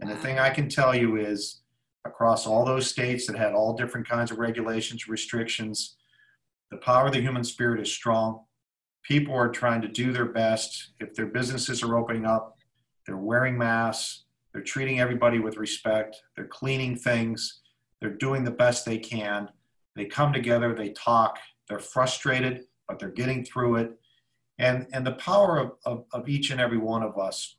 And 0.00 0.10
the 0.10 0.16
thing 0.16 0.38
I 0.38 0.50
can 0.50 0.68
tell 0.68 0.94
you 0.94 1.16
is 1.16 1.62
across 2.04 2.46
all 2.46 2.64
those 2.64 2.88
states 2.88 3.26
that 3.26 3.36
had 3.36 3.52
all 3.52 3.74
different 3.74 4.08
kinds 4.08 4.30
of 4.30 4.38
regulations, 4.38 5.06
restrictions, 5.06 5.96
the 6.72 6.78
power 6.78 7.06
of 7.06 7.12
the 7.12 7.20
human 7.20 7.44
spirit 7.44 7.80
is 7.80 7.92
strong. 7.92 8.44
People 9.02 9.34
are 9.34 9.50
trying 9.50 9.82
to 9.82 9.88
do 9.88 10.10
their 10.10 10.24
best. 10.24 10.92
If 11.00 11.14
their 11.14 11.26
businesses 11.26 11.82
are 11.82 11.96
opening 11.96 12.24
up, 12.24 12.51
they're 13.06 13.16
wearing 13.16 13.56
masks, 13.56 14.24
they're 14.52 14.62
treating 14.62 15.00
everybody 15.00 15.38
with 15.38 15.56
respect, 15.56 16.16
they're 16.36 16.46
cleaning 16.46 16.96
things, 16.96 17.60
they're 18.00 18.10
doing 18.10 18.44
the 18.44 18.50
best 18.50 18.84
they 18.84 18.98
can. 18.98 19.48
They 19.94 20.06
come 20.06 20.32
together, 20.32 20.74
they 20.74 20.90
talk, 20.90 21.38
they're 21.68 21.78
frustrated, 21.78 22.64
but 22.88 22.98
they're 22.98 23.10
getting 23.10 23.44
through 23.44 23.76
it. 23.76 23.98
And, 24.58 24.86
and 24.92 25.06
the 25.06 25.12
power 25.12 25.58
of, 25.58 25.72
of, 25.84 26.04
of 26.12 26.28
each 26.28 26.50
and 26.50 26.60
every 26.60 26.78
one 26.78 27.02
of 27.02 27.18
us, 27.18 27.56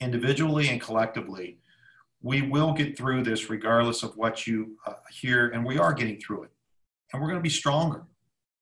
individually 0.00 0.68
and 0.68 0.80
collectively, 0.80 1.58
we 2.22 2.42
will 2.42 2.72
get 2.72 2.96
through 2.96 3.22
this 3.22 3.50
regardless 3.50 4.02
of 4.02 4.16
what 4.16 4.46
you 4.46 4.76
uh, 4.86 4.94
hear, 5.10 5.48
and 5.48 5.64
we 5.64 5.76
are 5.78 5.92
getting 5.92 6.20
through 6.20 6.44
it. 6.44 6.50
And 7.12 7.20
we're 7.20 7.28
going 7.28 7.40
to 7.40 7.42
be 7.42 7.50
stronger. 7.50 8.04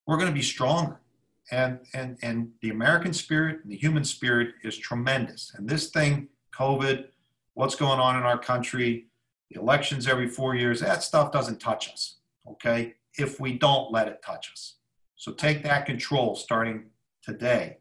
We're 0.06 0.16
going 0.16 0.30
to 0.30 0.34
be 0.34 0.42
stronger. 0.42 1.01
And, 1.51 1.80
and, 1.93 2.18
and 2.22 2.51
the 2.62 2.70
American 2.70 3.12
spirit 3.12 3.61
and 3.62 3.72
the 3.72 3.76
human 3.76 4.05
spirit 4.05 4.55
is 4.62 4.76
tremendous. 4.76 5.53
And 5.55 5.68
this 5.68 5.90
thing, 5.90 6.28
COVID, 6.55 7.07
what's 7.55 7.74
going 7.74 8.01
on 8.01 8.16
in 8.16 8.22
our 8.22 8.38
country, 8.38 9.07
the 9.51 9.61
elections 9.61 10.07
every 10.07 10.28
four 10.28 10.55
years, 10.55 10.80
that 10.80 11.03
stuff 11.03 11.32
doesn't 11.32 11.61
touch 11.61 11.90
us, 11.90 12.18
okay? 12.49 12.95
If 13.18 13.40
we 13.40 13.59
don't 13.59 13.93
let 13.93 14.09
it 14.09 14.22
touch 14.24 14.51
us. 14.53 14.76
So 15.16 15.32
take 15.32 15.62
that 15.62 15.86
control 15.86 16.34
starting 16.34 16.84
today 17.22 17.78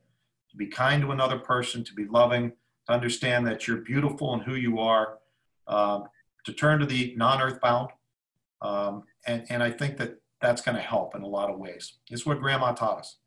to 0.52 0.58
be 0.58 0.68
kind 0.68 1.02
to 1.02 1.12
another 1.12 1.40
person, 1.40 1.84
to 1.84 1.94
be 1.94 2.06
loving, 2.06 2.52
to 2.88 2.94
understand 2.94 3.48
that 3.48 3.68
you're 3.68 3.78
beautiful 3.78 4.34
and 4.34 4.44
who 4.44 4.56
you 4.56 4.80
are, 4.80 5.18
um, 5.68 6.04
to 6.46 6.54
turn 6.54 6.80
to 6.80 6.86
the 6.86 7.14
non 7.18 7.42
earthbound. 7.42 7.90
Um, 8.62 9.04
and, 9.26 9.46
and 9.50 9.64
I 9.64 9.72
think 9.72 9.98
that 9.98 10.18
that's 10.42 10.62
going 10.62 10.76
to 10.76 10.82
help 10.82 11.16
in 11.16 11.22
a 11.22 11.28
lot 11.28 11.50
of 11.50 11.58
ways. 11.58 11.94
It's 12.10 12.26
what 12.26 12.40
grandma 12.40 12.74
taught 12.74 13.00
us. 13.00 13.18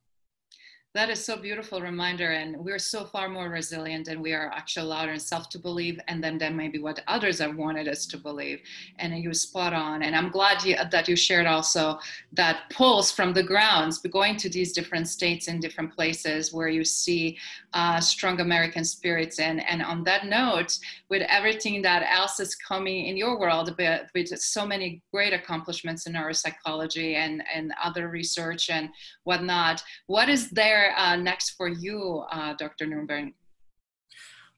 That 0.94 1.10
is 1.10 1.24
so 1.24 1.36
beautiful 1.36 1.80
reminder, 1.80 2.30
and 2.30 2.56
we're 2.56 2.78
so 2.78 3.04
far 3.04 3.28
more 3.28 3.48
resilient, 3.48 4.06
and 4.06 4.22
we 4.22 4.32
are 4.32 4.52
actually 4.54 4.86
allowed 4.86 5.08
ourselves 5.08 5.48
to 5.48 5.58
believe, 5.58 5.98
and 6.06 6.22
then 6.22 6.38
then 6.38 6.56
maybe 6.56 6.78
what 6.78 7.02
others 7.08 7.40
have 7.40 7.56
wanted 7.56 7.88
us 7.88 8.06
to 8.06 8.16
believe. 8.16 8.60
And 9.00 9.12
you're 9.18 9.32
spot 9.32 9.72
on, 9.72 10.04
and 10.04 10.14
I'm 10.14 10.30
glad 10.30 10.62
you, 10.62 10.76
that 10.92 11.08
you 11.08 11.16
shared 11.16 11.46
also 11.46 11.98
that 12.34 12.70
pulse 12.70 13.10
from 13.10 13.32
the 13.32 13.42
grounds, 13.42 13.98
going 13.98 14.36
to 14.36 14.48
these 14.48 14.72
different 14.72 15.08
states 15.08 15.48
and 15.48 15.60
different 15.60 15.92
places 15.92 16.52
where 16.52 16.68
you 16.68 16.84
see 16.84 17.38
uh, 17.72 17.98
strong 17.98 18.40
American 18.40 18.84
spirits. 18.84 19.40
And 19.40 19.66
and 19.68 19.82
on 19.82 20.04
that 20.04 20.26
note, 20.26 20.78
with 21.10 21.22
everything 21.22 21.82
that 21.82 22.04
else 22.08 22.38
is 22.38 22.54
coming 22.54 23.06
in 23.06 23.16
your 23.16 23.36
world, 23.40 23.74
but 23.76 24.10
with 24.14 24.28
so 24.38 24.64
many 24.64 25.02
great 25.12 25.32
accomplishments 25.32 26.06
in 26.06 26.12
neuropsychology 26.12 27.16
and 27.16 27.42
and 27.52 27.72
other 27.82 28.06
research 28.08 28.70
and 28.70 28.90
whatnot, 29.24 29.82
what 30.06 30.28
is 30.28 30.50
there 30.50 30.83
uh, 30.96 31.16
next 31.16 31.50
for 31.50 31.68
you, 31.68 32.24
uh, 32.30 32.54
Dr. 32.54 32.86
Nuremberg? 32.86 33.32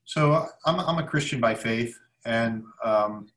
So 0.04 0.46
I'm, 0.64 0.80
I'm 0.80 0.98
a 0.98 1.06
Christian 1.06 1.40
by 1.40 1.54
faith, 1.54 1.98
and 2.24 2.64
um, 2.84 3.28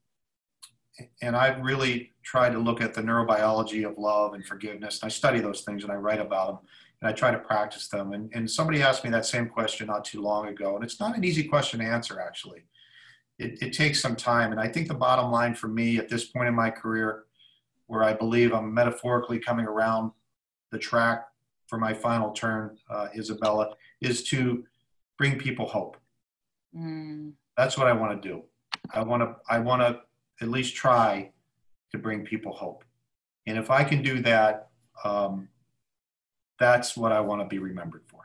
and 1.21 1.35
I 1.35 1.57
really 1.59 2.11
try 2.23 2.49
to 2.49 2.59
look 2.59 2.81
at 2.81 2.93
the 2.93 3.01
neurobiology 3.01 3.89
of 3.89 3.97
love 3.97 4.33
and 4.33 4.45
forgiveness. 4.45 5.01
And 5.01 5.07
I 5.07 5.09
study 5.09 5.39
those 5.39 5.61
things 5.61 5.83
and 5.83 5.91
I 5.91 5.95
write 5.95 6.19
about 6.19 6.47
them 6.47 6.59
and 7.01 7.09
I 7.09 7.13
try 7.13 7.31
to 7.31 7.39
practice 7.39 7.87
them. 7.87 8.13
And, 8.13 8.29
and 8.33 8.49
somebody 8.49 8.81
asked 8.81 9.03
me 9.03 9.09
that 9.11 9.25
same 9.25 9.47
question 9.47 9.87
not 9.87 10.05
too 10.05 10.21
long 10.21 10.47
ago, 10.47 10.75
and 10.75 10.83
it's 10.83 10.99
not 10.99 11.15
an 11.15 11.23
easy 11.23 11.43
question 11.43 11.79
to 11.79 11.85
answer, 11.85 12.19
actually. 12.19 12.63
It, 13.37 13.61
it 13.61 13.73
takes 13.73 14.01
some 14.01 14.15
time. 14.15 14.51
And 14.51 14.59
I 14.59 14.67
think 14.67 14.87
the 14.87 14.93
bottom 14.93 15.31
line 15.31 15.55
for 15.55 15.69
me 15.69 15.97
at 15.97 16.09
this 16.09 16.25
point 16.25 16.49
in 16.49 16.55
my 16.55 16.69
career, 16.69 17.23
where 17.87 18.03
I 18.03 18.13
believe 18.13 18.53
I'm 18.53 18.73
metaphorically 18.73 19.39
coming 19.39 19.65
around 19.65 20.11
the 20.71 20.77
track 20.77 21.28
for 21.69 21.77
my 21.77 21.93
final 21.93 22.31
turn, 22.31 22.77
uh, 22.89 23.07
Isabella, 23.15 23.75
is 24.01 24.23
to 24.23 24.65
bring 25.17 25.37
people 25.37 25.67
hope. 25.67 25.97
Mm. 26.75 27.33
That's 27.55 27.77
what 27.77 27.87
I 27.87 27.93
want 27.93 28.21
to 28.21 28.27
do. 28.27 28.43
I 28.93 29.03
want 29.03 29.21
to. 29.21 29.35
I 29.47 29.59
want 29.59 29.81
to 29.81 30.01
at 30.41 30.49
least 30.49 30.75
try 30.75 31.31
to 31.91 31.97
bring 31.97 32.25
people 32.25 32.53
hope, 32.53 32.83
and 33.45 33.57
if 33.57 33.69
I 33.69 33.83
can 33.83 34.01
do 34.01 34.21
that, 34.21 34.69
um, 35.03 35.49
that's 36.59 36.97
what 36.97 37.11
I 37.11 37.19
want 37.19 37.41
to 37.41 37.47
be 37.47 37.59
remembered 37.59 38.03
for. 38.07 38.21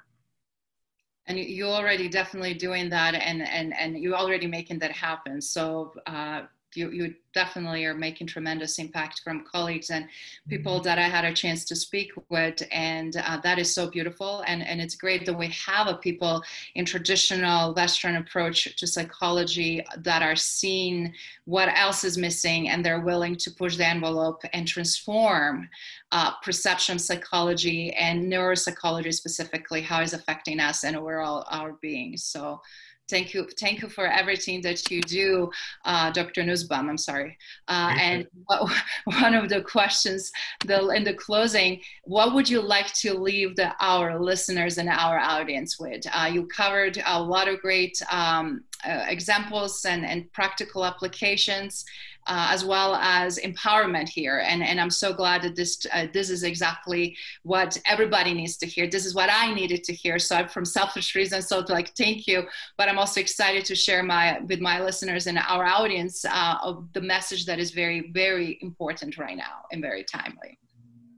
And 1.26 1.38
you're 1.38 1.68
already 1.68 2.08
definitely 2.08 2.54
doing 2.54 2.88
that, 2.90 3.14
and 3.14 3.42
and 3.42 3.74
and 3.76 3.98
you're 3.98 4.16
already 4.16 4.46
making 4.46 4.78
that 4.80 4.92
happen. 4.92 5.40
So 5.40 5.92
uh, 6.06 6.42
you 6.76 6.90
you 6.90 7.14
definitely 7.34 7.84
are 7.84 7.94
making 7.94 8.28
tremendous 8.28 8.78
impact 8.78 9.20
from 9.22 9.44
colleagues 9.44 9.90
and 9.90 10.06
people 10.48 10.76
mm-hmm. 10.76 10.84
that 10.84 10.98
I 10.98 11.08
had 11.08 11.24
a 11.24 11.34
chance 11.34 11.64
to 11.66 11.76
speak 11.76 12.12
with. 12.30 12.62
And 12.70 13.16
uh, 13.16 13.38
that 13.42 13.58
is 13.58 13.74
so 13.74 13.90
beautiful. 13.90 14.42
And, 14.46 14.66
and 14.66 14.80
it's 14.80 14.94
great 14.94 15.26
that 15.26 15.36
we 15.36 15.48
have 15.48 15.88
a 15.88 15.96
people 15.96 16.42
in 16.76 16.84
traditional 16.84 17.74
Western 17.74 18.16
approach 18.16 18.76
to 18.76 18.86
psychology 18.86 19.84
that 19.98 20.22
are 20.22 20.36
seeing 20.36 21.12
what 21.44 21.68
else 21.76 22.04
is 22.04 22.16
missing 22.16 22.68
and 22.68 22.84
they're 22.84 23.00
willing 23.00 23.36
to 23.36 23.50
push 23.50 23.76
the 23.76 23.86
envelope 23.86 24.42
and 24.52 24.66
transform 24.66 25.68
uh, 26.12 26.32
perception 26.42 26.98
psychology 26.98 27.92
and 27.94 28.32
neuropsychology 28.32 29.12
specifically, 29.12 29.82
how 29.82 30.00
is 30.00 30.12
affecting 30.12 30.60
us 30.60 30.84
and 30.84 30.96
overall 30.96 31.44
our 31.50 31.72
being. 31.82 32.16
So 32.16 32.60
Thank 33.08 33.34
you, 33.34 33.46
thank 33.60 33.82
you 33.82 33.88
for 33.88 34.06
everything 34.06 34.62
that 34.62 34.90
you 34.90 35.02
do, 35.02 35.50
uh, 35.84 36.10
Dr. 36.10 36.42
Nussbaum. 36.42 36.88
I'm 36.88 36.98
sorry. 36.98 37.36
Uh, 37.68 37.94
and 38.00 38.26
what, 38.46 38.72
one 39.04 39.34
of 39.34 39.50
the 39.50 39.60
questions 39.60 40.32
the, 40.64 40.88
in 40.88 41.04
the 41.04 41.12
closing, 41.12 41.80
what 42.04 42.34
would 42.34 42.48
you 42.48 42.62
like 42.62 42.92
to 42.94 43.12
leave 43.12 43.56
the, 43.56 43.74
our 43.80 44.18
listeners 44.18 44.78
and 44.78 44.88
our 44.88 45.18
audience 45.18 45.78
with? 45.78 46.06
Uh, 46.14 46.30
you 46.32 46.46
covered 46.46 47.02
a 47.06 47.22
lot 47.22 47.46
of 47.46 47.60
great 47.60 48.00
um, 48.10 48.64
uh, 48.86 49.04
examples 49.08 49.84
and, 49.84 50.04
and 50.06 50.32
practical 50.32 50.84
applications 50.84 51.84
uh, 52.26 52.48
as 52.50 52.64
well 52.64 52.94
as 52.96 53.38
empowerment 53.38 54.08
here. 54.08 54.42
And, 54.46 54.62
and 54.62 54.80
I'm 54.80 54.90
so 54.90 55.12
glad 55.12 55.42
that 55.42 55.56
this, 55.56 55.84
uh, 55.92 56.06
this 56.12 56.30
is 56.30 56.42
exactly 56.42 57.16
what 57.42 57.78
everybody 57.86 58.32
needs 58.34 58.56
to 58.58 58.66
hear. 58.66 58.88
This 58.88 59.06
is 59.06 59.14
what 59.14 59.30
I 59.30 59.52
needed 59.52 59.84
to 59.84 59.92
hear. 59.92 60.18
So 60.18 60.36
I'm 60.36 60.48
from 60.48 60.64
selfish 60.64 61.14
reasons, 61.14 61.48
so 61.48 61.64
like, 61.68 61.94
thank 61.96 62.26
you. 62.26 62.44
But 62.78 62.88
I'm 62.88 62.98
also 62.98 63.20
excited 63.20 63.64
to 63.66 63.74
share 63.74 64.02
my, 64.02 64.40
with 64.40 64.60
my 64.60 64.80
listeners 64.80 65.26
and 65.26 65.38
our 65.38 65.66
audience 65.66 66.24
uh, 66.24 66.56
of 66.62 66.92
the 66.92 67.00
message 67.00 67.46
that 67.46 67.58
is 67.58 67.70
very, 67.70 68.10
very 68.12 68.58
important 68.62 69.18
right 69.18 69.36
now 69.36 69.64
and 69.72 69.82
very 69.82 70.04
timely. 70.04 70.58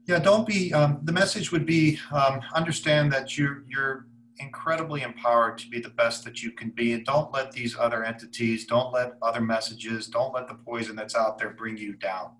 Yeah, 0.05 0.19
don't 0.19 0.47
be, 0.47 0.73
um, 0.73 0.99
the 1.03 1.11
message 1.11 1.51
would 1.51 1.65
be 1.65 1.99
um, 2.11 2.41
understand 2.53 3.11
that 3.11 3.37
you're, 3.37 3.63
you're 3.67 4.07
incredibly 4.39 5.01
empowered 5.01 5.57
to 5.59 5.69
be 5.69 5.79
the 5.79 5.89
best 5.89 6.23
that 6.23 6.41
you 6.41 6.51
can 6.51 6.69
be. 6.69 6.93
And 6.93 7.05
don't 7.05 7.33
let 7.33 7.51
these 7.51 7.77
other 7.77 8.03
entities, 8.03 8.65
don't 8.65 8.93
let 8.93 9.13
other 9.21 9.41
messages, 9.41 10.07
don't 10.07 10.33
let 10.33 10.47
the 10.47 10.55
poison 10.55 10.95
that's 10.95 11.15
out 11.15 11.37
there 11.37 11.51
bring 11.51 11.77
you 11.77 11.93
down. 11.93 12.31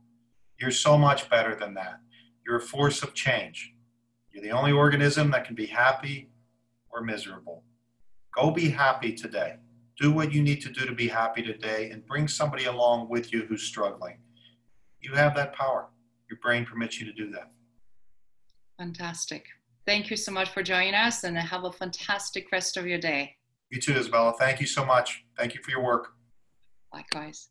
You're 0.60 0.72
so 0.72 0.98
much 0.98 1.30
better 1.30 1.56
than 1.56 1.74
that. 1.76 2.00
You're 2.46 2.58
a 2.58 2.62
force 2.62 3.04
of 3.04 3.14
change. 3.14 3.74
You're 4.32 4.44
the 4.44 4.52
only 4.52 4.72
organism 4.72 5.32
that 5.32 5.46
can 5.46 5.56
be 5.56 5.66
happy 5.66 6.30
or 6.90 7.02
miserable. 7.02 7.64
Go 8.36 8.52
be 8.52 8.70
happy 8.70 9.14
today. 9.14 9.56
Do 10.00 10.12
what 10.12 10.32
you 10.32 10.44
need 10.44 10.62
to 10.62 10.70
do 10.70 10.86
to 10.86 10.94
be 10.94 11.08
happy 11.08 11.42
today 11.42 11.90
and 11.90 12.06
bring 12.06 12.28
somebody 12.28 12.66
along 12.66 13.10
with 13.10 13.34
you 13.34 13.46
who's 13.46 13.64
struggling. 13.64 14.20
You 15.02 15.14
have 15.14 15.36
that 15.36 15.54
power. 15.54 15.90
Your 16.30 16.40
brain 16.40 16.66
permits 16.66 17.00
you 17.00 17.06
to 17.06 17.14
do 17.14 17.32
that. 17.32 17.52
Fantastic. 18.78 19.46
Thank 19.88 20.12
you 20.12 20.18
so 20.18 20.34
much 20.34 20.50
for 20.50 20.62
joining 20.62 20.94
us 20.94 21.24
and 21.24 21.38
have 21.38 21.64
a 21.64 21.72
fantastic 21.72 22.52
rest 22.52 22.76
of 22.76 22.86
your 22.86 23.00
day. 23.00 23.38
You 23.70 23.80
too, 23.80 23.94
Isabella. 23.94 24.34
Thank 24.38 24.60
you 24.60 24.68
so 24.68 24.84
much. 24.84 25.24
Thank 25.38 25.56
you 25.56 25.62
for 25.64 25.72
your 25.72 25.82
work. 25.82 26.10
Likewise. 26.94 27.50